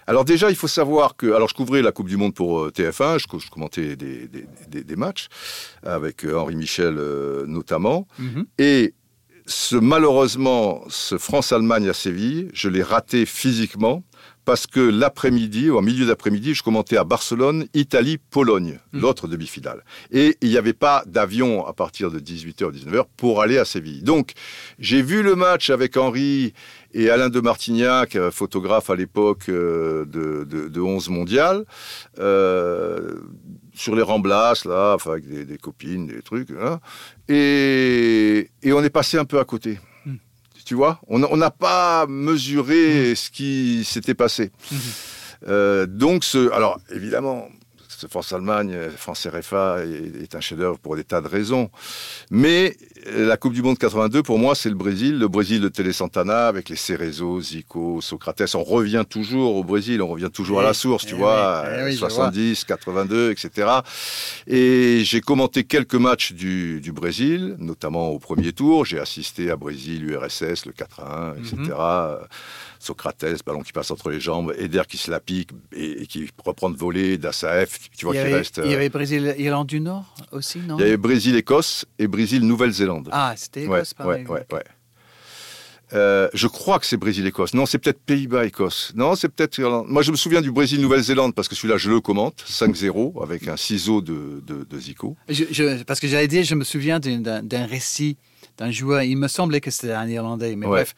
Alors 0.07 0.25
déjà, 0.25 0.49
il 0.49 0.55
faut 0.55 0.67
savoir 0.67 1.15
que, 1.15 1.27
alors 1.33 1.49
je 1.49 1.55
couvrais 1.55 1.81
la 1.81 1.91
Coupe 1.91 2.07
du 2.07 2.17
Monde 2.17 2.33
pour 2.33 2.59
euh, 2.59 2.71
TF1, 2.71 3.19
je, 3.19 3.49
commentais 3.49 3.95
des, 3.95 4.95
matchs 4.95 5.27
avec 5.83 6.23
euh, 6.23 6.37
Henri 6.37 6.55
Michel 6.55 6.95
euh, 6.97 7.45
notamment, 7.47 8.07
mhm. 8.19 8.45
et 8.57 8.93
ce, 9.47 9.75
malheureusement, 9.75 10.83
ce 10.89 11.17
France-Allemagne 11.17 11.87
à 11.89 11.93
Séville, 11.93 12.49
je 12.53 12.69
l'ai 12.69 12.81
raté 12.81 13.25
physiquement 13.25 14.03
parce 14.45 14.67
que 14.67 14.79
l'après-midi, 14.79 15.71
ou 15.71 15.77
en 15.77 15.81
milieu 15.81 16.05
d'après-midi, 16.05 16.53
je 16.53 16.63
commentais 16.63 16.97
à 16.97 17.03
Barcelone, 17.03 17.65
Italie, 17.73 18.17
Pologne, 18.17 18.79
mhm. 18.93 19.01
l'autre 19.01 19.27
demi-finale. 19.27 19.83
Et 20.11 20.37
il 20.41 20.49
n'y 20.49 20.57
avait 20.57 20.73
pas 20.73 21.03
d'avion 21.07 21.65
à 21.65 21.73
partir 21.73 22.11
de 22.11 22.19
18h, 22.19 22.71
19h 22.71 23.05
pour 23.17 23.41
aller 23.41 23.57
à 23.57 23.65
Séville. 23.65 24.03
Donc, 24.03 24.33
j'ai 24.79 25.01
vu 25.01 25.23
le 25.23 25.35
match 25.35 25.71
avec 25.71 25.97
Henri 25.97 26.53
et 26.95 27.09
Alain 27.09 27.29
de 27.29 27.41
Martignac, 27.41 28.15
euh, 28.15 28.31
photographe 28.31 28.89
à 28.89 28.95
l'époque 28.95 29.49
euh, 29.49 30.05
de, 30.05 30.45
de, 30.45 30.81
11 30.81 31.09
mondial, 31.09 31.65
euh, 32.19 33.15
sur 33.73 33.95
les 33.95 34.01
Ramblas, 34.01 34.63
là, 34.65 34.93
enfin, 34.95 35.11
avec 35.11 35.27
des, 35.27 35.57
copines, 35.57 36.07
des 36.07 36.21
trucs. 36.21 36.51
Hein. 36.51 36.79
et, 37.27 38.49
et, 38.63 38.71
on 38.71 38.81
est 38.81 38.89
passé 38.89 39.17
un 39.17 39.25
peu 39.25 39.39
à 39.39 39.43
côté. 39.43 39.77
Hmm. 40.05 40.15
Tu 40.65 40.73
vois 40.73 41.01
On 41.07 41.19
n'a 41.19 41.51
pas 41.51 42.05
mesuré 42.07 43.11
hmm. 43.11 43.15
ce 43.15 43.29
qui 43.29 43.83
s'était 43.83 44.15
passé. 44.15 44.51
Hmm. 44.71 45.85
donc, 45.87 46.23
ce, 46.23 46.49
alors, 46.51 46.79
évidemment, 46.91 47.49
France-Allemagne, 48.09 48.75
France-RFA 48.95 49.79
est, 50.21 50.35
un 50.35 50.41
chef-d'œuvre 50.41 50.77
pour 50.79 50.95
des 50.95 51.03
tas 51.03 51.21
de 51.21 51.27
raisons. 51.27 51.69
Mais 52.29 52.75
euh, 53.07 53.27
la 53.27 53.37
Coupe 53.37 53.53
du 53.53 53.61
Monde 53.61 53.77
82, 53.77 54.23
pour 54.23 54.39
moi, 54.39 54.55
c'est 54.55 54.69
le 54.69 54.75
Brésil. 54.75 55.17
Le 55.17 55.27
Brésil 55.27 55.61
de 55.61 55.69
Télé 55.69 55.93
Santana, 55.93 56.47
avec 56.47 56.69
les 56.69 56.75
Cerezo, 56.75 57.41
Zico, 57.41 58.01
Socrates. 58.01 58.55
On 58.55 58.63
revient 58.63 59.03
toujours 59.07 59.55
au 59.55 59.63
Brésil, 59.63 60.01
on 60.01 60.07
revient 60.07 60.29
toujours 60.31 60.59
à 60.59 60.63
la 60.63 60.73
source, 60.73 61.05
tu 61.05 61.15
eh 61.15 61.17
vois, 61.17 61.65
70, 61.91 62.63
82, 62.65 63.31
etc. 63.31 63.67
Et 64.47 65.01
j'ai 65.03 65.21
commenté 65.21 65.63
quelques 65.63 65.95
matchs 65.95 66.33
du, 66.33 66.81
Brésil, 66.93 67.55
notamment 67.59 68.09
au 68.09 68.19
premier 68.19 68.53
tour. 68.53 68.85
J'ai 68.85 68.99
assisté 68.99 69.51
à 69.51 69.55
Brésil-URSS, 69.55 70.65
le 70.65 70.71
4-1, 70.71 71.37
etc. 71.39 71.73
Socrates, 72.85 73.25
ballon 73.45 73.61
qui 73.61 73.73
passe 73.73 73.91
entre 73.91 74.09
les 74.09 74.19
jambes, 74.19 74.53
Eder 74.57 74.83
qui 74.87 74.97
se 74.97 75.11
la 75.11 75.19
pique 75.19 75.49
et, 75.75 76.05
qui 76.07 76.29
reprend 76.43 76.69
de 76.69 76.77
voler, 76.77 77.17
Dassaef, 77.17 77.89
tu 77.97 78.05
vois 78.05 78.13
qui 78.13 78.21
reste. 78.21 78.61
Il 78.63 78.71
y 78.71 78.75
avait 78.75 78.87
euh, 78.87 78.89
Brésil-Irlande 78.89 79.67
du 79.67 79.79
Nord 79.79 80.05
aussi, 80.31 80.59
non? 80.59 80.77
Il 80.77 80.81
y 80.81 80.83
avait 80.85 80.97
Brésil-Écosse 80.97 81.85
et 81.99 82.07
Brésil-Nouvelle-Zélande. 82.07 83.09
Ah, 83.11 83.33
c'était 83.35 83.63
Écosse, 83.63 83.93
ouais, 83.99 84.25
ouais, 84.27 84.45
ouais, 84.51 84.63
euh, 85.93 86.29
je 86.33 86.47
crois 86.47 86.79
que 86.79 86.85
c'est 86.85 86.97
Brésil-Écosse. 86.97 87.53
Non, 87.53 87.65
c'est 87.65 87.77
peut-être 87.77 87.99
Pays-Bas-Écosse. 87.99 88.93
Non, 88.95 89.15
c'est 89.15 89.29
peut-être 89.29 89.57
Irlande. 89.57 89.85
Moi, 89.87 90.01
je 90.01 90.11
me 90.11 90.17
souviens 90.17 90.41
du 90.41 90.51
Brésil-Nouvelle-Zélande 90.51 91.35
parce 91.35 91.47
que 91.47 91.55
celui-là, 91.55 91.77
je 91.77 91.89
le 91.89 92.01
commente. 92.01 92.43
5-0 92.47 93.21
avec 93.23 93.47
un 93.47 93.57
ciseau 93.57 94.01
de, 94.01 94.41
de, 94.45 94.79
Zico. 94.79 95.15
parce 95.85 95.99
que 95.99 96.07
j'allais 96.07 96.27
dire, 96.27 96.43
je 96.43 96.55
me 96.55 96.63
souviens 96.63 96.99
d'un 96.99 97.65
récit 97.65 98.17
d'un 98.57 98.71
joueur, 98.71 99.01
il 99.03 99.17
me 99.17 99.27
semblait 99.27 99.61
que 99.61 99.69
c'était 99.69 99.91
un 99.91 100.07
Irlandais, 100.07 100.55
mais 100.55 100.65
bref, 100.65 100.95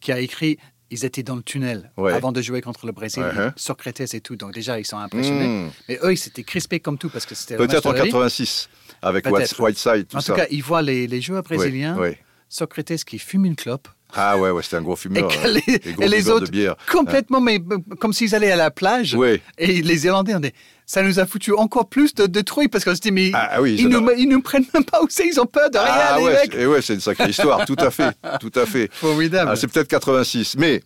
qui 0.00 0.12
a 0.12 0.20
écrit 0.20 0.58
ils 0.90 1.04
étaient 1.04 1.22
dans 1.22 1.36
le 1.36 1.42
tunnel 1.42 1.90
avant 1.96 2.32
de 2.32 2.42
jouer 2.42 2.60
contre 2.60 2.86
le 2.86 2.92
Brésil, 2.92 3.22
uh-huh. 3.22 3.52
Socrates 3.56 4.14
et 4.14 4.20
tout. 4.20 4.36
Donc 4.36 4.52
déjà, 4.52 4.78
ils 4.78 4.86
sont 4.86 4.98
impressionnés. 4.98 5.66
Hmm. 5.66 5.70
Mais 5.88 5.98
eux, 6.02 6.12
ils 6.12 6.18
s'étaient 6.18 6.42
crispés 6.42 6.80
comme 6.80 6.98
tout 6.98 7.08
parce 7.08 7.26
que 7.26 7.34
c'était 7.34 7.56
peut-être 7.56 7.86
en 7.86 7.92
86 7.92 8.68
avec 9.02 9.26
Whiteside. 9.26 10.08
Tout 10.08 10.16
en 10.16 10.22
tout 10.22 10.34
cas, 10.34 10.46
ils 10.50 10.62
voient 10.62 10.82
les, 10.82 11.06
les 11.06 11.20
joueurs 11.20 11.42
brésiliens. 11.42 11.96
Socrates 12.48 13.04
qui 13.04 13.18
fume 13.18 13.44
une 13.44 13.56
clope. 13.56 13.88
Ah 14.14 14.38
ouais, 14.38 14.50
ouais 14.50 14.62
c'était 14.62 14.76
un 14.76 14.82
gros 14.82 14.96
fumeur. 14.96 15.30
Et, 15.44 16.08
les, 16.08 16.28
autres, 16.30 16.46
de 16.46 16.50
bière. 16.50 16.76
complètement, 16.90 17.40
mais 17.40 17.60
comme 17.98 18.12
s'ils 18.12 18.34
allaient 18.34 18.52
à 18.52 18.56
la 18.56 18.70
plage. 18.70 19.16
Et 19.58 19.82
les 19.82 20.06
Irlandais, 20.06 20.34
on 20.34 20.40
dit, 20.40 20.52
ça 20.86 21.02
nous 21.02 21.20
a 21.20 21.26
foutu 21.26 21.52
encore 21.52 21.88
plus 21.88 22.14
de, 22.14 22.26
de 22.26 22.40
trouille 22.40 22.66
parce 22.66 22.84
qu'on 22.84 22.94
se 22.94 23.00
dit, 23.00 23.12
mais 23.12 23.30
ah, 23.32 23.50
ah 23.52 23.60
ils, 23.64 23.88
nous, 23.88 24.10
ils 24.18 24.28
nous 24.28 24.42
prennent 24.42 24.66
même 24.74 24.84
pas 24.84 25.00
où 25.02 25.06
c'est, 25.08 25.26
ils 25.26 25.40
ont 25.40 25.46
peur 25.46 25.70
de 25.70 25.78
rien. 25.78 25.88
Ah 25.88 26.20
ouais, 26.20 26.48
et 26.52 26.66
ouais, 26.66 26.82
c'est 26.82 26.94
une 26.94 27.00
sacrée 27.00 27.30
histoire, 27.30 27.64
tout 27.64 27.76
à 27.78 27.90
fait, 27.90 28.12
tout 28.40 28.50
à 28.56 28.66
fait. 28.66 28.90
Formidable. 28.92 29.56
c'est 29.56 29.68
peut-être 29.68 29.86
86, 29.86 30.56
mais 30.58 30.82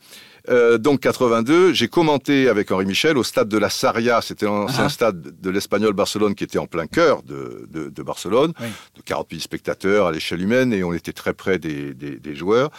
Euh, 0.50 0.76
donc 0.76 1.00
82, 1.00 1.72
j'ai 1.72 1.88
commenté 1.88 2.48
avec 2.50 2.70
Henri 2.70 2.85
Michel 2.85 3.16
au 3.16 3.22
stade 3.24 3.48
de 3.48 3.57
la 3.57 3.70
Saria, 3.70 4.20
c'était 4.20 4.44
l'ancien 4.44 4.85
Ah. 4.85 4.88
stade 4.90 5.40
de 5.40 5.50
l'Espagnol 5.50 5.94
Barcelone 5.94 6.35
qui 6.35 6.44
était 6.44 6.59
en 6.59 6.66
plein 6.66 6.87
cœur 6.87 7.22
de, 7.22 7.66
de, 7.70 7.88
de 7.88 8.02
Barcelone, 8.02 8.52
Oui. 8.61 8.66
de 8.96 9.00
40 9.02 9.28
000 9.30 9.40
spectateurs 9.40 10.07
à 10.09 10.12
l'échelle 10.12 10.42
humaine 10.42 10.72
et 10.74 10.85
on 10.85 10.92
était 10.92 11.14
très 11.14 11.33
près 11.33 11.59
des, 11.59 11.94
des, 11.94 12.18
des 12.18 12.35
joueurs. 12.35 12.70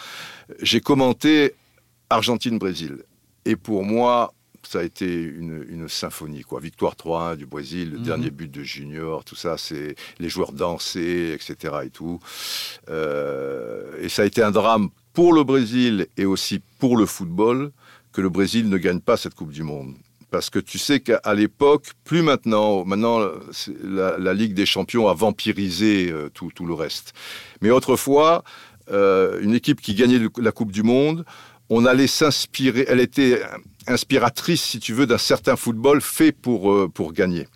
J'ai 0.62 0.80
commenté 0.80 1.54
Argentine-Brésil 2.08 3.02
et 3.44 3.56
pour 3.56 3.84
moi 3.84 4.32
ça 4.62 4.80
a 4.80 4.82
été 4.82 5.06
une, 5.22 5.64
une 5.68 5.88
symphonie 5.88 6.42
quoi. 6.42 6.58
Victoire 6.60 6.94
3-1 6.96 7.36
du 7.36 7.46
Brésil, 7.46 7.90
le 7.92 7.98
Mhm. 7.98 8.04
dernier 8.04 8.30
but 8.30 8.50
de 8.50 8.62
Junior, 8.64 9.24
tout 9.24 9.36
ça, 9.36 9.56
c'est 9.58 9.94
les 10.18 10.28
joueurs 10.28 10.50
dansaient, 10.52 11.30
etc. 11.34 11.74
et 11.84 11.90
tout. 11.90 12.18
Euh, 12.90 13.92
et 14.00 14.08
ça 14.08 14.22
a 14.22 14.24
été 14.24 14.42
un 14.42 14.50
drame 14.50 14.88
pour 15.16 15.32
le 15.32 15.44
Brésil 15.44 16.08
et 16.18 16.26
aussi 16.26 16.60
pour 16.78 16.98
le 16.98 17.06
football 17.06 17.72
que 18.12 18.20
le 18.20 18.28
Brésil 18.28 18.68
ne 18.68 18.76
gagne 18.76 19.00
pas 19.00 19.16
cette 19.16 19.34
Coupe 19.34 19.50
du 19.50 19.62
Monde. 19.62 19.94
Parce 20.30 20.50
que 20.50 20.58
tu 20.58 20.76
sais 20.76 21.00
qu'à 21.00 21.32
l'époque, 21.34 21.92
plus 22.04 22.20
maintenant, 22.20 22.84
maintenant 22.84 23.20
la, 23.82 24.34
Ligue 24.34 24.52
des 24.52 24.66
Champions 24.66 25.08
a 25.08 25.14
vampirisé 25.14 26.10
euh, 26.12 26.28
tout, 26.28 26.50
le 26.66 26.74
reste. 26.74 27.14
Mais 27.62 27.70
autrefois, 27.70 28.44
euh, 28.90 29.40
une 29.40 29.54
équipe 29.54 29.80
qui 29.80 29.94
gagnait 29.94 30.20
la 30.36 30.52
Coupe 30.52 30.70
du 30.70 30.82
Monde, 30.82 31.24
on 31.70 31.86
allait 31.86 32.08
s'inspirer, 32.08 32.84
elle 32.86 33.00
était 33.00 33.40
inspiratrice, 33.86 34.62
si 34.62 34.80
tu 34.80 34.92
veux, 34.92 35.06
d'un 35.06 35.16
certain 35.16 35.56
football 35.56 36.02
fait 36.02 36.32
pour, 36.32 36.70
euh, 36.70 36.90
pour 36.92 37.14
gagner. 37.14 37.46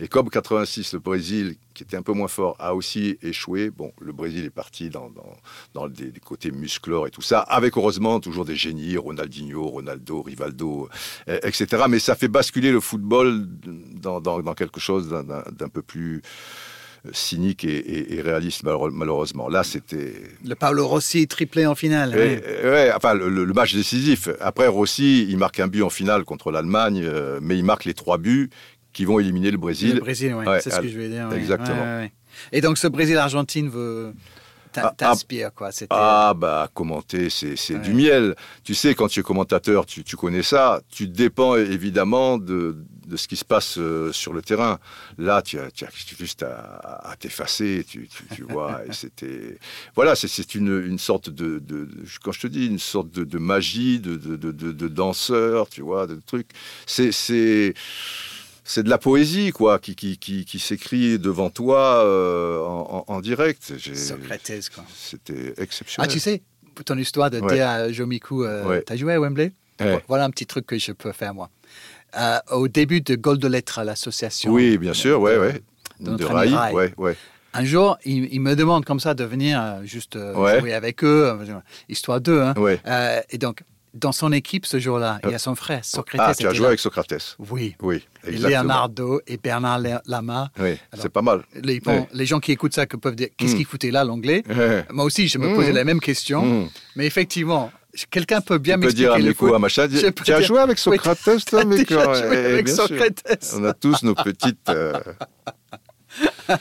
Et 0.00 0.08
comme 0.08 0.28
86, 0.28 0.92
le 0.94 0.98
Brésil, 0.98 1.54
qui 1.72 1.82
était 1.84 1.96
un 1.96 2.02
peu 2.02 2.12
moins 2.12 2.28
fort, 2.28 2.56
a 2.58 2.74
aussi 2.74 3.16
échoué, 3.22 3.70
bon, 3.70 3.92
le 4.00 4.12
Brésil 4.12 4.44
est 4.44 4.50
parti 4.50 4.90
dans, 4.90 5.08
dans, 5.10 5.36
dans 5.74 5.88
des, 5.88 6.10
des 6.10 6.20
côtés 6.20 6.50
musclores 6.50 7.06
et 7.06 7.10
tout 7.10 7.22
ça, 7.22 7.40
avec 7.40 7.76
heureusement 7.76 8.18
toujours 8.20 8.44
des 8.44 8.56
génies, 8.56 8.96
Ronaldinho, 8.96 9.64
Ronaldo, 9.66 10.22
Rivaldo, 10.22 10.88
euh, 11.28 11.38
etc. 11.44 11.84
Mais 11.88 12.00
ça 12.00 12.16
fait 12.16 12.28
basculer 12.28 12.72
le 12.72 12.80
football 12.80 13.46
dans, 14.00 14.20
quelque 14.54 14.80
chose 14.80 15.08
d'un- 15.08 15.68
peu 15.68 15.82
plus 15.82 16.22
euh, 17.06 17.10
cynique 17.12 17.64
et, 17.64 17.76
et- 17.76 18.14
et 18.14 18.20
réaliste, 18.22 18.62
malheure- 18.62 18.90
malheureusement. 18.90 19.48
Là, 19.48 19.62
c'était... 19.62 20.14
Le 20.44 20.54
Paolo 20.54 20.86
Rossi 20.86 21.26
triplé 21.28 21.66
en 21.66 21.74
finale. 21.74 22.10
Oui. 22.14 22.38
ouais, 22.68 22.90
enfin, 22.96 23.12
le, 23.14 23.28
le 23.28 23.52
match 23.52 23.74
décisif. 23.74 24.28
Après, 24.40 24.66
Rossi, 24.68 25.26
il 25.28 25.36
marque 25.36 25.60
un 25.60 25.68
but 25.68 25.82
en 25.82 25.90
finale 25.90 26.24
contre 26.24 26.50
l'Allemagne, 26.50 27.02
euh, 27.04 27.38
mais 27.42 27.58
il 27.58 27.64
marque 27.64 27.84
les 27.84 27.94
trois 27.94 28.16
buts 28.18 28.48
qui 28.94 29.04
vont 29.04 29.18
éliminer 29.18 29.50
le 29.50 29.58
Brésil. 29.58 29.94
Le 29.96 30.00
Brésil, 30.00 30.32
ouais, 30.34 30.48
Ouais, 30.48 30.60
c'est 30.62 30.70
ce 30.70 30.80
que 30.80 30.88
je 30.88 30.92
voulais 30.94 31.10
dire. 31.10 31.30
exactement. 31.34 32.08
Et 32.52 32.60
donc 32.62 32.78
ce 32.78 32.88
Brésil-Argentine 32.88 33.68
veut 33.68 34.14
t'in- 34.72 34.82
Ah, 34.82 34.88
ah. 34.90 34.94
t'inspire 34.96 35.52
quoi. 35.54 35.70
Ah, 35.90 36.34
bah, 36.36 36.68
commenter, 36.74 37.30
c'est 37.30 37.54
Ouais. 37.74 37.78
du 37.80 37.92
miel. 37.92 38.34
Tu 38.64 38.74
sais, 38.74 38.94
quand 38.96 39.06
tu 39.08 39.20
es 39.20 39.22
commentateur, 39.22 39.86
tu, 39.86 40.02
tu 40.02 40.16
connais 40.16 40.42
ça. 40.42 40.80
Tu 40.90 41.06
dépends 41.06 41.54
évidemment 41.54 42.38
de, 42.38 42.76
de 43.06 43.16
ce 43.16 43.28
qui 43.28 43.36
se 43.36 43.44
passe 43.44 43.78
euh, 43.78 44.10
sur 44.10 44.32
le 44.32 44.42
terrain. 44.42 44.80
Là, 45.16 45.42
tu 45.42 45.60
as, 45.60 45.70
tu 45.70 45.84
as 45.84 45.88
juste 46.18 46.42
à, 46.42 47.00
à 47.10 47.14
t'effacer, 47.16 47.84
tu, 47.88 48.08
tu, 48.34 48.42
vois. 48.48 48.80
et 48.88 48.92
c'était. 48.92 49.58
Voilà, 49.94 50.16
c'est- 50.16 50.54
une, 50.56 50.84
une 50.84 50.98
sorte 50.98 51.30
de, 51.30 51.60
de- 51.60 51.88
Quand 52.24 52.32
je 52.32 52.40
te 52.40 52.46
dis, 52.48 52.66
une 52.66 52.80
sorte 52.80 53.10
de, 53.12 53.22
de 53.22 53.38
magie, 53.38 54.00
de, 54.00 54.16
danseur, 54.88 55.68
tu 55.68 55.82
vois, 55.82 56.08
de 56.08 56.20
trucs. 56.26 56.50
C'est. 56.84 57.74
C'est 58.64 58.82
de 58.82 58.88
la 58.90 58.98
poésie, 58.98 59.50
quoi, 59.50 59.78
qui, 59.78 59.94
qui, 59.94 60.16
qui, 60.18 60.44
qui 60.44 60.58
s'écrit 60.58 61.18
devant 61.18 61.50
toi 61.50 62.02
euh, 62.04 62.60
en, 62.60 63.04
en- 63.06 63.20
direct. 63.20 63.72
Socrates 63.94 64.50
quoi. 64.74 64.84
C'était 64.94 65.54
Ah 65.58 65.62
exceptionnel. 65.62 66.10
tu 66.10 66.18
sais, 66.18 66.42
ton 66.84 66.96
histoire 66.98 67.30
de 67.30 67.40
Ouais. 67.40 67.54
dire 67.54 67.68
à 67.68 67.92
Jomiku, 67.92 68.44
euh, 68.44 68.64
Ouais. 68.64 68.82
t'as 68.82 68.96
joué 68.96 69.12
à 69.14 69.20
Wembley? 69.20 69.52
Ouais. 69.80 70.02
Voilà 70.08 70.24
un 70.24 70.30
petit 70.30 70.46
truc 70.46 70.66
que 70.66 70.78
je 70.78 70.92
peux 70.92 71.12
faire 71.12 71.34
moi. 71.34 71.50
Euh, 72.16 72.38
au 72.52 72.68
début 72.68 73.00
de 73.00 73.16
Gold 73.16 73.40
de 73.40 73.48
Lettres 73.48 73.80
à 73.80 73.84
l'association. 73.84 74.52
Oui, 74.52 74.78
bien 74.78 74.94
sûr, 74.94 75.20
ouais, 75.20 75.36
ouais. 75.36 75.60
de 76.00 76.14
De, 76.16 76.24
Rai. 76.24 76.72
ouais, 76.72 76.94
ouais. 76.96 77.16
Un 77.54 77.64
jour, 77.64 77.98
il, 78.04 78.32
il 78.32 78.40
me 78.40 78.54
demande 78.56 78.84
comme 78.84 78.98
ça 79.00 79.14
de 79.14 79.24
venir 79.24 79.80
juste 79.84 80.16
jouer 80.16 80.72
avec 80.74 81.04
eux, 81.04 81.32
histoire 81.88 82.20
d'eux. 82.20 82.40
hein. 82.40 82.54
ouais. 82.56 82.80
Et 83.30 83.38
donc, 83.38 83.62
dans 83.94 84.12
son 84.12 84.32
équipe 84.32 84.66
ce 84.66 84.78
jour-là, 84.80 85.20
il 85.24 85.30
y 85.30 85.34
a 85.34 85.38
son 85.38 85.54
frère, 85.54 85.84
Socrates. 85.84 86.20
Ah, 86.24 86.34
tu 86.34 86.46
as 86.46 86.52
joué 86.52 86.62
là. 86.62 86.68
avec 86.68 86.80
Socrates. 86.80 87.36
Oui. 87.50 87.76
Oui, 87.80 88.02
Et 88.26 88.30
exactement. 88.30 88.62
Leonardo 88.62 89.20
et 89.26 89.36
Bernard 89.36 89.80
Lama. 90.06 90.50
Oui, 90.58 90.76
c'est 90.94 91.08
pas 91.08 91.22
mal. 91.22 91.42
Les, 91.54 91.80
bon, 91.80 91.92
Ouais. 92.00 92.08
les 92.12 92.26
gens 92.26 92.40
qui 92.40 92.52
écoutent 92.52 92.74
ça 92.74 92.86
que 92.86 92.96
peuvent 92.96 93.14
dire 93.16 93.28
qu'est-ce 93.36 93.54
Mm. 93.54 93.56
qu'il 93.56 93.66
foutait 93.66 93.90
là, 93.90 94.04
l'anglais. 94.04 94.42
Moi 94.90 95.04
aussi, 95.04 95.28
je 95.28 95.38
me 95.38 95.48
Mm. 95.48 95.54
posais 95.54 95.72
la 95.72 95.84
même 95.84 96.00
question. 96.00 96.44
Mmh. 96.44 96.68
Mais 96.96 97.06
effectivement, 97.06 97.70
quelqu'un 98.10 98.40
peut 98.40 98.58
bien 98.58 98.74
Tu 98.74 98.80
peux 98.88 98.92
dire 98.92 99.10
m'expliquer 99.10 99.28
le 99.28 99.34
foot. 99.34 99.54
à 99.54 99.58
peux 100.10 100.24
tu 100.24 100.32
as 100.32 100.38
dire- 100.38 100.46
joué 100.48 100.58
avec 100.58 100.76
Oui. 100.78 100.82
Socrates, 100.82 101.18
T'as 101.48 101.64
Miko 101.64 101.94
déjà 101.94 102.14
joué 102.14 102.36
Eh, 102.36 102.52
avec. 102.54 102.68
Socrates. 102.68 103.54
On 103.56 103.64
a 103.64 103.72
tous 103.74 104.02
nos 104.02 104.14
petites... 104.16 104.68
euh, 104.70 104.92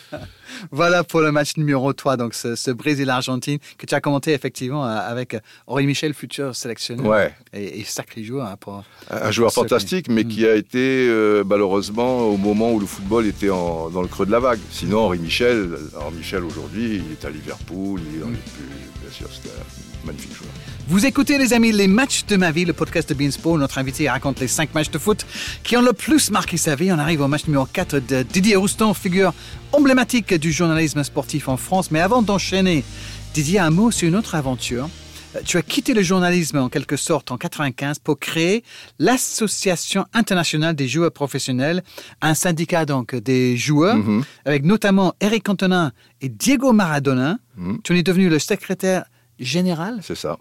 Voilà 0.71 1.03
pour 1.03 1.21
le 1.21 1.31
match 1.31 1.57
numéro 1.57 1.91
3, 1.93 2.17
donc 2.17 2.33
ce, 2.33 2.55
ce 2.55 2.71
Brésil-Argentine 2.71 3.59
que 3.77 3.85
tu 3.85 3.95
as 3.95 4.01
commenté 4.01 4.33
effectivement 4.33 4.85
euh, 4.85 4.89
avec 4.97 5.35
Henri 5.67 5.85
Michel, 5.85 6.13
futur 6.13 6.55
sélectionneur. 6.55 7.05
Ouais, 7.05 7.33
Et, 7.53 7.79
et 7.79 7.83
sacré 7.83 8.23
joueur. 8.23 8.47
hein, 8.47 8.55
pour... 8.59 8.83
un 9.09 9.31
joueur 9.31 9.49
qui- 9.49 9.55
fantastique, 9.55 10.07
mais 10.09 10.23
Mm. 10.23 10.27
qui 10.27 10.45
a 10.47 10.55
été 10.55 11.07
euh, 11.09 11.43
malheureusement 11.45 12.27
au 12.27 12.37
moment 12.37 12.71
où 12.71 12.79
le 12.79 12.85
football 12.85 13.25
était 13.27 13.49
en- 13.49 13.89
dans 13.89 14.01
le 14.01 14.07
creux 14.07 14.25
de 14.25 14.31
la 14.31 14.39
vague. 14.39 14.59
Sinon, 14.71 14.99
Henri 15.05 15.19
Michel, 15.19 15.77
Henri 15.99 16.15
Michel 16.17 16.43
aujourd'hui, 16.43 17.01
il 17.05 17.11
est 17.11 17.25
à 17.25 17.29
Liverpool, 17.29 17.99
il 18.13 18.21
est, 18.21 18.23
Mm. 18.25 18.31
bien 19.01 19.11
sûr, 19.11 19.27
c'était 19.33 19.49
un 19.55 20.05
magnifique 20.07 20.33
joueur. 20.33 20.51
Vous 20.87 21.05
écoutez 21.05 21.37
les 21.37 21.53
amis 21.53 21.71
les 21.71 21.87
matchs 21.87 22.25
de 22.25 22.35
ma 22.35 22.51
vie, 22.51 22.65
le 22.65 22.73
podcast 22.73 23.07
de 23.09 23.13
Beansport. 23.13 23.57
Notre 23.57 23.77
invité 23.77 24.09
raconte 24.09 24.39
les 24.41 24.47
5 24.49 24.73
matchs 24.73 24.91
de 24.91 24.97
foot 24.97 25.25
qui 25.63 25.77
ont 25.77 25.81
le 25.81 25.93
plus 25.93 26.29
marqué 26.29 26.57
sa 26.57 26.75
vie. 26.75 26.91
On 26.91 26.99
arrive 26.99 27.21
au 27.21 27.27
match 27.27 27.45
numéro 27.45 27.65
4 27.65 27.99
de 27.99 28.23
Didier 28.23 28.57
Roustan, 28.57 28.93
figure 28.93 29.33
emblématique 29.71 30.33
du 30.33 30.51
journalisme 30.51 31.03
sportif 31.03 31.47
en 31.47 31.57
France. 31.57 31.89
Mais 31.89 32.01
avant 32.01 32.21
d'enchaîner, 32.21 32.83
Didier, 33.33 33.59
un 33.59 33.69
mot 33.69 33.91
sur 33.91 34.07
une 34.09 34.15
autre 34.15 34.35
aventure. 34.35 34.89
Euh, 35.35 35.39
Tu 35.45 35.57
as 35.57 35.61
quitté 35.63 35.93
le 35.93 36.03
journalisme 36.03 36.57
en 36.57 36.69
quelque 36.69 36.97
sorte 36.97 37.31
en 37.31 37.37
95 37.37 37.99
pour 37.99 38.19
créer 38.19 38.63
l'Association 38.99 40.05
internationale 40.13 40.75
des 40.75 40.87
joueurs 40.89 41.11
professionnels, 41.13 41.81
un 42.21 42.33
syndicat 42.35 42.85
donc 42.85 43.15
des 43.15 43.55
joueurs, 43.57 43.95
Mhm. 43.95 44.23
avec 44.45 44.63
notamment 44.65 45.13
Eric 45.21 45.43
Cantona 45.43 45.91
et 46.21 46.27
Diego 46.29 46.73
Maradona. 46.73 47.37
Mhm. 47.57 47.79
Tu 47.83 47.93
en 47.93 47.95
es 47.95 48.03
devenu 48.03 48.27
le 48.29 48.37
secrétaire 48.37 49.05
général 49.39 49.99
C'est 50.03 50.15
ça. 50.17 50.37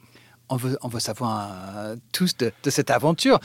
On 0.53 0.57
veut, 0.57 0.77
on 0.83 0.89
veut 0.89 1.01
savoir 1.01 1.49
euh, 1.77 1.97
tous 2.13 2.37
de, 2.37 2.53
de 2.63 2.71
cette 2.71 2.91
aventure. 2.91 3.39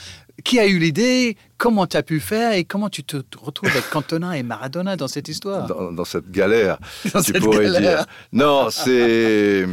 Qui 0.43 0.59
a 0.59 0.67
eu 0.67 0.77
l'idée? 0.77 1.37
Comment 1.57 1.87
tu 1.87 1.97
as 1.97 2.03
pu 2.03 2.19
faire? 2.19 2.51
Et 2.53 2.63
comment 2.63 2.89
tu 2.89 3.03
te 3.03 3.17
retrouves 3.39 3.69
avec 3.71 3.89
Cantona 3.89 4.37
et 4.37 4.43
Maradona 4.43 4.95
dans 4.95 5.07
cette 5.07 5.27
histoire? 5.29 5.65
Dans, 5.67 5.91
dans 5.91 6.05
cette 6.05 6.29
galère, 6.29 6.77
Dans 7.13 7.21
tu 7.21 7.31
cette 7.33 7.41
pourrais 7.43 7.65
galère. 7.65 7.97
dire. 7.99 8.05
Non, 8.33 8.69
c'est. 8.69 9.65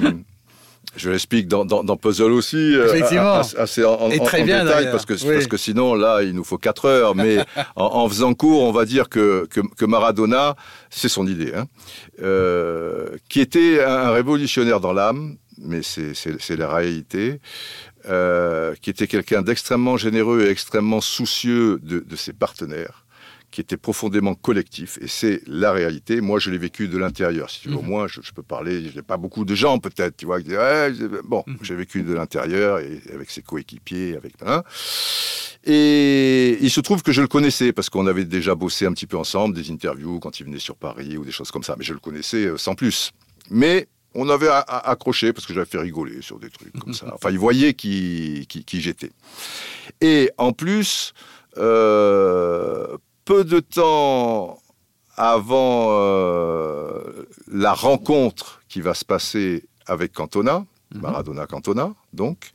Je 0.97 1.11
l'explique 1.11 1.49
dans, 1.49 1.65
dans, 1.65 1.83
dans 1.83 1.97
Puzzle 1.97 2.31
aussi, 2.31 2.57
euh, 2.57 2.87
Effectivement. 2.95 3.35
as- 3.41 3.57
assez 3.59 3.85
en, 3.85 4.11
Et 4.11 4.21
très 4.21 4.43
en 4.43 4.45
bien, 4.45 4.65
détail, 4.65 4.91
parce 4.93 5.05
que, 5.05 5.15
Oui. 5.27 5.35
parce 5.35 5.49
que 5.49 5.57
sinon, 5.57 5.95
là, 5.97 6.23
il 6.23 6.35
nous 6.37 6.45
faut 6.45 6.57
4 6.57 6.85
heures. 6.85 7.15
Mais 7.17 7.39
en, 7.77 7.85
en 7.85 8.09
faisant 8.09 8.33
court, 8.35 8.63
on 8.63 8.71
va 8.71 8.85
dire 8.85 9.09
que, 9.09 9.47
que, 9.51 9.61
que 9.77 9.85
Maradona, 9.85 10.55
c'est 10.91 11.09
son 11.09 11.27
idée, 11.27 11.53
hein, 11.53 11.65
euh, 12.23 13.09
qui 13.29 13.41
était 13.41 13.83
un 13.83 14.11
révolutionnaire 14.13 14.79
dans 14.79 14.93
l'âme, 14.93 15.37
mais 15.59 15.83
c'est 15.83 16.57
la 16.57 16.69
réalité, 16.75 17.41
euh, 18.07 18.75
qui 18.81 18.91
était 18.91 19.07
quelqu'un 19.07 19.43
d'extrêmement 19.43 19.97
généreux 19.97 20.43
et 20.47 20.51
extrêmement 20.51 21.01
soucieux 21.01 21.79
de, 21.83 22.01
de 22.01 22.17
ses 22.17 22.33
partenaires 22.33 23.01
qui 23.51 23.61
était 23.61 23.77
profondément 23.77 24.35
collectif, 24.35 24.99
et 25.01 25.07
c'est 25.07 25.41
la 25.47 25.71
réalité. 25.71 26.21
Moi, 26.21 26.41
je 26.41 26.51
l'ai 26.51 26.59
vécu 26.59 26.89
de 26.89 26.99
l'intérieur. 26.99 27.49
Si 27.51 27.61
tu 27.61 27.69
veux, 27.69 27.77
au 27.77 27.83
Mhm. 27.83 27.89
moins, 27.89 28.09
je, 28.09 28.21
je 28.21 28.33
peux 28.33 28.43
parler. 28.43 28.89
Je 28.91 28.97
n'ai 28.97 29.03
pas 29.03 29.17
beaucoup 29.17 29.45
de 29.45 29.55
gens, 29.55 29.79
peut-être, 29.79 30.17
tu 30.17 30.27
vois, 30.27 30.41
qui 30.43 30.49
disent, 30.49 31.09
bon, 31.23 31.45
Mhm. 31.47 31.59
j'ai 31.63 31.77
vécu 31.77 32.03
de 32.03 32.13
l'intérieur 32.13 32.81
et 32.81 33.01
avec 33.15 33.31
ses 33.31 33.43
coéquipiers, 33.43 34.17
avec 34.17 34.33
hein. 34.45 34.65
Et 35.65 36.59
il 36.61 36.71
se 36.71 36.81
trouve 36.81 37.03
que 37.05 37.13
je 37.13 37.21
le 37.23 37.29
connaissais 37.29 37.73
parce 37.73 37.89
qu'on 37.89 38.07
avait 38.09 38.25
déjà 38.25 38.57
bossé 38.57 38.87
un 38.87 38.93
petit 38.93 39.07
peu 39.07 39.17
ensemble, 39.17 39.55
des 39.55 39.71
interviews 39.71 40.19
quand 40.19 40.41
il 40.41 40.47
venait 40.47 40.59
sur 40.59 40.77
Paris 40.77 41.17
ou 41.17 41.25
des 41.25 41.31
choses 41.31 41.51
comme 41.53 41.63
ça. 41.63 41.77
Mais 41.79 41.85
je 41.85 41.93
le 41.95 42.01
connaissais 42.01 42.47
euh, 42.47 42.57
sans 42.59 42.75
plus. 42.75 43.13
Mais 43.51 43.87
on 44.15 44.29
avait 44.29 44.49
accroché 44.49 45.33
parce 45.33 45.47
que 45.47 45.55
j'avais 45.55 45.67
fait 45.67 45.79
rigoler 45.79 46.23
sur 46.23 46.39
des 46.39 46.51
trucs 46.51 46.73
comme 46.79 46.95
ça. 46.95 47.07
Enfin, 47.15 47.31
il 47.31 47.39
voyait 47.39 47.75
qui, 47.75 48.47
qui, 48.49 48.65
qui 48.65 48.81
j'étais. 48.81 49.11
Et 50.01 50.31
en 50.39 50.53
plus, 50.53 51.13
euh, 51.59 52.97
peu 53.25 53.45
de 53.45 53.61
temps 53.61 54.59
avant 55.17 55.89
euh, 55.91 57.27
la 57.51 57.73
rencontre 57.73 58.63
qui 58.69 58.81
va 58.81 58.95
se 58.95 59.05
passer 59.05 59.65
avec 59.87 60.13
Cantona, 60.13 60.65
Mhm. 60.95 61.01
Maradona 61.01 61.47
Cantona, 61.47 61.93
donc, 62.13 62.53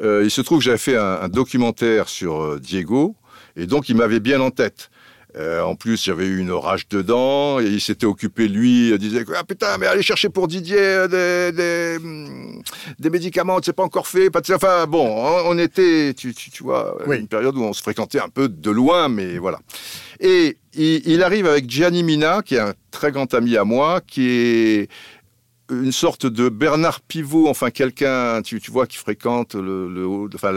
euh, 0.00 0.22
il 0.24 0.30
se 0.30 0.40
trouve 0.40 0.58
que 0.58 0.64
j'avais 0.64 0.78
fait 0.78 0.96
un, 0.96 1.20
un 1.22 1.28
documentaire 1.28 2.08
sur 2.08 2.58
Diego, 2.58 3.14
et 3.56 3.66
donc 3.66 3.88
il 3.88 3.96
m'avait 3.96 4.20
bien 4.20 4.40
en 4.40 4.50
tête. 4.50 4.90
Euh, 5.36 5.62
en 5.62 5.74
plus, 5.76 6.04
j'avais 6.04 6.26
eu 6.26 6.38
une 6.38 6.52
rage 6.52 6.88
dedans 6.88 7.58
et 7.58 7.64
il 7.64 7.80
s'était 7.80 8.04
occupé, 8.04 8.48
lui, 8.48 8.90
il 8.90 8.98
disait 8.98 9.24
Ah 9.34 9.44
putain, 9.44 9.78
mais 9.78 9.86
allez 9.86 10.02
chercher 10.02 10.28
pour 10.28 10.46
Didier 10.46 10.76
euh, 10.78 11.08
des, 11.08 11.56
des, 11.56 12.04
hum, 12.04 12.62
des 12.98 13.08
médicaments, 13.08 13.58
c'est 13.62 13.72
pas 13.72 13.82
encore 13.82 14.06
fait. 14.06 14.28
Enfin, 14.52 14.86
bon, 14.86 15.08
on 15.46 15.58
était, 15.58 16.12
tu, 16.14 16.34
tu, 16.34 16.50
tu 16.50 16.62
vois, 16.62 16.98
une 17.10 17.28
période 17.28 17.56
où 17.56 17.62
on 17.62 17.72
se 17.72 17.82
fréquentait 17.82 18.20
un 18.20 18.28
peu 18.28 18.48
de 18.48 18.70
loin, 18.70 19.08
mais 19.08 19.38
voilà. 19.38 19.58
Et 20.20 20.58
il, 20.74 21.02
il 21.08 21.22
arrive 21.22 21.46
avec 21.46 21.68
Gianni 21.68 22.02
Mina, 22.02 22.42
qui 22.42 22.56
est 22.56 22.60
un 22.60 22.74
très 22.90 23.10
grand 23.10 23.32
ami 23.32 23.56
à 23.56 23.64
moi, 23.64 24.02
qui 24.06 24.28
est 24.28 24.88
une 25.72 25.92
sorte 25.92 26.26
de 26.26 26.48
Bernard 26.48 27.00
Pivot, 27.00 27.48
enfin 27.48 27.70
quelqu'un, 27.70 28.42
tu, 28.42 28.60
vois, 28.70 28.86
qui 28.86 28.96
fréquente 28.96 29.54
le, 29.54 30.28
enfin, 30.34 30.52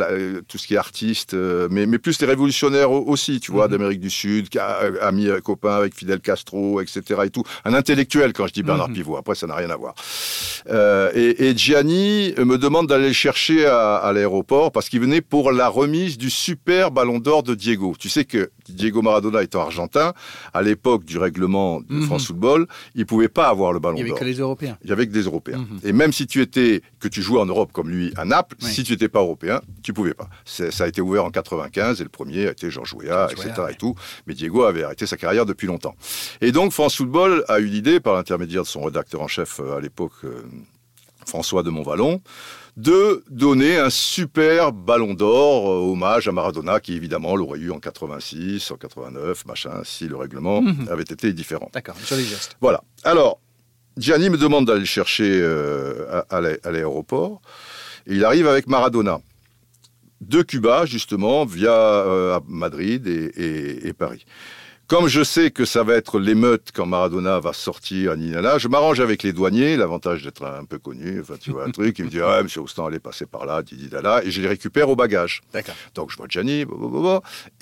tout 0.48 0.58
ce 0.58 0.68
qui 0.68 0.76
est 0.76 0.78
artiste, 0.78 1.34
euh, 1.34 1.68
mais, 1.72 1.86
mais 1.86 1.98
plus 1.98 2.20
les 2.22 2.28
révolutionnaires 2.28 2.92
aussi, 2.92 3.40
tu 3.40 3.52
vois, 3.52 3.66
mhm. 3.66 3.72
d'Amérique 3.72 4.00
du 4.00 4.10
Sud, 4.10 4.50
qui 4.50 4.60
a, 4.60 4.80
ami 5.02 5.28
euh, 5.28 5.40
copain 5.40 5.76
avec 5.76 5.96
Fidel 5.96 6.20
Castro, 6.20 6.82
etc. 6.82 7.22
et 7.26 7.30
tout. 7.30 7.44
Un 7.64 7.74
intellectuel 7.74 8.34
quand 8.34 8.48
je 8.48 8.54
dis 8.54 8.64
Bernard 8.64 8.90
mhm. 8.90 8.96
Pivot. 8.96 9.18
Après, 9.18 9.36
ça 9.36 9.48
n'a 9.48 9.56
rien 9.56 9.70
à 9.70 9.76
voir. 9.76 9.96
Euh, 10.70 11.12
et, 11.14 11.56
Gianni 11.56 12.34
me 12.38 12.58
demande 12.58 12.88
d'aller 12.88 13.08
le 13.08 13.14
chercher 13.14 13.66
à, 13.66 14.12
l'aéroport 14.14 14.72
parce 14.72 14.90
qu'il 14.90 15.00
venait 15.00 15.22
pour 15.22 15.52
la 15.52 15.70
remise 15.70 16.18
du 16.18 16.30
super 16.30 16.92
Ballon 16.92 17.20
d'Or 17.20 17.44
de 17.44 17.56
Diego. 17.56 17.96
Tu 17.98 18.10
sais 18.10 18.26
que 18.26 18.52
Diego 18.70 19.02
Maradona 19.02 19.44
étant 19.44 19.62
argentin, 19.62 20.14
à 20.54 20.62
l'époque 20.62 21.06
du 21.06 21.18
règlement 21.18 21.82
de 21.82 21.96
mhm. 21.96 22.04
France 22.04 22.28
Football, 22.28 22.68
il 22.96 23.06
pouvait 23.06 23.30
pas 23.30 23.50
avoir 23.50 23.72
le 23.72 23.80
Ballon 23.80 23.96
d'Or. 23.96 24.00
Il 24.00 24.06
n'y 24.06 24.12
avait 24.12 24.20
que 24.20 24.26
les 24.26 24.40
Européens 24.40 24.78
avec 24.96 25.12
des 25.12 25.22
Européens. 25.24 25.60
Mhm. 25.60 25.80
Et 25.84 25.92
même 25.92 26.14
si 26.14 26.26
tu 26.26 26.42
étais, 26.42 26.82
que 27.00 27.08
tu 27.08 27.22
jouais 27.22 27.40
en 27.40 27.46
Europe 27.46 27.72
comme 27.74 27.90
lui 27.90 28.14
à 28.16 28.26
Naples, 28.26 28.56
si 28.60 28.84
tu 28.84 28.94
n'étais 28.94 29.10
pas 29.10 29.20
européen, 29.20 29.62
tu 29.84 29.94
pouvais 29.94 30.14
pas. 30.14 30.30
Ça 30.46 30.84
a 30.84 30.88
été 30.88 31.02
ouvert 31.02 31.26
en 31.26 31.32
95 31.32 32.00
et 32.00 32.04
le 32.04 32.10
premier 32.10 32.48
a 32.48 32.52
été 32.52 32.72
Georges 32.72 32.94
Weah, 32.94 33.28
etc. 33.32 33.52
Et 33.72 33.76
tout. 33.76 33.96
Mais 34.26 34.34
Diego 34.34 34.64
avait 34.64 34.84
arrêté 34.84 35.06
sa 35.06 35.18
carrière 35.18 35.46
depuis 35.46 35.68
longtemps. 35.68 35.96
Et 36.42 36.52
donc 36.52 36.72
France 36.72 36.96
Football 36.96 37.44
a 37.48 37.60
eu 37.60 37.66
l'idée, 37.66 38.00
par 38.00 38.16
l'intermédiaire 38.16 38.64
de 38.64 38.68
son 38.68 38.84
rédacteur 38.84 39.22
en 39.22 39.28
chef 39.28 39.60
euh, 39.60 39.78
à 39.78 39.82
l'époque, 39.82 40.14
euh, 40.24 40.44
François 41.26 41.64
de 41.64 41.70
Montvalon, 41.70 42.22
de 42.78 43.24
donner 43.30 43.78
un 43.78 43.90
super 43.90 44.74
ballon 44.74 45.14
d'or 45.14 45.70
euh, 45.70 45.92
hommage 45.92 46.28
à 46.28 46.32
Maradona, 46.32 46.80
qui 46.80 46.94
évidemment 46.94 47.36
l'aurait 47.36 47.60
eu 47.60 47.72
en 47.72 47.80
86, 47.80 48.70
en 48.72 48.76
89, 48.76 49.46
machin, 49.46 49.82
si 49.84 50.08
le 50.08 50.18
règlement 50.18 50.62
mhm. 50.62 50.88
avait 50.90 51.04
été 51.04 51.32
différent. 51.32 51.70
D'accord, 51.74 51.96
sur 52.04 52.18
les 52.18 52.24
gestes. 52.24 52.58
Voilà. 52.60 52.84
Alors, 53.04 53.40
Gianni 53.98 54.30
me 54.30 54.38
demande 54.38 54.66
d'aller 54.66 54.82
le 54.82 54.86
chercher 54.86 55.40
euh, 55.42 56.22
à, 56.30 56.42
l'aéroport. 56.42 57.42
Il 58.08 58.26
arrive 58.26 58.48
avec 58.48 58.68
Maradona. 58.68 59.20
De 60.22 60.42
Cuba, 60.42 60.86
justement, 60.86 61.46
via 61.46 61.72
euh, 61.72 62.40
Madrid 62.48 63.08
et, 63.08 63.94
Paris. 63.94 64.26
Comme 64.88 65.08
je 65.08 65.24
sais 65.24 65.50
que 65.50 65.66
ça 65.66 65.84
va 65.84 65.96
être 65.96 66.20
l'émeute 66.20 66.70
quand 66.74 66.86
Maradona 66.86 67.40
va 67.40 67.54
sortir 67.54 68.12
à 68.12 68.16
Ninala, 68.16 68.60
je 68.60 68.68
m'arrange 68.68 69.00
avec 69.00 69.24
les 69.24 69.34
douaniers, 69.34 69.78
l'avantage 69.78 70.24
d'être 70.24 70.46
un 70.46 70.66
peu 70.66 70.78
connu, 70.78 71.22
enfin 71.22 71.36
tu 71.40 71.52
vois 71.52 71.66
un 71.66 71.72
truc, 71.72 71.98
il 71.98 72.06
me 72.06 72.10
dit 72.10 72.20
ah 72.24 72.44
monsieur 72.44 72.62
Austin 72.62 72.86
allez 72.86 73.00
passer 73.00 73.26
par 73.26 73.46
là, 73.46 73.64
didi 73.64 73.90
dala, 73.90 74.24
et 74.24 74.30
je 74.30 74.42
les 74.42 74.48
récupère 74.48 74.90
au 74.90 74.96
bagage. 74.96 75.42
Donc 75.96 76.12
je 76.12 76.18
vois 76.18 76.28
Gianni, 76.30 76.66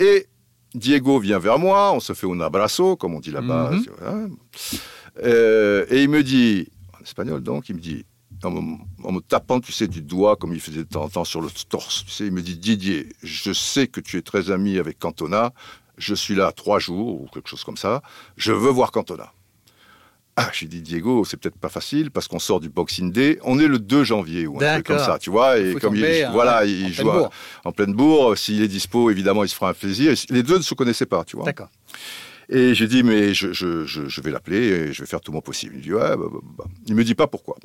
et 0.00 0.26
Diego 0.74 1.18
vient 1.18 1.38
vers 1.38 1.58
moi, 1.58 1.92
on 1.92 2.00
se 2.00 2.12
fait 2.12 2.30
un 2.30 2.40
abrazo, 2.40 2.96
comme 2.96 3.14
on 3.14 3.20
dit 3.20 3.30
là-bas. 3.30 3.70
Mhm. 3.70 4.36
Euh, 5.22 5.86
et 5.88 6.02
il 6.02 6.08
me 6.08 6.22
dit, 6.22 6.68
en 6.98 7.02
espagnol 7.02 7.40
donc, 7.42 7.68
il 7.68 7.76
me 7.76 7.80
dit, 7.80 8.04
en 8.42 9.12
me, 9.12 9.20
tapant, 9.20 9.60
tu 9.60 9.72
sais, 9.72 9.86
du 9.86 10.02
doigt, 10.02 10.36
comme 10.36 10.52
il 10.52 10.60
faisait 10.60 10.80
de 10.80 10.88
temps 10.88 11.04
en 11.04 11.08
temps 11.08 11.24
sur 11.24 11.40
le 11.40 11.48
torse, 11.68 12.04
tu 12.04 12.10
sais, 12.10 12.26
il 12.26 12.32
me 12.32 12.42
dit, 12.42 12.56
Didier, 12.56 13.08
je 13.22 13.52
sais 13.52 13.86
que 13.86 14.00
tu 14.00 14.18
es 14.18 14.22
très 14.22 14.50
ami 14.50 14.78
avec 14.78 14.98
Cantona, 14.98 15.52
je 15.98 16.14
suis 16.14 16.34
là 16.34 16.52
trois 16.52 16.78
jours, 16.78 17.20
ou 17.20 17.26
quelque 17.32 17.48
chose 17.48 17.64
comme 17.64 17.76
ça, 17.76 18.02
je 18.36 18.52
veux 18.52 18.70
voir 18.70 18.90
Cantona. 18.90 19.32
Ah, 20.36 20.50
j'ai 20.52 20.66
dit 20.66 20.82
Diego, 20.82 21.24
c'est 21.24 21.36
peut-être 21.36 21.58
pas 21.58 21.68
facile 21.68 22.10
parce 22.10 22.26
qu'on 22.26 22.40
sort 22.40 22.58
du 22.58 22.68
Boxing 22.68 23.12
Day. 23.12 23.38
On 23.44 23.60
est 23.60 23.68
le 23.68 23.78
2 23.78 24.02
janvier 24.02 24.48
ou 24.48 24.60
un 24.60 24.74
truc 24.74 24.86
comme 24.86 24.98
ça, 24.98 25.18
tu 25.20 25.30
vois. 25.30 25.58
Et 25.58 25.76
comme 25.76 25.94
il, 25.94 26.28
voilà, 26.32 26.64
il 26.64 26.92
joue 26.92 27.08
en 27.64 27.70
pleine 27.70 27.92
bourre. 27.92 28.36
S'il 28.36 28.60
est 28.60 28.68
dispo, 28.68 29.10
évidemment, 29.10 29.44
il 29.44 29.48
se 29.48 29.54
fera 29.54 29.70
un 29.70 29.74
plaisir. 29.74 30.12
Les 30.30 30.42
deux 30.42 30.56
ne 30.56 30.62
se 30.62 30.74
connaissaient 30.74 31.06
pas, 31.06 31.22
tu 31.22 31.36
vois. 31.36 31.44
D'accord. 31.44 31.68
Et 32.48 32.74
j'ai 32.74 32.88
dit, 32.88 33.04
mais 33.04 33.32
je, 33.32 33.52
je, 33.52 33.86
je, 33.86 34.20
vais 34.20 34.30
l'appeler 34.30 34.58
et 34.58 34.92
je 34.92 35.02
vais 35.02 35.06
faire 35.06 35.20
tout 35.20 35.30
mon 35.30 35.40
possible. 35.40 35.76
Il 35.76 35.82
dit, 35.82 35.94
ouais, 35.94 36.00
bah, 36.00 36.26
bah, 36.30 36.40
bah. 36.58 36.64
Il 36.86 36.96
me 36.96 37.04
dit 37.04 37.14
pas 37.14 37.28
pourquoi. 37.28 37.56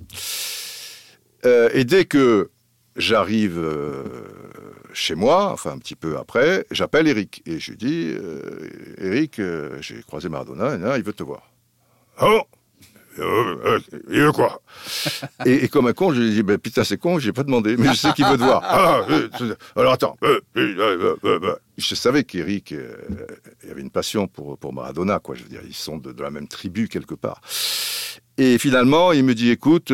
Euh, 1.45 1.69
et 1.73 1.85
dès 1.85 2.05
que 2.05 2.51
j'arrive 2.95 3.57
euh, 3.57 4.03
chez 4.93 5.15
moi, 5.15 5.51
enfin 5.51 5.71
un 5.71 5.77
petit 5.77 5.95
peu 5.95 6.17
après, 6.17 6.65
j'appelle 6.71 7.07
Eric. 7.07 7.41
Et 7.45 7.59
je 7.59 7.71
lui 7.71 7.77
dis, 7.77 8.15
euh, 8.17 8.69
Eric, 8.97 9.41
j'ai 9.81 10.01
croisé 10.03 10.29
Maradona, 10.29 10.97
il 10.97 11.03
veut 11.03 11.13
te 11.13 11.23
voir. 11.23 11.51
Oh 12.21 12.41
euh, 13.19 13.55
euh, 13.65 13.79
il 14.09 14.21
veut 14.21 14.31
quoi? 14.31 14.61
Et, 15.45 15.67
comme 15.67 15.87
un 15.87 15.93
con, 15.93 16.13
je 16.13 16.21
lui 16.21 16.31
dit, 16.31 16.43
ben, 16.43 16.57
putain, 16.57 16.83
c'est 16.83 16.97
con, 16.97 17.19
j'ai 17.19 17.33
pas 17.33 17.43
demandé, 17.43 17.75
mais 17.77 17.89
je 17.89 17.95
sais 17.95 18.13
qu'il 18.13 18.25
veut 18.25 18.37
te 18.37 18.43
voir. 18.43 18.61
Ah, 18.71 19.01
euh, 19.09 19.27
alors 19.75 19.93
attends. 19.93 20.15
je 20.55 21.95
savais 21.95 22.23
qu'Eric 22.23 22.73
avait 23.69 23.81
une 23.81 23.89
passion 23.89 24.27
pour, 24.27 24.57
pour 24.57 24.73
Maradona, 24.73 25.19
quoi. 25.19 25.35
Je 25.35 25.43
veux 25.43 25.49
dire, 25.49 25.61
ils 25.65 25.73
sont 25.73 25.97
de, 25.97 26.13
la 26.21 26.29
même 26.29 26.47
tribu 26.47 26.87
quelque 26.87 27.15
part. 27.15 27.41
Et 28.37 28.57
finalement, 28.57 29.11
il 29.11 29.23
me 29.23 29.33
dit, 29.33 29.49
écoute, 29.49 29.89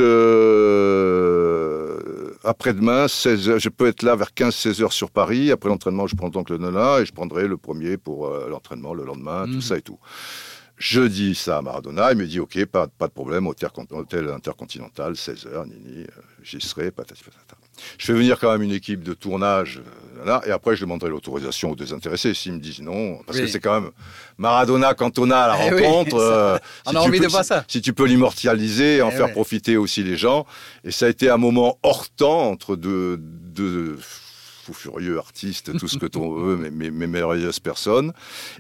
après-demain, 2.46 3.08
16 3.08 3.58
je 3.58 3.70
peux 3.70 3.88
être 3.88 4.04
là 4.04 4.16
vers 4.16 4.30
15-16 4.30 4.84
heures 4.84 4.94
sur 4.94 5.12
Paris. 5.12 5.52
Après 5.52 5.70
l'entraînement, 5.70 6.08
je 6.08 6.16
prends 6.16 6.30
donc 6.30 6.50
le 6.50 6.58
Nola 6.58 7.02
et 7.02 7.06
je 7.06 7.14
prendrai 7.14 7.48
le 7.48 7.58
premier 7.58 7.98
pour 7.98 8.30
l'entraînement 8.30 8.94
le 8.94 9.04
lendemain, 9.04 9.46
tout 9.46 9.54
mhm. 9.54 9.62
ça 9.62 9.78
et 9.78 9.82
tout. 9.82 10.00
Je 10.78 11.02
dis 11.02 11.36
ça 11.36 11.58
à 11.58 11.62
Maradona, 11.62 12.12
il 12.12 12.18
me 12.18 12.26
dit 12.26 12.40
ok, 12.40 12.66
pas, 12.66 12.88
pas 12.88 13.08
de 13.08 13.14
problème, 13.14 13.48
hôtel, 13.48 13.70
hôtel 13.92 14.30
intercontinental, 14.30 15.14
16h, 15.14 15.70
nini, 15.70 16.04
euh, 16.04 16.22
j'y 16.44 16.60
serai, 16.60 16.92
patati 16.92 17.24
patata. 17.24 17.56
Je 17.98 18.06
fais 18.06 18.14
venir 18.14 18.38
quand 18.40 18.52
même 18.52 18.62
une 18.62 18.74
équipe 18.74 19.02
de 19.02 19.14
tournage, 19.14 19.78
euh, 19.80 20.05
là, 20.24 20.42
et 20.46 20.52
après 20.52 20.76
je 20.76 20.82
demanderai 20.82 21.10
l'autorisation 21.10 21.72
aux 21.72 21.76
désintéressés 21.76 22.34
s'ils 22.34 22.54
me 22.54 22.60
disent 22.60 22.82
non, 22.82 23.20
parce 23.26 23.40
que 23.40 23.48
c'est 23.48 23.60
quand 23.60 23.82
même 23.82 23.92
Maradona 24.38 24.94
Cantona 24.94 25.44
à 25.44 25.48
la 25.48 25.66
eh 25.66 25.70
rencontre. 25.70 26.18
Euh, 26.18 26.58
On 26.86 26.96
a 26.96 27.00
envie 27.00 27.20
de 27.20 27.28
voir 27.28 27.44
ça. 27.44 27.64
Si 27.68 27.82
tu 27.82 27.94
peux 27.94 28.06
l'immortaliser, 28.06 29.02
en 29.02 29.10
eh 29.10 29.16
faire 29.16 29.32
profiter 29.32 29.78
aussi 29.78 30.04
les 30.04 30.18
gens, 30.18 30.46
et 30.84 30.92
ça 30.92 31.06
a 31.06 31.10
été 31.10 31.30
un 31.30 31.38
moment 31.38 31.80
hors 31.84 32.10
temps 32.10 32.50
entre 32.50 32.76
deux, 32.76 33.18
deux 33.20 33.98
fou 34.66 34.74
furieux, 34.74 35.20
artiste, 35.20 35.78
tout 35.78 35.88
ce 35.88 35.98
que 35.98 36.08
ton 36.08 36.34
veut, 36.40 36.58
mais, 36.58 36.90
mais, 36.90 37.08
merveilleuses 37.08 37.60
personnes. 37.60 38.14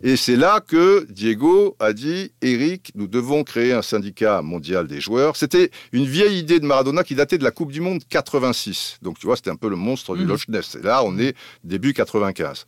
Et 0.03 0.15
c'est 0.15 0.35
là 0.35 0.59
que 0.65 1.05
Diego 1.09 1.75
a 1.79 1.93
dit, 1.93 2.31
Eric, 2.41 2.91
nous 2.95 3.07
devons 3.07 3.43
créer 3.43 3.73
un 3.73 3.81
syndicat 3.81 4.41
mondial 4.41 4.87
des 4.87 5.01
joueurs. 5.01 5.35
C'était 5.35 5.71
une 5.91 6.05
vieille 6.05 6.37
idée 6.37 6.59
de 6.59 6.65
Maradona 6.65 7.03
qui 7.03 7.15
datait 7.15 7.37
de 7.37 7.43
la 7.43 7.51
Coupe 7.51 7.71
du 7.71 7.81
Monde 7.81 8.01
86. 8.07 8.99
Donc 9.01 9.17
tu 9.17 9.25
vois, 9.25 9.35
c'était 9.35 9.49
un 9.49 9.55
peu 9.55 9.69
le 9.69 9.75
monstre 9.75 10.15
du 10.15 10.23
mhm. 10.23 10.29
Loch 10.29 10.47
Ness. 10.47 10.75
Et 10.75 10.83
là, 10.83 11.03
on 11.03 11.17
est 11.17 11.35
début 11.63 11.93
95. 11.93 12.65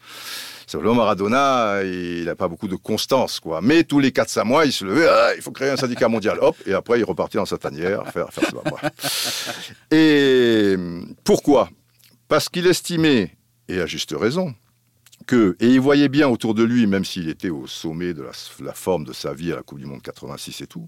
Simplement, 0.66 0.96
Maradona, 0.96 1.84
il 1.84 2.26
n'a 2.26 2.36
pas 2.36 2.50
beaucoup 2.50 2.68
de 2.68 2.76
constance, 2.76 3.40
quoi. 3.40 3.62
Mais 3.62 3.84
tous 3.84 4.00
les 4.00 4.10
4-5 4.10 4.44
mois, 4.44 4.66
il 4.66 4.74
se 4.74 4.84
levait, 4.84 5.08
ah, 5.08 5.30
il 5.36 5.42
faut 5.42 5.52
créer 5.52 5.70
un 5.70 5.78
syndicat 5.78 6.10
mondial. 6.10 6.40
Hop, 6.42 6.58
et 6.66 6.74
après, 6.74 7.00
il 7.00 7.06
repartait 7.06 7.38
dans 7.38 7.46
sa 7.46 7.58
tanière, 7.58 8.04
faire, 8.12 8.34
faire 8.34 8.50
ça. 8.50 9.96
Et 9.96 10.76
pourquoi? 11.24 11.70
Parce 12.28 12.50
qu'il 12.50 12.68
estimait, 12.68 13.38
et 13.68 13.80
à 13.80 13.86
juste 13.86 14.14
raison, 14.18 14.54
que, 15.26 15.58
et 15.60 15.68
il 15.68 15.80
voyait 15.80 16.10
bien 16.10 16.28
autour 16.28 16.54
de 16.54 16.64
lui, 16.64 16.88
même 16.88 17.06
s'il 17.06 17.30
était 17.30 17.50
au 17.50 17.68
sommet 17.68 18.14
de 18.14 18.24
la, 18.24 18.74
forme 18.74 19.04
de 19.04 19.14
sa 19.14 19.34
vie 19.34 19.52
à 19.52 19.56
la 19.56 19.62
Coupe 19.62 19.80
du 19.80 19.86
Monde 19.86 20.02
86 20.02 20.62
et 20.62 20.68
tout, 20.68 20.88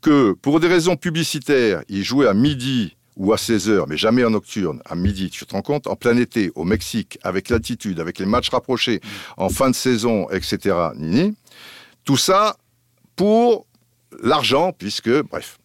que 0.00 0.32
pour 0.32 0.60
des 0.60 0.68
raisons 0.68 0.96
publicitaires, 0.96 1.82
il 1.88 2.04
jouait 2.04 2.28
à 2.28 2.34
midi 2.34 2.96
ou 3.16 3.32
à 3.32 3.38
16 3.38 3.68
heures, 3.68 3.88
mais 3.88 3.96
jamais 3.96 4.24
en 4.24 4.30
nocturne, 4.30 4.80
à 4.86 4.94
midi, 4.94 5.30
tu 5.30 5.44
te 5.44 5.52
rends 5.52 5.62
compte, 5.62 5.86
en 5.86 5.96
plein 5.96 6.16
été, 6.16 6.50
au 6.54 6.64
Mexique, 6.64 7.18
avec 7.22 7.50
l'altitude, 7.50 8.00
avec 8.00 8.18
les 8.18 8.26
matchs 8.26 8.50
rapprochés, 8.50 9.00
en 9.36 9.50
fin 9.50 9.68
de 9.68 9.74
saison, 9.74 10.30
etc., 10.30 10.76
nini, 10.96 11.34
tout 12.04 12.16
ça 12.16 12.56
pour 13.16 13.66
l'argent, 14.22 14.72
puisque, 14.72 15.10
bref, 15.24 15.58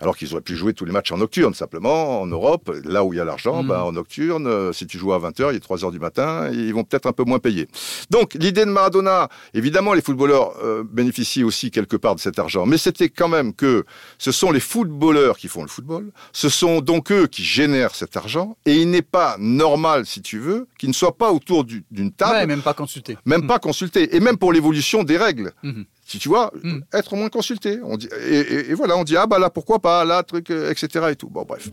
alors 0.00 0.16
qu'ils 0.16 0.32
auraient 0.32 0.42
pu 0.42 0.56
jouer 0.56 0.74
tous 0.74 0.84
les 0.84 0.92
matchs 0.92 1.12
en 1.12 1.18
nocturne, 1.18 1.54
simplement, 1.54 2.20
en 2.20 2.26
Europe, 2.26 2.70
là 2.84 3.04
où 3.04 3.12
il 3.12 3.16
y 3.16 3.20
a 3.20 3.24
l'argent, 3.24 3.62
mm. 3.62 3.68
ben, 3.68 3.80
en 3.80 3.92
nocturne, 3.92 4.46
euh, 4.46 4.72
si 4.72 4.86
tu 4.86 4.98
joues 4.98 5.12
à 5.12 5.18
20h, 5.18 5.50
il 5.50 5.56
est 5.56 5.64
3h 5.64 5.90
du 5.90 5.98
matin, 5.98 6.50
ils 6.52 6.72
vont 6.72 6.84
peut-être 6.84 7.06
un 7.06 7.12
peu 7.12 7.24
moins 7.24 7.38
payer. 7.38 7.68
Donc, 8.10 8.34
l'idée 8.34 8.64
de 8.64 8.70
Maradona, 8.70 9.28
évidemment, 9.54 9.94
les 9.94 10.02
footballeurs 10.02 10.54
euh, 10.62 10.84
bénéficient 10.84 11.44
aussi 11.44 11.70
quelque 11.70 11.96
part 11.96 12.14
de 12.14 12.20
cet 12.20 12.38
argent, 12.38 12.66
mais 12.66 12.78
c'était 12.78 13.08
quand 13.08 13.28
même 13.28 13.54
que 13.54 13.84
ce 14.18 14.32
sont 14.32 14.50
les 14.50 14.60
footballeurs 14.60 15.38
qui 15.38 15.48
font 15.48 15.62
le 15.62 15.68
football, 15.68 16.10
ce 16.32 16.48
sont 16.48 16.80
donc 16.80 17.12
eux 17.12 17.26
qui 17.26 17.44
génèrent 17.44 17.94
cet 17.94 18.16
argent, 18.16 18.56
et 18.66 18.74
il 18.74 18.90
n'est 18.90 19.02
pas 19.02 19.36
normal, 19.38 20.06
si 20.06 20.22
tu 20.22 20.38
veux, 20.38 20.66
qu'ils 20.78 20.88
ne 20.88 20.94
soient 20.94 21.16
pas 21.16 21.32
autour 21.32 21.64
d'une 21.64 22.12
table. 22.12 22.32
Ouais, 22.32 22.46
même 22.46 22.62
pas 22.62 22.74
consultés. 22.74 23.16
Même 23.24 23.46
pas 23.46 23.58
consultés. 23.58 24.16
Et 24.16 24.20
même 24.20 24.38
pour 24.38 24.52
l'évolution 24.52 25.02
des 25.02 25.16
règles. 25.16 25.52
Mm-hmm. 25.64 25.84
Si 26.08 26.18
tu 26.18 26.30
vois, 26.30 26.50
hmm. 26.62 26.80
être 26.94 27.16
moins 27.16 27.28
consulté. 27.28 27.80
On 27.82 27.98
dit, 27.98 28.08
et, 28.26 28.72
voilà, 28.72 28.96
on 28.96 29.04
dit, 29.04 29.14
ah 29.14 29.26
bah 29.26 29.38
là, 29.38 29.50
pourquoi 29.50 29.78
pas, 29.78 30.06
là, 30.06 30.22
truc, 30.22 30.50
euh, 30.50 30.70
etc. 30.70 31.08
et 31.10 31.16
tout. 31.16 31.28
Bon, 31.28 31.44
bref. 31.44 31.70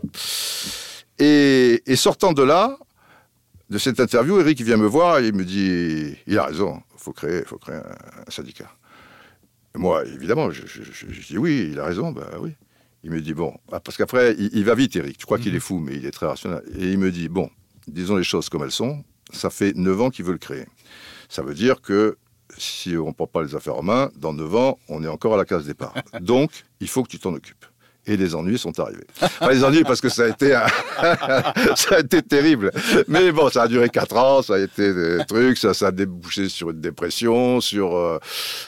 Et, 1.19 1.95
sortant 1.95 2.33
de 2.33 2.43
là, 2.43 2.77
de 3.69 3.77
cette 3.77 3.97
interview, 4.01 4.37
Eric 4.41 4.59
vient 4.59 4.75
me 4.75 4.87
voir 4.87 5.19
et 5.19 5.27
il 5.27 5.33
me 5.33 5.45
dit, 5.45 6.17
il 6.27 6.37
a 6.37 6.47
raison, 6.47 6.81
il 6.95 6.99
faut 6.99 7.13
créer, 7.13 7.45
faut 7.45 7.57
créer 7.57 7.77
un, 7.77 8.29
syndicat. 8.29 8.69
Moi, 9.73 10.05
évidemment, 10.05 10.51
je, 10.51 10.63
dis 11.27 11.37
oui, 11.37 11.69
il 11.71 11.79
a 11.79 11.85
raison, 11.85 12.11
bah 12.11 12.31
oui. 12.41 12.51
Il 13.05 13.11
me 13.11 13.21
dit, 13.21 13.33
bon, 13.33 13.55
ah, 13.71 13.79
parce 13.79 13.95
qu'après, 13.95 14.35
il, 14.37 14.65
va 14.65 14.75
vite, 14.75 14.97
Eric. 14.97 15.17
Tu 15.17 15.25
crois 15.25 15.39
qu'il 15.39 15.51
mhm. 15.51 15.57
est 15.57 15.61
fou, 15.61 15.79
mais 15.79 15.95
il 15.95 16.05
est 16.05 16.11
très 16.11 16.25
rationnel. 16.25 16.61
Et 16.77 16.91
il 16.91 16.97
me 16.97 17.09
dit, 17.09 17.29
bon, 17.29 17.49
disons 17.87 18.17
les 18.17 18.23
choses 18.25 18.49
comme 18.49 18.63
elles 18.63 18.71
sont, 18.71 19.01
ça 19.31 19.49
fait 19.49 19.73
9 19.77 20.01
ans 20.01 20.09
qu'il 20.09 20.25
veut 20.25 20.33
le 20.33 20.39
créer. 20.39 20.65
Ça 21.29 21.41
veut 21.41 21.53
dire 21.53 21.79
que 21.79 22.17
si 22.57 22.95
on 22.97 23.07
ne 23.07 23.13
prend 23.13 23.27
pas 23.27 23.43
les 23.43 23.55
affaires 23.55 23.77
en 23.77 23.83
main, 23.83 24.11
dans 24.15 24.33
9 24.33 24.55
ans, 24.55 24.79
on 24.89 25.03
est 25.03 25.07
encore 25.07 25.33
à 25.33 25.37
la 25.37 25.45
case 25.45 25.65
départ. 25.65 25.93
Donc, 26.21 26.51
il 26.79 26.87
faut 26.87 27.03
que 27.03 27.09
tu 27.09 27.19
t'en 27.19 27.33
occupes 27.33 27.65
et 28.07 28.17
les 28.17 28.35
ennuis 28.35 28.57
sont 28.57 28.79
arrivés. 28.79 29.05
les 29.49 29.63
ennuis 29.63 29.83
parce 29.83 30.01
que 30.01 30.09
ça 30.09 30.25
a 30.25 30.27
été 30.27 30.49
ça 31.75 31.95
a 31.95 31.99
été 31.99 32.21
terrible. 32.21 32.71
Mais 33.07 33.31
bon, 33.31 33.49
ça 33.49 33.63
a 33.63 33.67
duré 33.67 33.89
quatre 33.89 34.15
ans, 34.15 34.41
ça 34.41 34.55
a 34.55 34.59
été 34.59 34.93
des 34.93 35.25
trucs, 35.27 35.57
ça, 35.57 35.73
ça 35.73 35.87
a 35.87 35.91
débouché 35.91 36.49
sur 36.49 36.69
une 36.69 36.81
dépression, 36.81 37.61
sur 37.61 37.95
euh, 37.95 38.19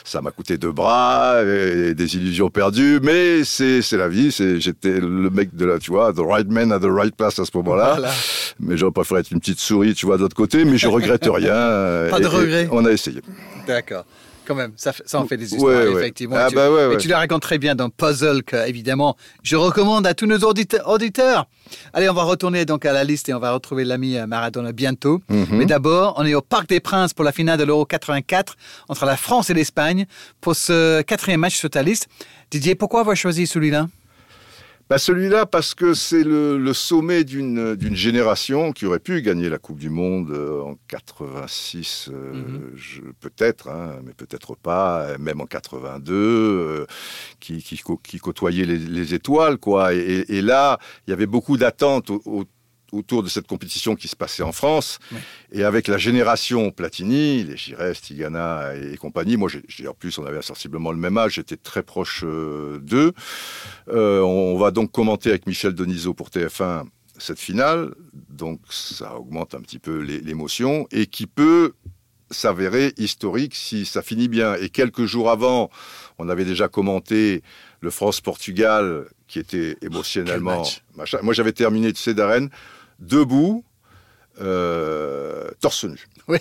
ça 0.04 0.20
m'a 0.20 0.30
coûté 0.30 0.58
deux 0.58 0.72
bras 0.72 1.42
et, 1.42 1.94
des 1.94 2.16
illusions 2.16 2.50
perdues. 2.50 3.00
Mais 3.02 3.44
c'est 3.44 3.82
c'est 3.82 3.96
la 3.96 4.08
vie. 4.08 4.32
C'est 4.32 4.60
j'étais 4.60 5.00
le 5.00 5.30
mec 5.30 5.54
de 5.54 5.64
la, 5.64 5.78
tu 5.78 5.90
vois, 5.90 6.12
the 6.12 6.20
right 6.20 6.48
man 6.48 6.72
at 6.72 6.80
the 6.80 6.90
right 6.90 7.14
place 7.14 7.38
à 7.38 7.44
ce 7.44 7.56
moment-là. 7.56 7.98
Mais 8.60 8.76
j'aurais 8.76 8.92
préféré 8.92 9.20
être 9.20 9.30
une 9.30 9.40
petite 9.40 9.60
souris, 9.60 9.94
tu 9.94 10.06
vois, 10.06 10.16
de 10.16 10.22
l'autre 10.22 10.36
côté. 10.36 10.64
Mais 10.64 10.78
je 10.78 10.88
regrette 10.88 11.26
rien. 11.26 12.10
Pas 12.10 12.20
de 12.20 12.26
regret. 12.26 12.68
On 12.72 12.84
a 12.84 12.90
essayé. 12.90 13.20
D'accord 13.68 14.04
quand 14.48 14.54
même, 14.54 14.72
ça, 14.76 14.92
ça 15.04 15.20
en 15.20 15.26
fait 15.26 15.36
des 15.36 15.54
histoires, 15.54 15.82
effectivement. 15.82 16.36
Ah, 16.38 16.48
bah 16.50 16.70
ouais, 16.70 16.94
et 16.94 16.96
tu, 16.96 17.06
le 17.06 17.14
racontes 17.14 17.42
très 17.42 17.58
bien 17.58 17.74
dans 17.74 17.90
Puzzle, 17.90 18.42
que, 18.42 18.66
évidemment, 18.66 19.16
je 19.42 19.56
recommande 19.56 20.06
à 20.06 20.14
tous 20.14 20.26
nos 20.26 20.38
auditeurs. 20.38 21.46
Allez, 21.92 22.08
on 22.08 22.14
va 22.14 22.22
retourner 22.22 22.64
donc 22.64 22.86
à 22.86 22.92
la 22.94 23.04
liste 23.04 23.28
et 23.28 23.34
on 23.34 23.38
va 23.38 23.52
retrouver 23.52 23.84
l'ami 23.84 24.16
euh, 24.16 24.26
Maradona 24.26 24.72
bientôt. 24.72 25.20
Mhm. 25.28 25.46
Mais 25.50 25.66
d'abord, 25.66 26.14
on 26.16 26.24
est 26.24 26.34
au 26.34 26.40
Parc 26.40 26.66
des 26.68 26.80
Princes 26.80 27.12
pour 27.12 27.26
la 27.26 27.32
finale 27.32 27.58
de 27.58 27.64
l'Euro 27.64 27.84
84 27.84 28.56
entre 28.88 29.04
la 29.04 29.18
France 29.18 29.50
et 29.50 29.54
l'Espagne 29.54 30.06
pour 30.40 30.56
ce 30.56 31.02
quatrième 31.02 31.40
match 31.40 31.56
sur 31.56 31.68
ta 31.68 31.82
liste. 31.82 32.08
Didier, 32.50 32.74
pourquoi 32.74 33.00
avoir 33.00 33.16
choisi 33.16 33.46
celui-là? 33.46 33.88
Bah 34.88 34.98
Celui-là, 34.98 35.44
parce 35.44 35.74
que 35.74 35.92
c'est 35.92 36.24
le, 36.24 36.72
sommet 36.72 37.24
d'une 37.24 37.94
génération 37.94 38.72
qui 38.72 38.86
aurait 38.86 38.98
pu 38.98 39.20
gagner 39.20 39.48
la 39.48 39.58
Coupe 39.58 39.78
du 39.78 39.90
Monde 39.90 40.30
euh, 40.30 40.62
en 40.62 40.76
86, 40.88 42.10
euh, 42.12 42.32
mhm. 42.32 43.12
peut-être, 43.20 43.68
hein, 43.68 44.00
mais 44.04 44.14
peut-être 44.14 44.56
pas, 44.56 45.18
même 45.18 45.40
en 45.40 45.46
82, 45.46 46.14
euh, 46.14 46.86
qui, 47.40 47.62
qui, 47.62 47.80
qui, 48.02 48.18
côtoyait 48.18 48.64
les, 48.64 49.14
étoiles. 49.14 49.58
quoi. 49.58 49.94
Et, 49.94 50.24
et, 50.28 50.42
là, 50.42 50.78
il 51.06 51.10
y 51.10 51.12
avait 51.12 51.26
beaucoup 51.26 51.56
d'attentes 51.56 52.10
au 52.10 52.44
autour 52.92 53.22
de 53.22 53.28
cette 53.28 53.46
compétition 53.46 53.94
qui 53.94 54.08
se 54.08 54.16
passait 54.16 54.42
en 54.42 54.52
France. 54.52 54.98
Et 55.52 55.64
avec 55.64 55.88
la 55.88 55.98
génération 55.98 56.70
Platini, 56.70 57.44
les 57.44 57.56
Giresse, 57.56 58.00
Tigana 58.00 58.74
et, 58.76 58.96
compagnie, 58.96 59.36
moi, 59.36 59.50
j'ai, 59.68 59.88
en 59.88 59.94
plus, 59.94 60.18
on 60.18 60.24
avait 60.24 60.42
sensiblement 60.42 60.92
le 60.92 60.98
même 60.98 61.18
âge, 61.18 61.34
j'étais 61.34 61.56
très 61.56 61.82
proche 61.82 62.22
euh, 62.24 62.78
d'eux. 62.80 63.12
Euh, 63.88 64.20
on 64.20 64.58
va 64.58 64.70
donc 64.70 64.92
commenter 64.92 65.30
avec 65.30 65.46
Michel 65.46 65.74
Denisot 65.74 66.14
pour 66.14 66.28
TF1 66.28 66.84
cette 67.18 67.38
finale. 67.38 67.94
Donc, 68.28 68.60
ça 68.70 69.16
augmente 69.16 69.54
un 69.54 69.60
petit 69.60 69.78
peu 69.78 69.98
l'émotion 69.98 70.86
et 70.90 71.06
qui 71.06 71.26
peut 71.26 71.74
s'avérer 72.30 72.92
historique 72.98 73.54
si 73.54 73.86
ça 73.86 74.02
finit 74.02 74.28
bien. 74.28 74.54
Et 74.54 74.68
quelques 74.68 75.04
jours 75.04 75.30
avant, 75.30 75.70
on 76.18 76.28
avait 76.28 76.44
déjà 76.44 76.68
commenté 76.68 77.42
le 77.80 77.90
France-Portugal 77.90 79.06
qui 79.26 79.38
était 79.38 79.76
émotionnellement... 79.82 80.64
Moi, 80.94 81.32
j'avais 81.32 81.52
terminé, 81.52 81.92
tu 81.92 82.02
sais, 82.02 82.14
d'arène 82.14 82.50
debout, 82.98 83.64
euh, 84.40 85.50
torse 85.60 85.84
nu. 85.84 85.98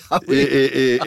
Ah 0.09 0.19
et, 0.29 0.99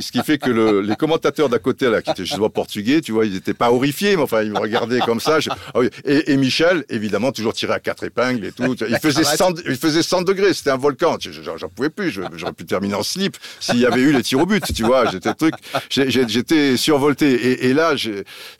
ce 0.00 0.12
qui 0.12 0.20
fait 0.22 0.38
que 0.38 0.50
les 0.80 0.96
commentateurs 0.96 1.48
d'à 1.48 1.58
côté, 1.58 1.88
là, 1.88 2.02
qui 2.02 2.10
étaient 2.10 2.24
justement 2.24 2.50
portugais, 2.50 3.00
tu 3.00 3.12
vois, 3.12 3.26
ils 3.26 3.32
n'étaient 3.32 3.54
pas 3.54 3.70
horrifiés, 3.70 4.16
mais 4.16 4.22
enfin, 4.22 4.42
ils 4.42 4.52
me 4.52 4.58
regardaient 4.58 5.00
comme 5.00 5.20
ça. 5.20 5.38
Ah 5.74 5.80
et, 6.04 6.36
Michel, 6.36 6.84
évidemment, 6.88 7.32
toujours 7.32 7.52
tiré 7.52 7.72
à 7.72 7.80
quatre 7.80 8.04
épingles 8.04 8.44
et 8.44 8.52
tout. 8.52 8.76
Il 8.88 8.98
faisait 8.98 9.24
100, 9.24 9.60
il 9.66 9.76
faisait 9.76 10.02
100 10.02 10.22
degrés, 10.22 10.54
c'était 10.54 10.70
un 10.70 10.76
volcan. 10.76 11.16
J'en 11.20 11.68
pouvais 11.68 11.90
plus, 11.90 12.10
j'aurais 12.10 12.52
pu 12.52 12.64
terminer 12.66 12.94
en 12.94 13.02
slip 13.02 13.36
s'il 13.60 13.78
y 13.78 13.86
avait 13.86 14.00
eu 14.00 14.12
les 14.12 14.22
tirs 14.22 14.40
au 14.40 14.46
but, 14.46 14.64
tu 14.74 14.84
vois. 14.84 15.10
J'étais 15.10 15.34
truc, 15.34 15.54
j'étais 15.90 16.76
survolté. 16.76 17.66
Et, 17.66 17.74
là, 17.74 17.94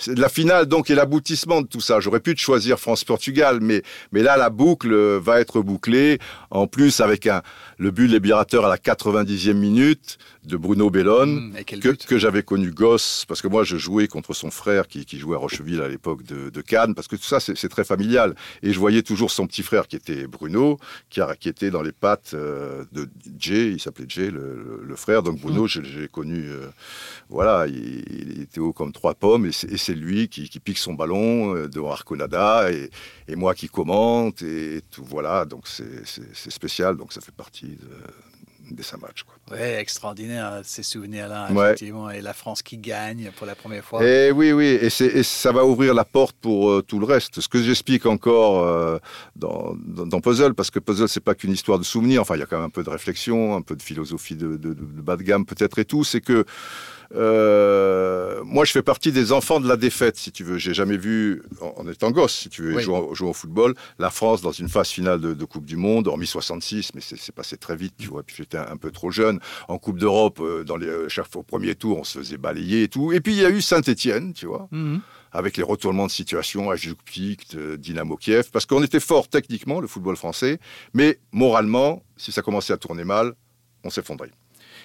la 0.07 0.29
finale, 0.29 0.67
donc, 0.67 0.91
et 0.91 0.95
l'aboutissement 0.95 1.63
de 1.63 1.67
tout 1.67 1.81
ça. 1.81 2.01
J'aurais 2.01 2.21
pu 2.21 2.37
choisir 2.37 2.79
France-Portugal, 2.79 3.59
mais, 3.61 3.83
mais 4.13 4.23
là, 4.23 4.37
la 4.37 4.51
boucle 4.51 4.95
va 4.95 5.41
être 5.41 5.61
bouclée. 5.61 6.19
En 6.51 6.67
plus, 6.67 7.01
avec 7.01 7.27
un, 7.27 7.43
le 7.79 7.91
but 7.91 8.09
libérateur 8.09 8.67
à 8.67 8.69
la 8.69 8.77
90e 8.77 9.53
minute 9.53 9.66
de 10.45 10.57
Bruno 10.57 10.91
Bellone, 10.91 11.53
mmh, 11.53 11.97
que, 12.07 12.19
j'avais 12.19 12.43
connu 12.43 12.71
gosse, 12.71 13.25
parce 13.27 13.43
que 13.43 13.49
moi 13.49 13.65
je 13.65 13.77
jouais 13.77 14.07
contre 14.07 14.33
son 14.33 14.51
frère 14.51 14.87
qui, 14.87 15.05
jouait 15.19 15.37
à 15.37 15.39
Rocheville 15.39 15.83
à 15.83 15.89
l'époque 15.89 16.23
de, 16.23 16.61
Cannes, 16.61 16.95
parce 16.95 17.09
que 17.09 17.17
tout 17.17 17.25
ça 17.25 17.41
c'est 17.41 17.69
très 17.69 17.85
familial. 17.85 18.35
Et 18.63 18.73
je 18.73 18.79
voyais 18.79 19.03
toujours 19.03 19.31
son 19.31 19.47
petit 19.47 19.63
frère 19.63 19.89
qui 19.89 19.97
était 19.97 20.27
Bruno, 20.27 20.79
qui, 21.11 21.21
a, 21.21 21.35
qui 21.37 21.49
était 21.49 21.71
dans 21.71 21.83
les 21.83 21.93
pattes 21.93 22.33
euh, 22.35 22.85
de 22.93 23.09
Jay, 23.39 23.73
il 23.73 23.81
s'appelait 23.81 24.07
Jay, 24.09 24.31
le, 24.31 24.95
frère. 24.97 25.23
Donc 25.23 25.41
Bruno, 25.41 25.65
mmh. 25.65 25.83
j'ai 25.83 26.09
connu, 26.09 26.49
euh, 26.49 26.69
voilà, 27.29 27.67
il, 27.67 28.41
était 28.41 28.61
haut 28.61 28.73
comme 28.73 28.93
trois 28.93 29.15
pommes, 29.15 29.47
et 29.47 29.53
c'est 29.53 29.95
lui 29.95 30.29
qui, 30.29 30.49
pique 30.61 30.79
son 30.79 30.95
ballon 30.95 31.55
euh, 31.55 31.69
devant 31.69 31.91
Arconada, 31.91 32.73
et, 32.73 32.91
et 33.29 33.37
moi 33.37 33.55
qui 33.55 33.69
commente, 33.69 34.43
et 34.43 34.81
tout, 34.91 35.05
voilà. 35.05 35.45
Donc 35.45 35.67
c'est 35.67 36.51
spécial, 36.51 36.97
donc 36.97 37.13
ça 37.13 37.21
fait 37.21 37.35
partie 37.35 37.67
de 37.67 37.89
des 38.71 38.83
matchs. 39.01 39.25
Oui, 39.51 39.59
extraordinaire 39.59 40.61
ces 40.65 40.83
souvenirs-là, 40.83 41.49
effectivement. 41.51 42.11
Et 42.11 42.21
la 42.21 42.33
France 42.33 42.63
qui 42.63 42.79
gagne 42.79 43.31
pour 43.37 43.47
la 43.47 43.55
première 43.55 43.85
fois. 43.85 44.05
Et 44.05 44.31
oui, 44.31 44.53
oui, 44.53 44.79
et, 44.81 44.91
ça 44.91 45.53
va 45.53 45.65
ouvrir 45.65 45.95
la 45.95 46.05
porte 46.05 46.37
pour 46.41 46.71
euh, 46.71 46.83
tout 46.83 46.99
le 46.99 47.07
reste. 47.07 47.41
Ce 47.41 47.49
que 47.49 47.63
j'explique 47.63 48.07
encore 48.07 48.65
euh, 48.65 48.99
dans, 49.37 49.75
dans, 49.77 50.21
Puzzle, 50.21 50.55
parce 50.55 50.71
que 50.71 50.79
Puzzle, 50.79 51.09
c'est 51.09 51.21
pas 51.21 51.35
qu'une 51.35 51.53
histoire 51.53 51.79
de 51.79 51.85
souvenirs. 51.85 52.23
Enfin, 52.23 52.37
il 52.37 52.41
y 52.41 52.43
a 52.43 52.47
quand 52.47 52.57
même 52.57 52.67
un 52.67 52.71
peu 52.71 52.83
de 52.83 52.91
réflexion, 52.91 53.57
un 53.57 53.63
peu 53.63 53.77
de 53.77 53.83
philosophie 53.83 54.37
de, 54.37 54.57
de 54.57 54.75
bas 54.75 55.17
de 55.17 55.23
gamme 55.23 55.47
peut-être 55.47 55.79
et 55.79 55.85
tout. 55.85 56.05
C'est 56.05 56.21
que 56.21 56.45
euh, 57.15 58.43
moi, 58.45 58.65
je 58.65 58.73
fais 58.73 58.83
partie 58.83 59.13
des 59.13 59.33
enfants 59.33 59.61
de 59.61 59.69
la 59.69 59.77
défaite, 59.77 60.17
si 60.17 60.33
tu 60.33 60.45
veux. 60.45 60.59
J'ai 60.59 60.75
jamais 60.75 60.97
vu, 60.97 61.43
en, 61.61 61.87
étant 61.89 62.11
gosse, 62.11 62.35
si 62.35 62.49
tu 62.49 62.63
veux, 62.63 62.81
jouer, 62.81 63.29
au 63.29 63.33
football, 63.33 63.75
la 63.99 64.11
France 64.11 64.43
dans 64.43 64.53
une 64.53 64.69
phase 64.69 64.89
finale 64.89 65.21
de, 65.21 65.45
Coupe 65.45 65.65
du 65.65 65.77
Monde, 65.77 66.09
hormis 66.09 66.27
66, 66.27 66.91
mais 66.95 67.01
c'est 67.01 67.35
passé 67.35 67.57
très 67.57 67.77
vite, 67.77 67.95
tu 67.99 68.09
vois. 68.09 68.23
Puis 68.23 68.37
j'étais 68.39 68.59
un, 68.59 68.77
peu 68.77 68.91
trop 68.91 69.11
jeune. 69.11 69.39
En 69.69 69.79
Coupe 69.79 69.99
d'Europe, 69.99 70.41
euh, 70.41 70.65
dans 70.65 70.77
les 70.77 70.89
euh, 70.89 71.09
chaque, 71.09 71.35
au 71.37 71.43
premier 71.43 71.75
tour, 71.75 71.99
on 71.99 72.05
se 72.05 72.19
faisait 72.19 72.37
balayer 72.37 72.85
et 72.85 72.89
tout. 72.89 73.13
Et 73.13 73.21
puis 73.21 73.33
il 73.33 73.41
y 73.41 73.45
a 73.45 73.51
eu 73.51 73.61
Saint-Étienne, 73.61 74.33
tu 74.33 74.47
vois. 74.47 74.69
Mhm. 74.71 75.01
avec 75.33 75.57
les 75.57 75.63
retournements 75.63 76.07
de 76.07 76.11
situation 76.11 76.71
à 76.71 76.77
Jukpik, 76.77 77.57
Dynamo 77.79 78.17
Kiev, 78.17 78.51
parce 78.51 78.65
qu'on 78.65 78.83
était 78.83 79.01
fort 79.01 79.29
techniquement, 79.29 79.81
le 79.81 79.87
football 79.87 80.17
français, 80.17 80.59
mais 80.95 81.19
moralement, 81.31 82.03
si 82.17 82.33
ça 82.33 82.43
commençait 82.43 82.73
à 82.73 82.79
tourner 82.79 83.05
mal, 83.05 83.35
on 83.85 83.91
s'effondrait. 83.91 84.31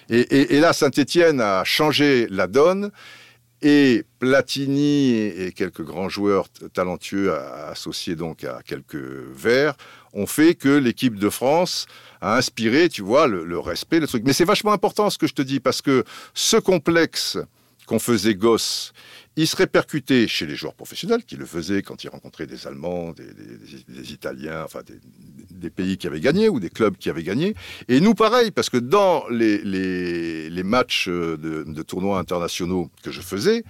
Et, 0.10 0.60
là, 0.60 0.74
Saint-Étienne 0.74 1.42
a 1.42 1.64
changé 1.64 2.28
la 2.30 2.48
donne. 2.48 2.92
Et 3.64 4.06
Platini 4.18 5.14
et 5.20 5.52
quelques 5.56 5.84
grands 5.84 6.10
joueurs 6.10 6.48
talentueux 6.74 7.32
associés 7.70 8.16
donc 8.16 8.44
à 8.44 8.62
quelques 8.66 8.96
verts 8.96 9.76
ont 10.14 10.26
fait 10.26 10.56
que 10.56 10.70
l'équipe 10.70 11.16
de 11.16 11.30
France 11.30 11.86
a 12.22 12.38
inspiré, 12.38 12.90
tu 12.90 13.04
vois, 13.04 13.28
le, 13.28 13.46
le 13.46 13.60
respect, 13.60 14.00
le 14.00 14.08
truc. 14.08 14.24
Mais 14.26 14.34
c'est 14.34 14.46
vachement 14.46 14.72
important 14.72 15.12
ce 15.12 15.20
que 15.20 15.28
je 15.28 15.34
te 15.34 15.44
dis 15.44 15.60
parce 15.60 15.84
que 15.84 16.04
ce 16.34 16.58
complexe 16.58 17.38
qu'on 17.86 18.00
faisait 18.00 18.36
gosse 18.36 18.94
il 19.38 19.48
se 19.48 19.56
répercutait 19.56 20.28
chez 20.28 20.46
les 20.46 20.56
joueurs 20.56 20.74
professionnels 20.74 21.24
qui 21.24 21.36
le 21.38 21.46
faisaient 21.46 21.82
quand 21.82 22.04
ils 22.04 22.10
rencontraient 22.10 22.48
des 22.48 22.68
Allemands, 22.68 23.14
des, 23.14 24.12
Italiens, 24.14 24.64
enfin 24.66 24.82
des, 25.52 25.70
pays 25.70 25.98
qui 25.98 26.08
avaient 26.08 26.20
gagné 26.20 26.50
ou 26.50 26.60
des 26.60 26.70
clubs 26.70 26.98
qui 26.98 27.10
avaient 27.10 27.24
gagné. 27.24 27.56
Et 27.88 28.02
nous, 28.02 28.14
pareil, 28.14 28.52
parce 28.52 28.70
que 28.70 28.78
dans 28.78 29.24
les, 29.30 30.64
matchs 30.64 31.08
de, 31.08 31.38
de, 31.38 31.82
tournois 31.82 32.20
internationaux 32.20 32.90
que 33.04 33.12
je 33.12 33.22
faisais, 33.22 33.64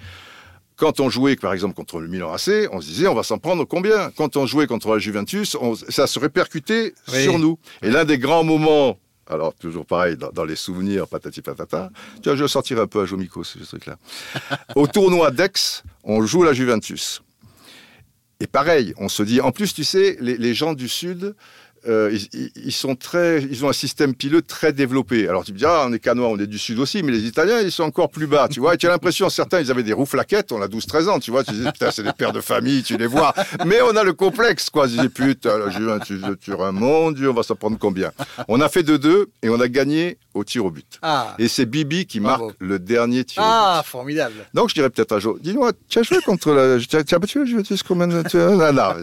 quand 0.77 0.99
on 0.99 1.11
jouait, 1.11 1.35
par 1.35 1.53
exemple, 1.53 1.75
contre 1.75 1.99
le 1.99 2.07
Milan 2.07 2.33
AC, 2.33 2.67
on 2.71 2.81
se 2.81 2.87
disait, 2.87 3.07
on 3.07 3.13
va 3.13 3.21
s'en 3.21 3.37
prendre 3.37 3.65
combien? 3.65 4.09
Quand 4.17 4.35
on 4.35 4.47
jouait 4.47 4.65
contre 4.65 4.89
la 4.89 4.97
Juventus, 4.97 5.55
ça 5.89 6.07
se 6.07 6.17
répercutait 6.17 6.95
sur 7.07 7.37
nous. 7.37 7.59
Et 7.83 7.91
l'un 7.91 8.03
des 8.03 8.17
grands 8.17 8.43
moments 8.43 8.97
alors, 9.31 9.53
toujours 9.53 9.85
pareil, 9.85 10.17
dans, 10.17 10.43
les 10.43 10.55
souvenirs, 10.55 11.07
patati 11.07 11.41
patata. 11.41 11.89
Tu 12.21 12.29
vois, 12.29 12.35
je 12.35 12.43
vais 12.43 12.49
sortir 12.49 12.79
un 12.79 12.87
peu 12.87 13.01
à 13.01 13.05
Jomico, 13.05 13.43
ce 13.43 13.59
truc-là. 13.59 13.97
Au 14.75 14.87
tournoi 14.87 15.31
d'Aix, 15.31 15.83
on 16.03 16.25
joue 16.25 16.43
la 16.43 16.53
Juventus. 16.53 17.21
Et 18.41 18.47
pareil, 18.47 18.93
on 18.97 19.07
se 19.07 19.23
dit, 19.23 19.39
en 19.39 19.51
plus, 19.51 19.73
tu 19.73 19.83
sais, 19.83 20.17
les 20.19 20.53
gens 20.53 20.73
du 20.73 20.89
Sud, 20.89 21.35
euh, 21.87 22.15
ils, 22.55 22.71
sont 22.71 22.95
très, 22.95 23.41
ils 23.43 23.65
ont 23.65 23.69
un 23.69 23.73
système 23.73 24.13
pileux 24.13 24.41
très 24.41 24.73
développé. 24.73 25.27
Alors 25.27 25.43
tu 25.43 25.53
me 25.53 25.57
dis, 25.57 25.65
ah, 25.65 25.85
on 25.87 25.93
est 25.93 25.99
canois, 25.99 26.27
on 26.27 26.37
est 26.37 26.47
du 26.47 26.57
sud 26.59 26.79
aussi, 26.79 27.01
mais 27.03 27.11
les 27.11 27.25
Italiens, 27.25 27.59
ils 27.61 27.71
sont 27.71 27.83
encore 27.83 28.09
plus 28.09 28.27
bas, 28.27 28.47
tu 28.49 28.59
vois. 28.59 28.73
Et 28.75 28.77
tu 28.77 28.87
as 28.87 28.89
l'impression, 28.89 29.29
certains, 29.29 29.59
ils 29.61 29.71
avaient 29.71 29.83
des 29.83 29.93
roues 29.93 30.05
flaquettes, 30.05 30.51
on 30.51 30.61
a 30.61 30.67
12-13 30.67 31.09
ans, 31.09 31.19
tu 31.19 31.31
vois. 31.31 31.43
Tu 31.43 31.53
dis, 31.53 31.63
putain, 31.65 31.91
c'est 31.91 32.03
des 32.03 32.13
pères 32.13 32.33
de 32.33 32.41
famille, 32.41 32.83
tu 32.83 32.97
les 32.97 33.07
vois. 33.07 33.33
Mais 33.65 33.81
on 33.81 33.95
a 33.95 34.03
le 34.03 34.13
complexe, 34.13 34.69
quoi. 34.69 34.87
Je 34.87 34.99
dis, 35.01 35.09
putain, 35.09 35.57
tu, 36.05 36.19
tu, 36.39 36.51
mon 36.71 37.11
Dieu, 37.11 37.29
on 37.29 37.33
va 37.33 37.43
s'en 37.43 37.55
prendre 37.55 37.77
combien? 37.79 38.11
On 38.47 38.61
a 38.61 38.69
fait 38.69 38.83
2-2 38.83 39.25
et 39.43 39.49
on 39.49 39.59
a 39.59 39.67
gagné 39.67 40.17
au 40.33 40.43
tir 40.43 40.65
au 40.65 40.71
but. 40.71 40.99
Ah, 41.01 41.35
Et 41.39 41.47
c'est 41.49 41.65
Bibi 41.65 42.05
qui 42.05 42.19
Bravo. 42.21 42.45
marque 42.45 42.57
le 42.59 42.79
dernier 42.79 43.23
tir 43.25 43.41
au 43.41 43.45
but. 43.45 43.51
ah 43.51 43.83
formidable. 43.85 44.35
Donc 44.53 44.69
je 44.69 44.75
dirais 44.75 44.89
peut-être 44.89 45.11
un 45.11 45.19
jour, 45.19 45.37
dis-moi, 45.41 45.71
tu 45.89 45.99
as 45.99 46.03
joué 46.03 46.19
contre 46.21 46.53
la... 46.53 46.79
Tu 46.79 46.95
as, 46.95 47.03
tu 47.03 47.17
battu 47.19 47.39
la 47.39 47.45
Juventus 47.45 47.83
combien 47.83 48.07
de... 48.07 48.23
tu 48.27 48.39
as- 48.39 48.49
non, 48.49 48.71
non. 48.71 48.93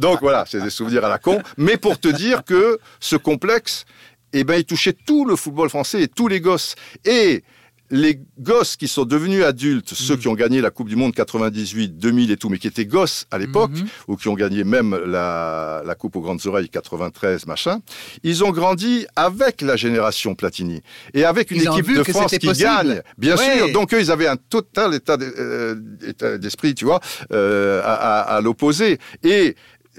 Donc 0.00 0.20
voilà, 0.20 0.44
c'est 0.48 0.60
des 0.60 0.70
souvenirs 0.70 1.04
à 1.04 1.08
la 1.08 1.18
con. 1.18 1.40
Mais 1.56 1.76
pour 1.82 1.98
te 2.00 2.08
dire 2.08 2.44
que 2.44 2.78
ce 3.00 3.16
complexe, 3.16 3.84
eh 4.32 4.44
ben, 4.44 4.54
il 4.54 4.64
touchait 4.64 4.94
tout 4.94 5.26
le 5.26 5.36
football 5.36 5.68
français 5.68 6.00
et 6.02 6.08
tous 6.08 6.28
les 6.28 6.40
gosses. 6.40 6.74
Et 7.04 7.42
les 7.94 8.18
gosses 8.40 8.76
qui 8.76 8.88
sont 8.88 9.04
devenus 9.04 9.44
adultes, 9.44 9.92
ceux 9.92 10.16
qui 10.16 10.26
ont 10.26 10.32
gagné 10.34 10.62
la 10.62 10.70
Coupe 10.70 10.88
du 10.88 10.96
Monde 10.96 11.12
98, 11.14 11.98
2000 11.98 12.30
et 12.30 12.38
tout, 12.38 12.48
mais 12.48 12.56
qui 12.56 12.66
étaient 12.66 12.86
gosses 12.86 13.26
à 13.30 13.36
l'époque, 13.36 13.72
Mhm. 13.72 13.86
ou 14.08 14.16
qui 14.16 14.28
ont 14.28 14.34
gagné 14.34 14.64
même 14.64 14.98
la, 15.04 15.82
la 15.84 15.94
Coupe 15.94 16.16
aux 16.16 16.22
grandes 16.22 16.40
oreilles 16.46 16.70
93, 16.70 17.44
machin, 17.46 17.80
ils 18.22 18.42
ont 18.44 18.50
grandi 18.50 19.04
avec 19.14 19.60
la 19.60 19.76
génération 19.76 20.34
Platini 20.34 20.80
et 21.12 21.26
avec 21.26 21.50
une 21.50 21.58
Ils 21.58 21.66
équipe 21.66 21.94
de 21.94 22.02
France 22.04 22.30
qui 22.32 22.46
possible. 22.46 22.66
gagne, 22.66 23.02
bien 23.18 23.36
Ouais. 23.36 23.58
sûr. 23.58 23.72
Donc 23.72 23.92
eux, 23.92 24.00
ils 24.00 24.10
avaient 24.10 24.26
un 24.28 24.36
total 24.38 24.94
état 24.94 25.18
euh, 25.20 25.74
état 26.06 26.38
d'esprit, 26.38 26.74
tu 26.74 26.86
vois, 26.86 27.00
euh, 27.34 27.82
à, 27.84 27.92
à- 27.92 28.36
à 28.36 28.40
l'opposé. 28.40 28.98
Et 29.22 29.54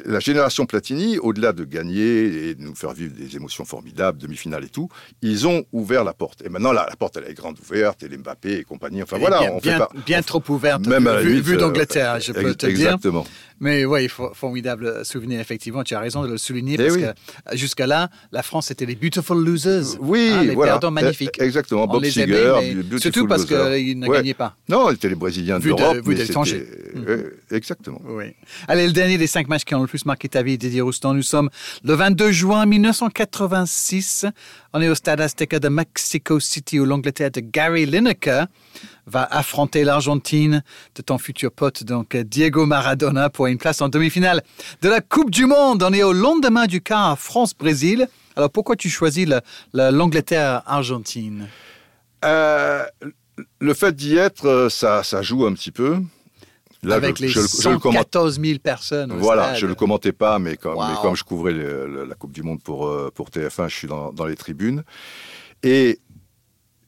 la 0.06 0.20
génération 0.20 0.66
Platini, 0.66 1.18
au-delà 1.20 1.54
de 1.54 1.66
gagner 1.66 2.50
et 2.50 2.56
de 2.56 2.62
nous 2.62 2.76
faire 2.76 2.94
vivre 2.94 3.14
des 3.14 3.36
émotions 3.36 3.64
formidables, 3.66 4.18
demi-finale 4.18 4.64
et 4.66 4.70
tout, 4.70 4.90
ils 5.22 5.48
ont 5.48 5.66
ouvert 5.72 6.04
la 6.04 6.14
porte. 6.14 6.42
Et 6.46 6.50
maintenant, 6.50 6.72
la, 6.72 6.86
la 6.90 6.96
porte, 6.96 7.18
elle 7.18 7.30
est 7.30 7.34
grande 7.34 7.58
ouverte, 7.60 8.02
et 8.04 8.08
les 8.10 8.18
Mbappé 8.18 8.54
et 8.60 8.64
compagnie. 8.64 9.04
Enfin 9.04 9.18
Et 9.18 9.20
voilà, 9.20 9.40
bien, 9.42 9.52
on 9.52 9.60
bien, 9.60 9.74
fait 9.74 9.80
pas. 9.80 9.90
bien 10.06 10.20
on- 10.20 10.24
trop 10.24 10.44
ouverte, 10.50 10.88
même 10.88 11.08
vu, 11.22 11.42
vu 11.42 11.56
euh, 11.56 11.58
d'Angleterre, 11.58 12.20
je 12.20 12.32
peux 12.32 12.42
ex- 12.42 12.58
te 12.58 12.66
dire. 12.66 12.70
Exactement. 12.88 13.26
Mais 13.60 13.86
oui, 13.86 14.08
for- 14.10 14.36
formidable 14.36 15.06
souvenir, 15.06 15.40
effectivement. 15.40 15.84
Tu 15.84 15.94
as 15.96 16.00
raison 16.00 16.24
de 16.24 16.28
le 16.28 16.38
souligner 16.38 16.74
Eh 16.74 16.84
parce 16.84 16.96
oui. 16.96 17.02
que 17.02 17.06
euh, 17.08 17.12
jusqu'à 17.54 17.88
là, 17.88 18.10
la 18.32 18.44
France 18.44 18.72
était 18.72 18.86
les 18.86 18.96
beautiful 18.96 19.42
losers. 19.44 19.86
Oui, 20.02 20.30
Hein, 20.34 20.44
les 20.44 20.54
voilà. 20.56 20.74
perdants 20.74 20.92
magnifiques. 20.92 21.38
Eh, 21.40 21.44
Exactement. 21.44 21.84
On 21.84 21.88
Bob 21.88 22.02
les 22.04 22.20
aimait, 22.20 22.34
Seger, 22.34 22.54
mais 22.62 22.74
Beautiful 22.84 23.00
surtout 23.02 23.28
parce 23.28 23.46
qu'ils 23.46 24.00
ne 24.00 24.08
Ouais. 24.08 24.18
gagnaient 24.18 24.34
pas. 24.34 24.56
Non, 24.70 24.90
ils 24.90 24.96
étaient 24.96 25.08
les 25.10 25.16
Brésiliens 25.16 25.60
de- 25.60 25.64
d'Europe. 25.66 25.96
vu 25.98 26.02
mais 26.08 26.16
de 26.16 26.20
l'étranger. 26.22 26.66
Mhm. 26.96 27.06
euh, 27.08 27.30
Exactement. 27.52 28.02
Oui. 28.06 28.26
Allez, 28.68 28.88
le 28.88 28.92
dernier 28.94 29.18
des 29.18 29.28
cinq 29.28 29.48
matchs 29.48 29.64
qui 29.64 29.76
ont 29.76 29.83
le 29.84 29.88
plus 29.88 30.06
marqué 30.06 30.28
ta 30.30 30.42
vie, 30.44 30.58
Didier 30.58 30.82
Roustan. 30.82 31.14
Nous 31.14 31.22
sommes 31.24 31.50
le 31.84 31.94
22 31.94 32.32
juin 32.32 32.66
1986. 32.66 34.26
On 34.74 34.82
est 34.82 34.90
au 34.90 34.96
stade 34.96 35.22
Azteca 35.22 35.60
de 35.60 35.70
Mexico 35.70 36.40
City 36.40 36.80
où 36.80 36.86
l'Angleterre 36.86 37.32
de 37.32 37.40
Gary 37.42 37.86
Lineker 37.86 38.48
va 39.06 39.24
affronter 39.24 39.84
l'Argentine 39.84 40.64
de 40.96 41.02
ton 41.02 41.18
futur 41.18 41.52
pote, 41.52 41.84
donc 41.84 42.16
Diego 42.16 42.66
Maradona, 42.66 43.30
pour 43.30 43.48
une 43.48 43.58
place 43.58 43.82
en 43.82 43.90
demi-finale 43.90 44.42
de 44.82 44.90
la 44.90 45.02
Coupe 45.02 45.30
du 45.30 45.46
Monde. 45.46 45.84
On 45.84 45.94
est 45.94 46.04
au 46.04 46.14
lendemain 46.14 46.66
du 46.68 46.82
quart 46.82 47.20
France-Brésil. 47.20 48.08
Alors 48.36 48.50
pourquoi 48.50 48.76
tu 48.76 48.90
choisis 48.90 49.28
le- 49.28 49.42
le- 49.74 49.92
l'Angleterre-Argentine 49.92 51.48
Euh, 52.26 52.86
le 53.60 53.74
fait 53.74 53.94
d'y 53.96 54.16
être, 54.16 54.46
euh, 54.48 54.70
ça, 54.70 55.04
ça 55.04 55.22
joue 55.22 55.46
un 55.46 55.54
petit 55.54 55.72
peu. 55.72 55.98
Là, 56.84 56.96
Avec 56.96 57.18
je, 57.18 57.22
les 57.24 57.28
je 57.30 57.40
je 57.40 57.70
le 57.70 57.80
commente- 57.80 58.14
114 58.14 58.40
000 58.42 58.60
personnes 58.60 59.12
au 59.12 59.18
Voilà, 59.18 59.44
stade. 59.50 59.58
je 59.58 59.66
le 59.68 59.76
commentais 59.76 60.12
pas, 60.12 60.38
mais 60.40 60.58
comme, 60.58 60.76
Wow. 60.76 60.88
mais 60.90 60.96
comme 61.02 61.16
je 61.16 61.24
couvrais 61.24 61.54
le- 61.54 61.88
le- 61.88 62.04
la 62.06 62.16
Coupe 62.16 62.34
du 62.34 62.44
Monde 62.44 62.62
pour, 62.62 62.88
euh, 62.88 63.10
pour 63.14 63.30
TF1, 63.32 63.68
je 63.70 63.76
suis 63.76 63.88
dans, 63.88 64.12
dans 64.12 64.26
les 64.26 64.36
tribunes. 64.36 64.84
Et 65.64 66.00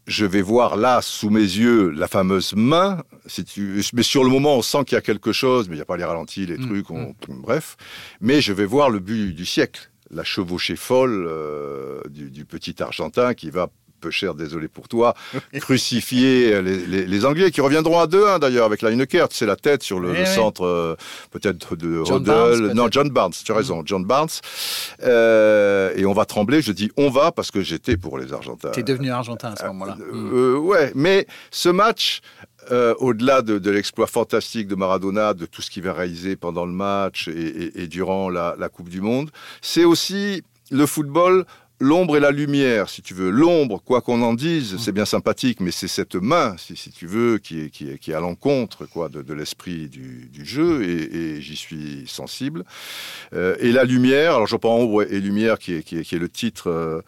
je 0.08 0.26
vais 0.26 0.41
voir 0.41 0.76
là, 0.76 1.02
sous 1.02 1.30
mes 1.30 1.39
yeux, 1.39 1.89
la 1.89 2.08
fameuse 2.08 2.54
main. 2.56 3.02
Si 3.26 3.43
tu... 3.43 3.82
Mais 3.93 4.04
sur 4.04 4.24
le 4.24 4.30
moment, 4.30 4.56
on 4.58 4.62
sent 4.62 4.84
qu'il 4.86 4.96
y 4.96 5.00
a 5.00 5.02
quelque 5.02 5.32
chose, 5.32 5.68
mais 5.70 5.76
il 5.76 5.80
n'y 5.80 5.82
a 5.82 5.86
pas 5.86 5.98
les 5.98 6.04
ralentis, 6.04 6.46
les 6.46 6.58
Mm, 6.58 6.66
trucs, 6.68 6.91
on- 6.91 7.16
bref. 7.30 7.78
Mais 8.22 8.41
je 8.41 8.54
vais 8.54 8.66
voir 8.66 8.89
le 8.89 9.00
but 9.00 9.34
du 9.34 9.46
siècle, 9.46 9.89
la 10.12 10.24
chevauchée 10.24 10.76
folle 10.76 11.26
euh, 11.28 12.02
du, 12.10 12.30
du 12.30 12.46
petit 12.46 12.84
Argentin 12.84 13.34
qui 13.34 13.50
va 13.50 13.70
peu 14.06 14.12
cher, 14.12 14.36
désolé 14.36 14.68
pour 14.68 14.88
toi, 14.88 15.16
crucifier 15.60 16.62
les, 16.62 16.78
les- 16.86 17.06
les 17.08 17.26
Anglais 17.26 17.49
qui 17.51 17.62
reviendront 17.62 17.99
à 17.99 18.06
2-1 18.08 18.39
d'ailleurs 18.39 18.66
avec 18.66 18.82
la 18.84 18.89
Lineker, 18.91 19.28
c'est 19.32 19.45
la 19.47 19.56
tête 19.56 19.82
sur 19.84 19.99
le, 19.99 20.10
Oui, 20.12 20.18
le 20.18 20.22
oui. 20.24 20.28
centre 20.28 20.64
euh, 20.66 20.95
peut-être 21.32 21.76
de 21.76 22.03
John 22.06 22.18
Rodel. 22.20 22.26
Barnes, 22.62 22.74
non. 22.74 22.88
John 22.91 23.10
Barnes, 23.10 23.34
tu 23.45 23.51
as 23.51 23.56
raison, 23.56 23.82
John 23.86 24.06
Barnes. 24.06 24.30
Euh, 25.03 25.91
et 25.95 26.06
on 26.06 26.14
va 26.14 26.26
trembler, 26.26 26.62
je 26.62 26.72
dis 26.72 26.91
on 26.97 27.10
va 27.10 27.32
parce 27.32 27.51
que 27.51 27.62
j'étais 27.62 27.97
pour 27.97 28.18
les 28.18 28.34
Argentins. 28.34 28.72
Tu 28.72 28.80
es 28.82 28.84
devenu 28.84 29.10
argentin 29.12 29.53
à 29.53 29.56
ce 29.56 29.66
moment-là. 29.66 29.97
Euh, 29.99 30.14
Mm. 30.14 30.32
euh, 30.34 30.58
ouais, 30.58 30.91
mais 30.95 31.26
ce 31.51 31.70
match, 31.70 32.22
euh, 32.72 32.93
au-delà 32.99 33.41
de, 33.41 33.58
de 33.60 33.72
l'exploit 33.72 34.08
fantastique 34.08 34.68
de 34.68 34.76
Maradona, 34.76 35.34
de 35.34 35.45
tout 35.45 35.62
ce 35.62 35.70
qu'il 35.70 35.84
va 35.84 35.93
réaliser 35.93 36.36
pendant 36.36 36.66
le 36.66 36.72
match 36.72 37.28
et, 37.28 37.32
et- 37.32 37.84
et 37.84 37.88
durant 37.88 38.30
la, 38.30 38.56
la 38.58 38.70
Coupe 38.70 38.89
du 38.89 39.01
Monde, 39.01 39.30
c'est 39.62 39.84
aussi 39.86 40.43
le 40.72 40.86
football. 40.86 41.45
L'ombre 41.82 42.16
et 42.16 42.20
la 42.22 42.32
lumière, 42.32 42.90
si 42.90 43.02
tu 43.02 43.14
veux. 43.14 43.30
L'ombre, 43.30 43.82
quoi 43.84 44.02
qu'on 44.02 44.22
en 44.22 44.34
dise, 44.34 44.78
c'est 44.78 44.94
bien 44.94 45.04
sympathique, 45.04 45.60
mais 45.60 45.72
c'est 45.72 45.90
cette 45.90 46.16
main, 46.16 46.56
si, 46.58 46.78
si 46.78 46.90
tu 46.90 47.06
veux, 47.06 47.38
qui 47.38 47.62
est, 47.62 47.70
qui 47.70 47.90
est, 47.90 47.98
qui 47.98 48.12
est 48.12 48.14
à 48.14 48.22
l'encontre 48.22 48.86
quoi, 48.86 49.10
de, 49.10 49.22
de 49.22 49.34
l'esprit 49.34 49.90
du, 49.90 50.30
du 50.32 50.46
jeu, 50.46 50.84
et, 50.84 51.16
et 51.16 51.42
j'y 51.42 51.58
suis 51.58 52.06
sensible. 52.08 52.64
Euh, 53.34 53.58
et 53.60 53.74
la 53.74 53.84
lumière, 53.84 54.36
alors 54.36 54.48
je 54.48 54.56
prends 54.56 54.78
Ombre 54.78 55.04
et 55.04 55.20
Lumière, 55.20 55.60
qui 55.60 55.74
est, 55.74 55.84
qui 55.84 55.98
est, 55.98 56.04
qui 56.04 56.16
est 56.16 56.20
le 56.20 56.30
titre 56.30 56.70
euh, 56.70 57.02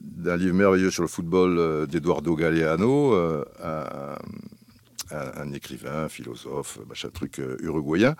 d'un 0.00 0.36
livre 0.36 0.54
merveilleux 0.54 0.90
sur 0.90 1.02
le 1.02 1.08
football 1.08 1.58
euh, 1.58 1.86
d'Eduardo 1.86 2.36
Galeano, 2.36 3.14
euh, 3.14 3.44
un, 3.62 4.16
un- 5.12 5.42
un 5.42 5.52
écrivain, 5.52 6.08
philosophe, 6.08 6.78
machin 6.88 7.08
truc 7.10 7.38
euh, 7.38 7.56
uruguayen. 7.60 8.14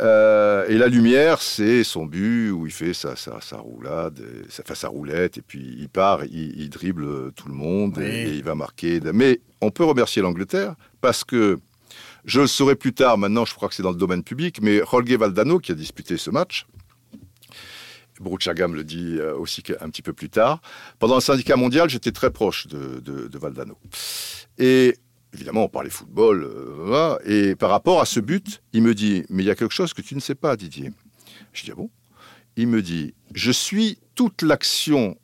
Euh, 0.00 0.66
et 0.68 0.78
la 0.78 0.88
lumière, 0.88 1.40
c'est 1.42 1.84
son 1.84 2.06
but 2.06 2.50
où 2.50 2.66
il 2.66 2.72
fait 2.72 2.94
sa, 2.94 3.16
sa, 3.16 3.40
sa 3.40 3.58
roulade, 3.58 4.18
et 4.20 4.50
sa, 4.50 4.62
enfin, 4.62 4.74
sa 4.74 4.88
roulette, 4.88 5.38
et 5.38 5.42
puis 5.42 5.76
il 5.78 5.88
part, 5.88 6.24
il, 6.24 6.60
il 6.60 6.70
dribble 6.70 7.32
tout 7.32 7.48
le 7.48 7.54
monde, 7.54 7.94
Oui. 7.98 8.04
et, 8.04 8.22
et 8.28 8.34
il 8.34 8.42
va 8.42 8.54
marquer. 8.54 9.00
Mais 9.12 9.40
on 9.60 9.70
peut 9.70 9.84
remercier 9.84 10.22
l'Angleterre 10.22 10.74
parce 11.00 11.24
que 11.24 11.58
je 12.24 12.40
le 12.40 12.46
saurai 12.48 12.74
plus 12.74 12.92
tard, 12.92 13.18
maintenant 13.18 13.44
je 13.44 13.54
crois 13.54 13.68
que 13.68 13.74
c'est 13.74 13.82
dans 13.84 13.92
le 13.92 13.96
domaine 13.98 14.24
public, 14.24 14.60
mais 14.60 14.78
Jorge 14.90 15.12
Valdano, 15.12 15.58
qui 15.60 15.70
a 15.72 15.74
disputé 15.76 16.16
ce 16.16 16.30
match, 16.30 16.66
Bruchaga 18.18 18.66
me 18.66 18.76
le 18.76 18.84
dit 18.84 19.16
euh, 19.18 19.34
aussi 19.36 19.62
un 19.80 19.90
petit 19.90 20.00
peu 20.02 20.12
plus 20.14 20.30
tard, 20.30 20.60
pendant 20.98 21.16
le 21.16 21.20
syndicat 21.20 21.56
mondial, 21.56 21.90
j'étais 21.90 22.12
très 22.12 22.30
proche 22.30 22.66
de, 22.66 22.98
de- 23.00 23.28
de 23.28 23.38
Valdano. 23.38 23.76
Et 24.58 24.96
évidemment, 25.36 25.64
on 25.64 25.68
parlait 25.68 25.90
football, 25.90 26.44
euh, 26.44 27.18
et 27.26 27.54
par 27.54 27.70
rapport 27.70 28.00
à 28.00 28.06
ce 28.06 28.20
but, 28.20 28.62
il 28.72 28.82
me 28.82 28.94
dit, 28.94 29.24
mais 29.28 29.42
il 29.42 29.46
y 29.46 29.50
a 29.50 29.54
quelque 29.54 29.74
chose 29.74 29.92
que 29.94 30.02
tu 30.02 30.14
ne 30.14 30.20
sais 30.20 30.34
pas, 30.34 30.56
Didier. 30.56 30.90
Je 31.52 31.64
dis, 31.64 31.70
ah 31.72 31.76
bon? 31.76 31.90
Il 32.56 32.68
me 32.68 32.80
dit, 32.82 33.14
je 33.34 33.50
suis 33.52 33.98
toute 34.14 34.42
l'action 34.42 35.16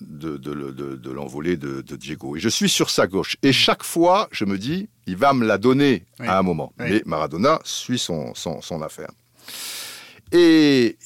de, 0.00 0.36
de, 0.36 0.50
le- 0.50 0.72
de- 0.72 0.96
de 0.96 1.10
l'envolée 1.12 1.56
de, 1.56 1.80
Diego. 1.96 2.34
Et 2.36 2.40
je 2.40 2.48
suis 2.48 2.68
sur 2.68 2.90
sa 2.90 3.06
gauche. 3.06 3.36
Et 3.44 3.52
chaque 3.52 3.84
fois, 3.84 4.28
je 4.32 4.44
me 4.44 4.58
dis, 4.58 4.88
il 5.06 5.16
va 5.16 5.32
me 5.32 5.46
la 5.46 5.58
donner 5.58 6.04
Oui. 6.18 6.26
à 6.26 6.38
un 6.38 6.42
moment. 6.42 6.72
Oui. 6.80 6.86
Mais 6.90 7.02
Maradona 7.06 7.60
suit 7.64 7.98
son, 8.00 8.34
son, 8.34 8.60
son 8.62 8.82
affaire. 8.82 9.10
Et, 10.32 10.96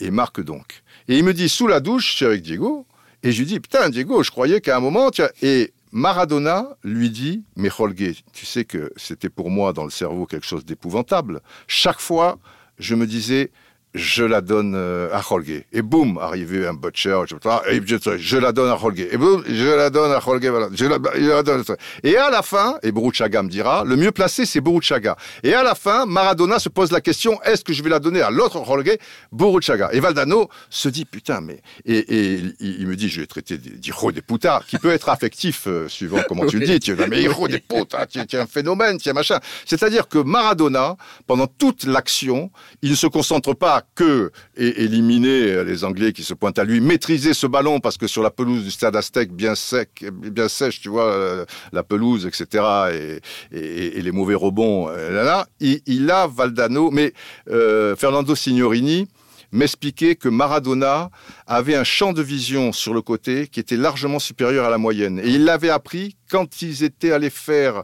et, 0.00 0.10
marque 0.10 0.42
donc. 0.42 0.82
Et 1.08 1.16
il 1.16 1.24
me 1.24 1.32
dit, 1.32 1.48
sous 1.48 1.66
la 1.66 1.80
douche, 1.80 2.10
je 2.10 2.16
suis 2.16 2.26
avec 2.26 2.42
Diego. 2.42 2.86
Et 3.22 3.32
je 3.32 3.38
lui 3.38 3.46
dis, 3.46 3.60
putain, 3.60 3.88
Diego, 3.90 4.22
je 4.22 4.30
croyais 4.30 4.60
qu'à 4.60 4.76
un 4.76 4.80
moment... 4.80 5.08
as- 5.18 5.30
Et 5.42 5.72
Maradona 5.92 6.76
lui 6.84 7.10
dit, 7.10 7.44
mais 7.56 7.68
Jorge, 7.68 8.24
tu 8.32 8.46
sais 8.46 8.64
que 8.64 8.92
c'était 8.96 9.28
pour 9.28 9.50
moi 9.50 9.72
dans 9.72 9.84
le 9.84 9.90
cerveau 9.90 10.26
quelque 10.26 10.46
chose 10.46 10.64
d'épouvantable. 10.64 11.40
Chaque 11.66 12.00
fois, 12.00 12.38
je 12.78 12.94
me 12.94 13.06
disais, 13.06 13.50
je 13.94 14.22
la 14.22 14.40
donne 14.40 14.74
euh, 14.76 15.12
à 15.12 15.20
Jorge. 15.20 15.64
Et 15.72 15.82
boum, 15.82 16.18
arrivé 16.18 16.66
un 16.66 16.74
butcher, 16.74 17.22
je, 17.28 17.34
et 17.70 17.80
je, 17.84 18.16
je 18.18 18.36
la 18.36 18.52
donne 18.52 18.70
à 18.70 18.76
Jorge. 18.76 19.00
Et 19.00 19.16
boum, 19.16 19.42
je 19.48 19.76
la 19.76 19.90
donne 19.90 20.12
à 20.12 20.20
Jorge. 20.20 20.46
Voilà, 20.46 20.68
je, 20.72 20.84
la, 20.86 20.98
je 21.14 21.28
la 21.28 21.42
donne. 21.42 21.64
Et 22.04 22.16
à 22.16 22.30
la 22.30 22.42
fin, 22.42 22.78
et 22.82 22.92
Boruchaga 22.92 23.42
me 23.42 23.48
dira, 23.48 23.82
le 23.84 23.96
mieux 23.96 24.12
placé, 24.12 24.46
c'est 24.46 24.60
Boruchaga. 24.60 25.16
Et 25.42 25.54
à 25.54 25.62
la 25.62 25.74
fin, 25.74 26.06
Maradona 26.06 26.58
se 26.58 26.68
pose 26.68 26.92
la 26.92 27.00
question, 27.00 27.42
est-ce 27.42 27.64
que 27.64 27.72
je 27.72 27.82
vais 27.82 27.90
la 27.90 27.98
donner 27.98 28.22
à 28.22 28.30
l'autre 28.30 28.64
Jorge, 28.64 28.96
Boruchaga 29.32 29.90
Et 29.92 30.00
Valdano 30.00 30.48
se 30.68 30.88
dit, 30.88 31.04
putain, 31.04 31.40
mais... 31.40 31.60
Et, 31.84 31.98
et 31.98 32.42
il, 32.60 32.86
me 32.86 32.94
dit, 32.94 33.08
je 33.08 33.20
vais 33.20 33.26
traiter 33.26 33.58
d'hijo 33.58 34.12
des 34.12 34.22
putas, 34.22 34.62
qui 34.68 34.78
peut 34.78 34.90
être 34.90 35.08
affectif, 35.08 35.64
euh, 35.66 35.88
suivant 35.88 36.20
comment 36.28 36.46
tu 36.46 36.58
le 36.58 36.66
dis. 36.66 36.78
Tu 36.78 36.94
mais 36.94 37.22
hijo 37.22 37.48
des 37.48 37.58
putas, 37.58 38.06
tu, 38.06 38.24
tu 38.26 38.36
es 38.36 38.38
un 38.38 38.46
phénomène, 38.46 38.98
tu 38.98 39.08
es 39.08 39.10
un 39.10 39.14
machin. 39.14 39.40
C'est-à-dire 39.66 40.08
que 40.08 40.18
Maradona, 40.18 40.96
pendant 41.26 41.46
toute 41.46 41.84
l'action, 41.84 42.50
il 42.82 42.90
ne 42.90 42.96
se 42.96 43.06
concentre 43.06 43.54
pas 43.54 43.79
que 43.94 44.30
é- 44.56 44.84
éliminer 44.84 45.64
les 45.64 45.84
Anglais 45.84 46.12
qui 46.12 46.22
se 46.22 46.34
pointent 46.34 46.58
à 46.58 46.64
lui, 46.64 46.80
maîtriser 46.80 47.34
ce 47.34 47.46
ballon 47.46 47.80
parce 47.80 47.96
que 47.96 48.06
sur 48.06 48.22
la 48.22 48.30
pelouse 48.30 48.64
du 48.64 48.70
stade 48.70 48.96
Aztec, 48.96 49.32
bien 49.32 49.54
sec, 49.54 50.04
bien 50.12 50.48
sèche, 50.48 50.80
tu 50.80 50.88
vois, 50.88 51.06
euh, 51.06 51.44
la 51.72 51.82
pelouse, 51.82 52.26
etc., 52.26 53.20
et, 53.52 54.02
les 54.02 54.12
mauvais 54.12 54.34
rebonds, 54.34 54.88
euh, 54.88 55.10
là, 55.12 55.24
là, 55.24 55.46
il, 55.60 56.10
a 56.10 56.26
Valdano, 56.26 56.90
mais 56.90 57.12
euh, 57.50 57.94
Fernando 57.96 58.34
Signorini 58.34 59.08
m'expliquait 59.52 60.14
que 60.14 60.28
Maradona 60.28 61.10
avait 61.46 61.74
un 61.74 61.84
champ 61.84 62.12
de 62.12 62.22
vision 62.22 62.72
sur 62.72 62.94
le 62.94 63.02
côté 63.02 63.48
qui 63.48 63.60
était 63.60 63.76
largement 63.76 64.18
supérieur 64.18 64.64
à 64.64 64.70
la 64.70 64.78
moyenne. 64.78 65.18
Et 65.18 65.28
il 65.28 65.44
l'avait 65.44 65.70
appris 65.70 66.16
quand 66.30 66.62
ils 66.62 66.84
étaient 66.84 67.12
allés 67.12 67.30
faire 67.30 67.82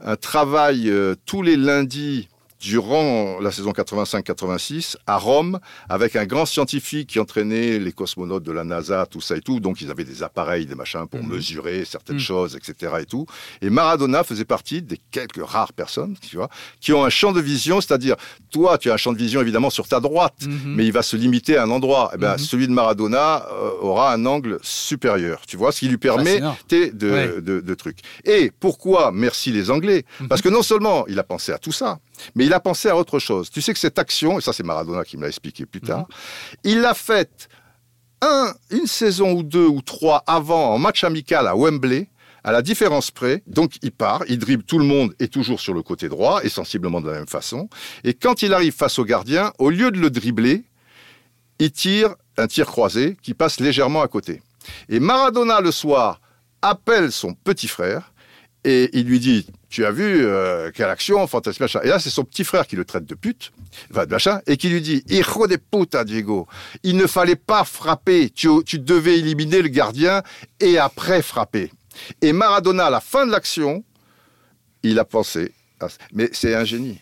un 0.00 0.16
travail 0.16 0.92
tous 1.24 1.40
les 1.40 1.56
lundis 1.56 2.28
durant 2.60 3.38
la 3.40 3.50
saison 3.50 3.72
85-86 3.72 4.96
à 5.06 5.18
Rome 5.18 5.58
avec 5.88 6.16
un 6.16 6.24
grand 6.24 6.46
scientifique 6.46 7.10
qui 7.10 7.20
entraînait 7.20 7.78
les 7.78 7.92
cosmonautes 7.92 8.42
de 8.42 8.52
la 8.52 8.64
NASA, 8.64 9.06
tout 9.06 9.20
ça 9.20 9.36
et 9.36 9.40
tout. 9.40 9.60
Donc 9.60 9.80
ils 9.80 9.90
avaient 9.90 10.04
des 10.04 10.22
appareils, 10.22 10.66
des 10.66 10.74
machins 10.74 11.06
pour 11.06 11.22
mhm. 11.22 11.34
mesurer 11.34 11.84
certaines 11.84 12.16
mhm. 12.16 12.22
choses, 12.22 12.56
etc. 12.56 12.94
et 13.00 13.06
tout. 13.06 13.26
Et 13.62 13.70
Maradona 13.70 14.24
faisait 14.24 14.44
partie 14.44 14.82
des 14.82 14.98
quelques 15.10 15.44
rares 15.44 15.72
personnes, 15.72 16.16
tu 16.20 16.36
vois, 16.36 16.48
qui 16.80 16.92
ont 16.92 17.04
un 17.04 17.10
champ 17.10 17.32
de 17.32 17.40
vision, 17.40 17.80
c'est-à-dire 17.80 18.16
toi, 18.50 18.78
tu 18.78 18.90
as 18.90 18.94
un 18.94 18.96
champ 18.96 19.12
de 19.12 19.18
vision 19.18 19.40
évidemment 19.40 19.70
sur 19.70 19.86
ta 19.88 20.00
droite, 20.00 20.46
mhm. 20.46 20.74
mais 20.76 20.86
il 20.86 20.92
va 20.92 21.02
se 21.02 21.16
limiter 21.16 21.56
à 21.56 21.64
un 21.64 21.70
endroit. 21.70 22.10
Eh 22.14 22.18
ben, 22.18 22.38
celui 22.38 22.66
de 22.66 22.72
Maradona 22.72 23.46
euh, 23.50 23.70
aura 23.80 24.12
un 24.12 24.24
angle 24.26 24.58
supérieur, 24.62 25.42
tu 25.46 25.56
vois, 25.56 25.72
ce 25.72 25.80
qui 25.80 25.88
lui 25.88 25.98
permet 25.98 26.40
de, 26.70 26.90
de, 27.40 27.60
de, 27.60 27.74
trucs. 27.74 27.98
Et 28.24 28.50
pourquoi 28.58 29.12
merci 29.12 29.52
les 29.52 29.70
Anglais? 29.70 30.04
Parce 30.28 30.40
que 30.40 30.48
non 30.48 30.62
seulement 30.62 31.06
il 31.06 31.18
a 31.18 31.24
pensé 31.24 31.52
à 31.52 31.58
tout 31.58 31.72
ça, 31.72 31.98
mais 32.34 32.46
il 32.46 32.52
a 32.52 32.60
pensé 32.60 32.88
à 32.88 32.96
autre 32.96 33.18
chose. 33.18 33.50
Tu 33.50 33.60
sais 33.60 33.72
que 33.72 33.78
cette 33.78 33.98
action, 33.98 34.38
et 34.38 34.42
ça 34.42 34.52
c'est 34.52 34.62
Maradona 34.62 35.04
qui 35.04 35.16
me 35.16 35.22
l'a 35.22 35.28
expliqué 35.28 35.66
plus 35.66 35.80
tard, 35.80 36.00
mhm. 36.00 36.06
il 36.64 36.80
l'a 36.80 36.94
faite 36.94 37.48
un, 38.22 38.52
une 38.70 38.86
saison 38.86 39.32
ou 39.32 39.42
deux 39.42 39.66
ou 39.66 39.82
trois 39.82 40.24
avant 40.26 40.74
en 40.74 40.78
match 40.78 41.04
amical 41.04 41.46
à 41.46 41.54
Wembley, 41.54 42.08
à 42.44 42.52
la 42.52 42.62
différence 42.62 43.10
près. 43.10 43.42
Donc 43.46 43.74
il 43.82 43.92
part, 43.92 44.22
il 44.28 44.38
dribble 44.38 44.62
tout 44.62 44.78
le 44.78 44.84
monde 44.84 45.14
et 45.18 45.28
toujours 45.28 45.60
sur 45.60 45.74
le 45.74 45.82
côté 45.82 46.08
droit, 46.08 46.40
et 46.44 46.48
sensiblement 46.48 47.00
de 47.00 47.08
la 47.08 47.14
même 47.14 47.26
façon. 47.26 47.68
Et 48.04 48.14
quand 48.14 48.42
il 48.42 48.54
arrive 48.54 48.72
face 48.72 48.98
au 48.98 49.04
gardien, 49.04 49.52
au 49.58 49.70
lieu 49.70 49.90
de 49.90 49.98
le 49.98 50.10
dribbler, 50.10 50.64
il 51.58 51.72
tire 51.72 52.14
un 52.36 52.46
tir 52.46 52.66
croisé 52.66 53.16
qui 53.22 53.34
passe 53.34 53.60
légèrement 53.60 54.02
à 54.02 54.08
côté. 54.08 54.42
Et 54.88 55.00
Maradona 55.00 55.60
le 55.60 55.72
soir 55.72 56.20
appelle 56.62 57.12
son 57.12 57.34
petit 57.34 57.68
frère 57.68 58.12
et 58.66 58.90
il 58.98 59.06
lui 59.06 59.20
dit 59.20 59.46
tu 59.68 59.84
as 59.86 59.90
vu 59.90 60.24
euh, 60.24 60.70
quelle 60.74 60.90
action 60.90 61.26
fantastique 61.26 61.60
machin. 61.60 61.80
Et 61.82 61.88
là, 61.88 61.98
c'est 61.98 62.10
son 62.10 62.24
petit 62.24 62.44
frère 62.44 62.66
qui 62.66 62.76
le 62.76 62.84
traite 62.84 63.04
de 63.04 63.14
pute, 63.14 63.52
enfin 63.90 64.06
de 64.06 64.16
et 64.50 64.56
qui 64.56 64.68
lui 64.68 64.80
dit 64.80 65.04
hijo 65.08 65.46
de 65.46 65.56
puta, 65.56 66.04
Diego, 66.04 66.46
il 66.82 66.96
ne 66.96 67.06
fallait 67.06 67.36
pas 67.36 67.64
frapper, 67.64 68.30
tu, 68.30 68.48
devais 68.78 69.18
éliminer 69.18 69.62
le 69.62 69.68
gardien 69.68 70.22
et 70.60 70.78
après 70.78 71.22
frapper. 71.22 71.70
Et 72.22 72.32
Maradona, 72.32 72.86
à 72.86 72.90
la 72.90 73.00
fin 73.00 73.26
de 73.26 73.30
l'action, 73.30 73.84
il 74.82 74.98
a 74.98 75.04
pensé 75.04 75.52
mais 76.12 76.28
c'est 76.32 76.54
un 76.54 76.64
génie. 76.64 77.00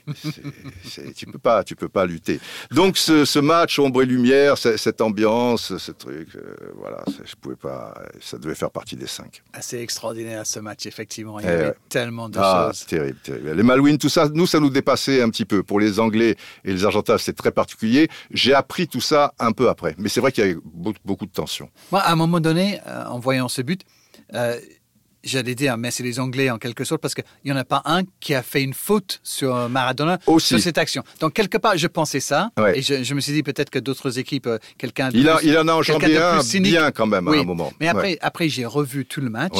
tu 1.17 1.27
peux 1.27 1.39
pas, 1.39 1.65
tu 1.65 1.77
peux 1.77 1.89
pas 1.89 2.07
lutter. 2.07 2.41
Donc 2.71 2.97
ce, 2.97 3.39
match 3.39 3.79
ombre 3.79 4.03
et 4.03 4.07
lumière, 4.07 4.57
cette 4.59 5.01
ambiance, 5.01 5.77
ce 5.77 5.93
truc, 5.93 6.29
euh, 6.37 6.55
voilà, 6.77 7.05
je 7.25 7.35
pouvais 7.41 7.57
pas. 7.57 7.95
Ça 8.21 8.39
devait 8.39 8.55
faire 8.55 8.71
partie 8.71 8.97
des 8.97 9.07
cinq. 9.07 9.43
C'est 9.61 9.81
extraordinaire 9.81 10.47
ce 10.47 10.61
match, 10.61 10.87
effectivement. 10.87 11.39
Il 11.41 11.47
y 11.47 11.49
eh 11.49 11.53
avait 11.53 11.75
tellement 11.89 12.29
de 12.29 12.39
ah, 12.41 12.71
choses. 12.71 12.87
Terrible, 12.87 13.19
terrible. 13.23 13.53
Les 13.53 13.63
Malouines, 13.63 13.99
tout 13.99 14.09
ça, 14.09 14.29
nous, 14.29 14.47
ça 14.47 14.61
nous 14.61 14.71
dépassait 14.71 15.23
un 15.23 15.31
petit 15.31 15.45
peu. 15.45 15.63
Pour 15.63 15.81
les 15.81 16.01
Anglais 16.01 16.37
et 16.65 16.73
les 16.73 16.85
Argentins, 16.85 17.19
c'est 17.19 17.35
très 17.35 17.53
particulier. 17.53 18.09
J'ai 18.31 18.55
appris 18.55 18.89
tout 18.89 19.01
ça 19.01 19.35
un 19.39 19.53
peu 19.53 19.69
après. 19.69 19.95
Mais 19.99 20.09
c'est 20.09 20.21
vrai 20.21 20.33
qu'il 20.33 20.45
y 20.45 20.51
avait 20.51 20.61
beaucoup, 20.65 21.27
de 21.27 21.33
tension. 21.33 21.71
Moi, 21.91 22.01
à 22.01 22.13
un 22.13 22.17
moment 22.17 22.41
donné, 22.41 22.81
euh, 22.87 23.05
en 23.07 23.19
voyant 23.19 23.49
ce 23.49 23.63
but. 23.63 23.83
Euh, 24.35 24.59
j'allais 25.25 25.55
dire, 25.55 25.77
mais 25.77 25.91
c'est 25.91 26.03
les 26.03 26.21
Anglais 26.21 26.51
en 26.51 26.59
quelque 26.59 26.85
sorte, 26.85 27.01
parce 27.01 27.15
qu'il 27.15 27.25
n'y 27.45 27.53
en 27.53 27.57
a 27.57 27.65
pas 27.65 27.83
un 27.85 28.03
qui 28.21 28.35
a 28.35 28.43
fait 28.43 28.63
une 28.63 28.75
faute 28.75 29.21
sur 29.23 29.69
Maradona 29.69 30.19
sur 30.39 30.61
cette 30.61 30.79
action. 30.79 31.03
Donc, 31.21 31.33
quelque 31.33 31.59
part, 31.59 31.77
je 31.77 31.87
pensais 31.87 32.21
ça, 32.21 32.51
et 32.75 32.83
je, 32.83 33.15
me 33.15 33.21
suis 33.21 33.33
dit 33.33 33.43
peut-être 33.43 33.71
que 33.71 33.79
d'autres 33.79 34.19
équipes, 34.19 34.47
euh, 34.47 34.59
quelqu'un 34.79 35.11
il, 35.13 35.31
il 35.43 35.59
en 35.59 35.69
a 35.69 35.73
enjambé 35.73 36.17
un 36.19 36.41
bien 36.61 36.91
quand 36.91 37.07
même 37.07 37.29
à 37.29 37.33
un 37.33 37.45
moment. 37.45 37.73
Mais 37.81 37.89
après, 37.89 38.19
après 38.21 38.49
j'ai 38.49 38.67
revu 38.67 39.07
tout 39.07 39.21
le 39.21 39.31
match 39.31 39.53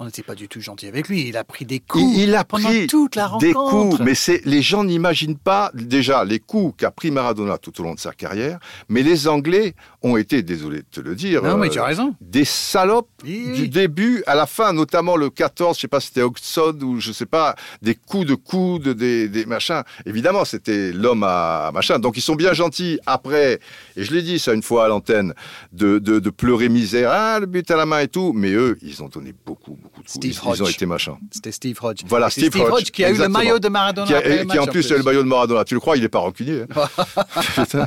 on 0.00 0.06
n'était 0.06 0.22
pas 0.22 0.34
du 0.34 0.48
tout 0.48 0.62
gentil 0.62 0.86
avec 0.86 1.08
lui. 1.08 1.28
Il 1.28 1.36
a 1.36 1.44
pris 1.44 1.66
des 1.66 1.78
coups. 1.78 2.16
Il, 2.16 2.34
a 2.34 2.42
pris 2.42 2.86
toute 2.86 3.16
la 3.16 3.26
rencontre. 3.26 3.46
Des 3.46 3.52
coups, 3.52 4.00
mais 4.00 4.14
c'est 4.14 4.40
les 4.46 4.62
gens 4.62 4.82
n'imaginent 4.82 5.36
pas 5.36 5.70
déjà 5.74 6.24
les 6.24 6.38
coups 6.38 6.74
qu'a 6.78 6.90
pris 6.90 7.10
Maradona 7.10 7.58
tout 7.58 7.78
au 7.80 7.84
long 7.84 7.92
de 7.92 8.00
sa 8.00 8.12
carrière. 8.12 8.58
Mais 8.88 9.02
les 9.02 9.28
Anglais 9.28 9.74
ont 10.02 10.16
été, 10.16 10.42
désolé 10.42 10.78
de 10.78 10.86
te 10.90 11.00
le 11.02 11.14
dire, 11.14 11.42
non, 11.42 11.58
mais 11.58 11.68
tu 11.68 11.78
as 11.78 11.84
raison. 11.84 12.14
des 12.22 12.46
salopes 12.46 13.10
du 13.22 13.68
début 13.68 14.22
à 14.26 14.34
la 14.34 14.46
fin, 14.46 14.72
notamment 14.72 15.16
le 15.16 15.28
14, 15.28 15.76
je 15.76 15.82
sais 15.82 15.88
pas 15.88 16.00
si 16.00 16.06
c'était 16.08 16.22
Oxford 16.22 16.76
ou 16.82 16.98
je 16.98 17.12
sais 17.12 17.26
pas, 17.26 17.54
des 17.82 17.94
coups 17.94 18.24
de 18.24 18.34
coude, 18.34 18.88
des, 18.88 19.28
des 19.28 19.44
machins. 19.44 19.82
Évidemment, 20.06 20.46
c'était 20.46 20.92
l'homme 20.94 21.24
à 21.24 21.72
machin. 21.74 21.98
Donc 21.98 22.16
ils 22.16 22.22
sont 22.22 22.36
bien 22.36 22.54
gentils 22.54 22.98
après. 23.04 23.60
Et 23.96 24.04
je 24.04 24.14
l'ai 24.14 24.22
dit 24.22 24.38
ça 24.38 24.54
une 24.54 24.62
fois 24.62 24.86
à 24.86 24.88
l'antenne, 24.88 25.34
de, 25.74 25.98
de, 25.98 26.30
pleurer 26.30 26.70
misère, 26.70 27.10
ah 27.12 27.38
le 27.38 27.44
but 27.44 27.70
à 27.70 27.76
la 27.76 27.84
main 27.84 28.00
et 28.00 28.08
tout. 28.08 28.32
Mais 28.34 28.52
eux, 28.52 28.78
ils 28.80 29.02
ont 29.02 29.08
donné 29.08 29.34
beaucoup 29.44 29.76
Steve 30.06 30.38
Hodge. 30.44 30.58
Ils 30.58 30.62
ont 30.62 30.68
été 30.68 30.86
machin. 30.86 31.18
C'était 31.30 31.52
Steve 31.52 31.78
Hodge. 31.82 32.00
Voilà, 32.06 32.30
Steve, 32.30 32.54
Hodge, 32.60 32.90
qui 32.90 33.04
a 33.04 33.10
eu 33.10 33.16
le 33.16 33.28
maillot 33.28 33.58
de 33.58 33.68
Maradona. 33.68 34.06
Qui, 34.06 34.14
a, 34.14 34.44
qui 34.44 34.58
en 34.58 34.66
plus 34.66 34.90
a 34.90 34.94
eu 34.94 34.98
le 34.98 35.04
maillot 35.04 35.22
de 35.22 35.28
Maradona. 35.28 35.64
Tu 35.64 35.74
le 35.74 35.80
crois, 35.80 35.96
il 35.96 36.02
n'est 36.02 36.08
pas 36.08 36.20
rancunier. 36.20 36.64
Hein. 36.74 37.86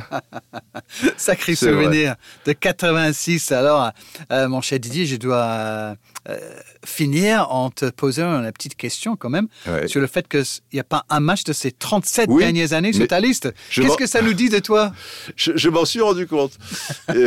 Sacré 1.16 1.54
souvenir 1.54 2.16
de 2.46 2.52
86. 2.52 3.52
Alors, 3.52 3.90
euh, 4.32 4.48
mon 4.48 4.60
cher 4.60 4.78
Didier, 4.78 5.06
je 5.06 5.16
dois 5.16 5.96
euh, 6.28 6.38
finir 6.84 7.50
en 7.50 7.70
te 7.70 7.90
posant 7.90 8.42
une 8.42 8.50
petite 8.52 8.76
question 8.76 9.16
quand 9.16 9.30
même 9.30 9.48
sur 9.86 10.00
le 10.00 10.06
fait 10.06 10.26
qu'il 10.28 10.44
n'y 10.72 10.80
a 10.80 10.84
pas 10.84 11.04
un 11.10 11.20
match 11.20 11.44
de 11.44 11.52
ces 11.52 11.72
37 11.72 12.30
dernières 12.30 12.72
années 12.72 12.92
sur 12.92 13.06
ta 13.06 13.20
liste. 13.20 13.52
Qu'est-ce 13.70 13.96
que 13.96 14.06
ça 14.06 14.22
nous 14.22 14.34
dit 14.34 14.48
de 14.48 14.58
toi? 14.58 14.92
Je, 15.36 15.68
m'en 15.68 15.84
suis 15.84 16.00
rendu 16.00 16.26
compte. 16.26 16.52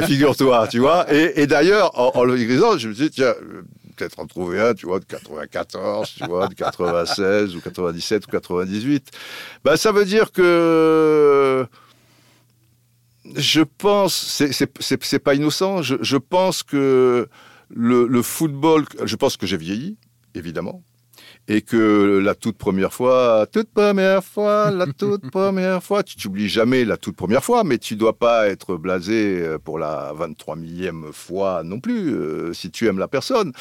Figure-toi, 0.05 0.67
tu 0.67 0.79
vois. 0.79 1.11
Et, 1.13 1.47
d'ailleurs, 1.47 1.97
en, 1.99 2.11
en, 2.19 2.23
le 2.23 2.37
grisant, 2.37 2.77
je 2.77 2.89
me 2.89 2.93
suis 2.93 3.09
dit, 3.09 3.11
tiens, 3.11 3.33
peut-être 3.97 4.19
en 4.19 4.27
trouver 4.27 4.61
un, 4.61 4.73
tu 4.73 4.85
vois, 4.85 4.99
de 4.99 5.05
94, 5.05 6.13
tu 6.15 6.25
vois, 6.25 6.47
de 6.47 6.53
96 6.53 7.55
ou 7.55 7.61
97 7.61 8.27
ou 8.27 8.31
98. 8.31 9.11
Ben, 9.63 9.75
ça 9.75 9.91
veut 9.91 10.05
dire 10.05 10.31
que 10.31 11.67
je 13.35 13.61
pense, 13.61 14.41
c'est 14.79 15.19
pas 15.19 15.33
innocent, 15.33 15.81
je, 15.81 15.95
je 16.01 16.17
pense 16.17 16.63
que 16.63 17.27
le, 17.69 18.07
le, 18.07 18.21
football, 18.21 18.85
je 19.03 19.15
pense 19.15 19.35
que 19.35 19.45
j'ai 19.45 19.57
vieilli, 19.57 19.97
évidemment 20.33 20.81
et 21.49 21.61
que 21.61 22.19
la 22.21 22.35
toute 22.35 22.57
première 22.57 22.93
fois, 22.93 23.47
toute 23.51 23.71
première 23.71 24.23
fois, 24.23 24.69
la 24.69 24.85
toute 24.85 25.21
première 25.31 25.81
fois, 25.81 26.03
tu 26.03 26.17
t'oublies 26.17 26.49
jamais 26.49 26.83
la 26.83 26.97
toute 26.97 27.15
première 27.15 27.43
fois, 27.43 27.63
mais 27.63 27.77
tu 27.77 27.95
dois 27.95 28.17
pas 28.17 28.47
être 28.47 28.75
blasé 28.75 29.41
euh, 29.41 29.57
pour 29.57 29.79
la 29.79 30.11
23 30.13 30.57
millième 30.57 31.05
fois 31.13 31.63
non 31.63 31.79
plus, 31.79 32.13
euh, 32.13 32.53
si 32.53 32.69
tu 32.69 32.87
aimes 32.87 32.99
la 32.99 33.07
personne. 33.07 33.53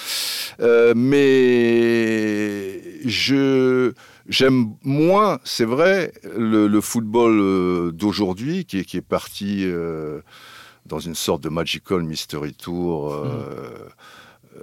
Euh, 0.60 0.94
mais 0.96 3.08
je 3.08 3.92
j'aime 4.28 4.74
moins, 4.82 5.38
c'est 5.44 5.64
vrai, 5.64 6.12
le, 6.36 6.80
football 6.80 7.92
d'aujourd'hui 7.92 8.64
qui, 8.64 8.78
est 8.78 9.00
parti 9.00 9.64
dans 10.84 10.98
une 10.98 11.14
sorte 11.14 11.44
de 11.44 11.48
magical 11.48 12.02
mystery 12.02 12.52
tour. 12.52 13.14
Mmh 13.14 13.90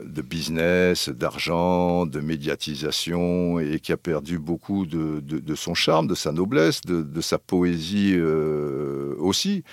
de 0.05 0.21
business, 0.21 1.09
d'argent, 1.09 2.05
de 2.05 2.19
médiatisation, 2.19 3.59
et 3.59 3.79
qui 3.79 3.91
a 3.91 3.97
perdu 3.97 4.39
beaucoup 4.39 4.85
de, 4.85 5.55
son 5.55 5.73
charme, 5.73 6.07
de 6.07 6.15
sa 6.15 6.31
noblesse, 6.31 6.81
de, 6.81 7.21
sa 7.21 7.37
poésie 7.37 8.13
euh, 8.15 9.15
aussi. 9.17 9.63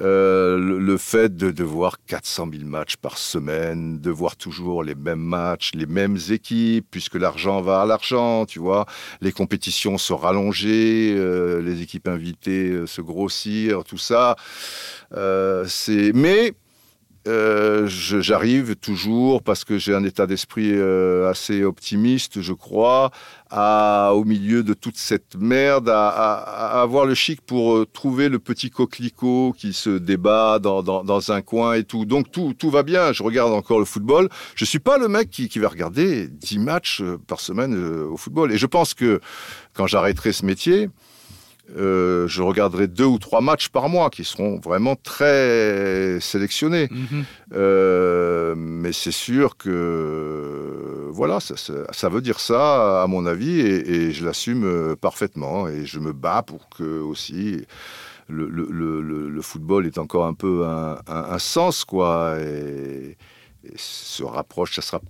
Euh, 0.00 0.56
le, 0.56 0.96
fait 0.96 1.36
de, 1.36 1.64
voir 1.64 1.96
400 2.06 2.48
000 2.52 2.64
matchs 2.64 2.96
par 2.96 3.18
semaine, 3.18 3.98
de 3.98 4.10
voir 4.10 4.36
toujours 4.36 4.84
les 4.84 4.94
mêmes 4.94 5.18
matchs, 5.18 5.72
les 5.74 5.86
mêmes 5.86 6.16
équipes, 6.30 6.86
puisque 6.90 7.16
l'argent 7.16 7.60
va 7.60 7.82
à 7.82 7.86
l'argent, 7.86 8.46
tu 8.46 8.60
vois, 8.60 8.86
les 9.20 9.32
compétitions 9.32 9.98
se 9.98 10.12
rallonger, 10.12 11.14
euh, 11.16 11.60
les 11.60 11.82
équipes 11.82 12.06
invitées 12.06 12.86
se 12.86 13.00
grossir, 13.00 13.82
tout 13.82 13.98
ça. 13.98 14.36
c'est 15.66 16.12
mais 16.14 16.54
euh, 17.30 17.86
j'arrive 17.86 18.76
toujours, 18.76 19.42
parce 19.42 19.64
que 19.64 19.78
j'ai 19.78 19.94
un 19.94 20.02
état 20.04 20.26
d'esprit 20.26 20.72
euh, 20.72 21.30
assez 21.30 21.62
optimiste, 21.62 22.40
je 22.40 22.52
crois, 22.52 23.10
à, 23.50 24.12
au 24.14 24.24
milieu 24.24 24.62
de 24.62 24.74
toute 24.74 24.96
cette 24.96 25.36
merde, 25.36 25.88
à, 25.88 26.80
avoir 26.80 27.06
le 27.06 27.14
chic 27.14 27.40
pour 27.40 27.76
euh, 27.76 27.86
trouver 27.86 28.28
le 28.28 28.38
petit 28.38 28.70
coquelicot 28.70 29.54
qui 29.56 29.72
se 29.72 29.90
débat 29.90 30.58
dans, 30.58 31.32
un 31.32 31.42
coin 31.42 31.74
et 31.74 31.84
tout. 31.84 32.04
Donc 32.04 32.30
tout, 32.30 32.54
tout 32.58 32.70
va 32.70 32.82
bien, 32.82 33.12
je 33.12 33.22
regarde 33.22 33.52
encore 33.52 33.78
le 33.78 33.84
football. 33.84 34.28
Je 34.56 34.64
suis 34.64 34.80
pas 34.80 34.98
le 34.98 35.06
mec 35.06 35.30
qui, 35.30 35.48
qui 35.48 35.60
va 35.60 35.68
regarder 35.68 36.26
10 36.28 36.58
matchs 36.58 37.02
par 37.28 37.40
semaine 37.40 37.74
au 37.74 38.16
football. 38.16 38.52
Et 38.52 38.58
je 38.58 38.66
pense 38.66 38.94
que 38.94 39.20
quand 39.74 39.86
j'arrêterai 39.86 40.32
ce 40.32 40.44
métier, 40.44 40.88
euh, 41.76 42.26
je 42.26 42.42
regarderai 42.42 42.88
deux 42.88 43.04
ou 43.04 43.18
trois 43.18 43.40
matchs 43.40 43.68
par 43.68 43.88
mois 43.88 44.10
qui 44.10 44.24
seront 44.24 44.58
vraiment 44.58 44.96
très 44.96 46.18
sélectionnés. 46.20 46.88
Mhm. 46.90 47.24
Euh, 47.54 48.54
mais 48.56 48.92
c'est 48.92 49.12
sûr 49.12 49.56
que 49.56 51.08
voilà, 51.10 51.38
ça, 51.40 52.08
veut 52.08 52.20
dire 52.20 52.40
ça 52.40 53.02
à 53.02 53.06
mon 53.06 53.26
avis 53.26 53.60
et, 53.60 54.12
je 54.12 54.24
l'assume 54.24 54.64
euh, 54.64 54.96
parfaitement 54.96 55.68
et 55.68 55.84
je 55.86 55.98
me 56.00 56.12
bats 56.12 56.42
pour 56.42 56.68
que 56.68 57.00
aussi 57.00 57.64
le, 58.28 59.40
football 59.42 59.86
ait 59.86 59.98
encore 59.98 60.26
un 60.26 60.34
peu 60.34 60.64
un, 60.66 61.38
sens 61.38 61.84
quoi 61.84 62.36
et, 62.40 63.16
se 63.76 64.24
rapproche, 64.24 64.74
ça 64.76 64.82
sera 64.82 65.00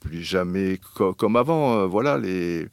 plus 0.00 0.22
jamais 0.22 0.78
comme 1.18 1.36
avant. 1.36 1.86
Voilà 1.88 2.16
les 2.16 2.68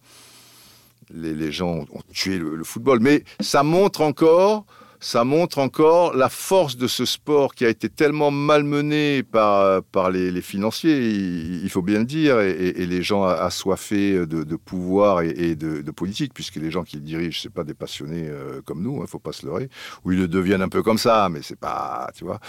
les, 1.14 1.52
gens 1.52 1.86
ont 1.92 2.02
tué 2.14 2.38
le, 2.38 2.64
football. 2.64 3.00
Mais 3.00 3.24
ça 3.40 3.64
montre 3.64 4.02
encore 4.02 4.66
ça 5.00 5.24
montre 5.24 5.60
encore 5.60 6.16
la 6.16 6.28
force 6.28 6.76
de 6.76 6.88
ce 6.88 7.06
sport 7.06 7.54
qui 7.54 7.66
a 7.66 7.70
été 7.70 7.88
tellement 7.88 8.32
malmené 8.32 9.22
par, 9.22 9.84
par 9.84 10.10
les, 10.10 10.42
financiers, 10.42 11.12
il, 11.12 11.70
faut 11.70 11.84
bien 11.84 12.00
le 12.00 12.06
dire, 12.06 12.40
et, 12.40 12.74
les 12.74 13.04
gens 13.04 13.24
assoiffés 13.24 14.26
de, 14.26 14.44
de 14.44 14.56
pouvoir 14.56 15.22
et, 15.22 15.56
de, 15.56 15.92
politique, 15.92 16.34
puisque 16.34 16.56
les 16.56 16.72
gens 16.72 16.84
qui 16.84 16.96
le 16.96 17.04
dirigent, 17.04 17.40
c'est 17.44 17.54
pas 17.54 17.64
des 17.64 17.76
passionnés 17.76 18.28
euh, 18.28 18.62
comme 18.66 18.82
nous, 18.82 18.98
il 18.98 19.04
hein, 19.04 19.08
faut 19.08 19.20
pas 19.20 19.34
se 19.34 19.46
leurrer, 19.46 19.70
ou 20.04 20.14
ils 20.14 20.20
le 20.20 20.28
deviennent 20.28 20.64
un 20.64 20.70
peu 20.70 20.82
comme 20.82 20.98
ça, 20.98 21.30
mais 21.30 21.42
c'est 21.44 21.60
pas, 21.60 22.10
tu 22.16 22.24
vois, 22.24 22.40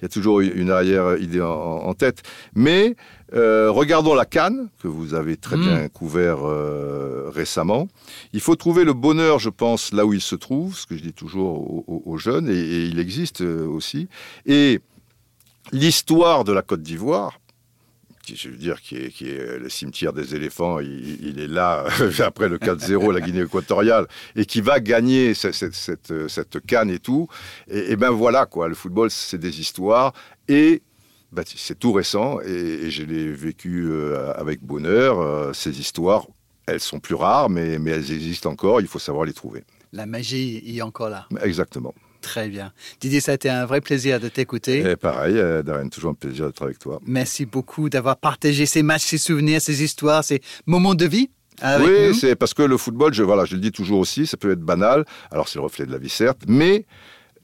il 0.00 0.02
y 0.02 0.06
a 0.06 0.08
toujours 0.08 0.40
une 0.40 0.70
arrière 0.70 1.16
idée 1.18 1.40
en 1.40 1.94
tête. 1.94 2.22
Mais 2.54 2.96
euh, 3.34 3.70
regardons 3.70 4.14
la 4.14 4.26
Cannes, 4.26 4.68
que 4.82 4.88
vous 4.88 5.14
avez 5.14 5.36
très 5.36 5.56
mm. 5.56 5.60
bien 5.60 5.88
couvert 5.88 6.38
euh, 6.42 7.30
récemment. 7.30 7.88
Il 8.32 8.40
faut 8.40 8.56
trouver 8.56 8.84
le 8.84 8.92
bonheur, 8.92 9.38
je 9.38 9.48
pense, 9.48 9.92
là 9.92 10.04
où 10.04 10.12
il 10.12 10.20
se 10.20 10.34
trouve, 10.34 10.76
ce 10.76 10.86
que 10.86 10.96
je 10.96 11.02
dis 11.02 11.12
toujours 11.12 11.88
aux, 11.88 12.18
jeunes, 12.18 12.48
et, 12.48 12.84
il 12.84 12.98
existe 12.98 13.40
euh, 13.40 13.66
aussi. 13.66 14.08
Et 14.46 14.80
l'histoire 15.72 16.44
de 16.44 16.52
la 16.52 16.62
Côte 16.62 16.82
d'Ivoire, 16.82 17.38
je 18.32 18.50
veux 18.50 18.56
dire, 18.56 18.80
qui 18.82 18.96
est, 18.96 19.58
le 19.58 19.68
cimetière 19.68 20.12
des 20.12 20.34
éléphants, 20.34 20.78
il, 20.78 21.40
est 21.40 21.48
là 21.48 21.86
après 22.20 22.48
le 22.48 22.58
4-0, 22.58 23.12
la 23.12 23.20
Guinée 23.20 23.42
équatoriale, 23.42 24.06
et 24.36 24.44
qui 24.44 24.60
va 24.60 24.78
gagner 24.78 25.34
cette, 25.34 25.54
cette, 25.74 26.66
canne 26.66 26.90
et 26.90 26.98
tout. 26.98 27.28
Et, 27.68 27.92
et 27.92 27.96
ben 27.96 28.10
voilà, 28.10 28.46
quoi, 28.46 28.68
le 28.68 28.74
football, 28.74 29.10
c'est 29.10 29.38
des 29.38 29.60
histoires. 29.60 30.12
Et 30.48 30.82
bah, 31.32 31.42
c'est 31.46 31.78
tout 31.78 31.92
récent 31.92 32.40
et, 32.40 32.90
je 32.90 33.02
l'ai 33.02 33.32
vécu 33.32 33.86
euh, 33.90 34.32
avec 34.34 34.62
bonheur. 34.62 35.18
Euh, 35.18 35.52
ces 35.54 35.80
histoires, 35.80 36.26
elles 36.66 36.80
sont 36.80 37.00
plus 37.00 37.14
rares, 37.14 37.48
mais, 37.48 37.78
mais 37.78 37.92
elles 37.92 38.12
existent 38.12 38.50
encore. 38.50 38.80
Il 38.80 38.86
faut 38.86 38.98
savoir 38.98 39.24
les 39.24 39.32
trouver. 39.32 39.64
La 39.92 40.04
magie 40.04 40.62
est 40.66 40.82
encore 40.82 41.08
là. 41.08 41.26
Exactement. 41.42 41.94
Très 42.20 42.48
bien. 42.48 42.72
Didier, 43.00 43.20
ça 43.20 43.32
a 43.32 43.34
été 43.34 43.48
un 43.48 43.64
vrai 43.64 43.80
plaisir 43.80 44.20
de 44.20 44.28
t'écouter. 44.28 44.90
Et 44.90 44.96
pareil, 44.96 45.36
euh, 45.38 45.62
Darren, 45.62 45.88
toujours 45.88 46.10
un 46.10 46.14
plaisir 46.14 46.46
d'être 46.46 46.62
avec 46.62 46.78
toi. 46.78 47.00
Merci 47.04 47.46
beaucoup 47.46 47.88
d'avoir 47.88 48.18
partagé 48.18 48.66
ces 48.66 48.82
matchs, 48.82 49.06
ces 49.06 49.18
souvenirs, 49.18 49.60
ces 49.60 49.82
histoires, 49.82 50.22
ces 50.22 50.40
moments 50.66 50.94
de 50.94 51.06
vie. 51.06 51.30
Avec 51.60 51.86
oui, 51.86 52.14
c'est 52.14 52.36
parce 52.36 52.54
que 52.54 52.62
le 52.62 52.76
football, 52.76 53.12
je, 53.12 53.22
voilà, 53.22 53.44
je 53.44 53.54
le 53.54 53.60
dis 53.60 53.72
toujours 53.72 54.00
aussi, 54.00 54.26
ça 54.26 54.36
peut 54.36 54.52
être 54.52 54.60
banal. 54.60 55.04
Alors 55.30 55.48
c'est 55.48 55.58
le 55.58 55.64
reflet 55.64 55.86
de 55.86 55.92
la 55.92 55.98
vie, 55.98 56.08
certes, 56.08 56.42
mais 56.46 56.86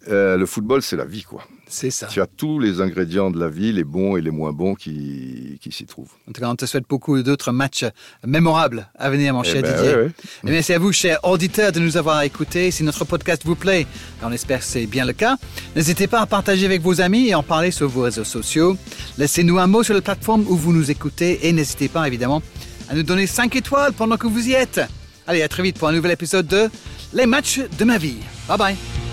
le 0.06 0.44
football, 0.46 0.80
c'est 0.80 0.96
la 0.96 1.04
vie, 1.04 1.22
quoi. 1.22 1.44
C'est 1.68 1.90
ça. 1.90 2.06
Tu 2.06 2.20
as 2.20 2.26
tous 2.26 2.58
les 2.58 2.80
ingrédients 2.80 3.30
de 3.30 3.38
la 3.38 3.48
vie, 3.48 3.72
les 3.72 3.84
bons 3.84 4.16
et 4.16 4.20
les 4.20 4.30
moins 4.30 4.52
bons 4.52 4.74
qui, 4.74 5.58
qui 5.60 5.70
s'y 5.70 5.84
trouvent. 5.86 6.10
En 6.28 6.32
tout 6.32 6.40
cas, 6.40 6.48
on 6.48 6.56
te 6.56 6.66
souhaite 6.66 6.84
beaucoup 6.88 7.22
d'autres 7.22 7.52
matchs 7.52 7.84
mémorables 8.26 8.88
à 8.98 9.10
venir, 9.10 9.34
mon 9.34 9.42
eh 9.42 9.48
cher 9.48 9.62
ben, 9.62 9.74
Didier. 9.74 9.94
Oui, 9.96 10.10
Et 10.46 10.50
merci 10.50 10.72
à 10.72 10.78
vous, 10.78 10.92
chers 10.92 11.18
auditeurs, 11.24 11.72
de 11.72 11.80
nous 11.80 11.96
avoir 11.96 12.22
écoutés. 12.22 12.70
Si 12.70 12.82
notre 12.82 13.04
podcast 13.04 13.42
vous 13.44 13.54
plaît, 13.54 13.86
on 14.22 14.32
espère 14.32 14.60
que 14.60 14.64
c'est 14.64 14.86
bien 14.86 15.04
le 15.04 15.12
cas, 15.12 15.36
n'hésitez 15.76 16.06
pas 16.06 16.20
à 16.20 16.26
partager 16.26 16.64
avec 16.64 16.82
vos 16.82 17.00
amis 17.00 17.28
et 17.28 17.34
en 17.34 17.42
parler 17.42 17.70
sur 17.70 17.88
vos 17.88 18.02
réseaux 18.02 18.24
sociaux. 18.24 18.76
Laissez-nous 19.18 19.58
un 19.58 19.66
mot 19.66 19.82
sur 19.82 19.94
la 19.94 20.00
plateforme 20.00 20.44
où 20.48 20.56
vous 20.56 20.72
nous 20.72 20.90
écoutez 20.90 21.46
et 21.46 21.52
n'hésitez 21.52 21.88
pas, 21.88 22.06
évidemment, 22.06 22.42
à 22.88 22.94
nous 22.94 23.02
donner 23.02 23.26
5 23.26 23.54
étoiles 23.56 23.92
pendant 23.92 24.16
que 24.16 24.26
vous 24.26 24.48
y 24.48 24.52
êtes. 24.52 24.80
Allez, 25.26 25.42
à 25.42 25.48
très 25.48 25.62
vite 25.62 25.78
pour 25.78 25.88
un 25.88 25.92
nouvel 25.92 26.12
épisode 26.12 26.46
de 26.46 26.70
Les 27.12 27.26
matchs 27.26 27.60
de 27.78 27.84
ma 27.84 27.98
vie. 27.98 28.16
Bye 28.48 28.58
bye. 28.58 29.07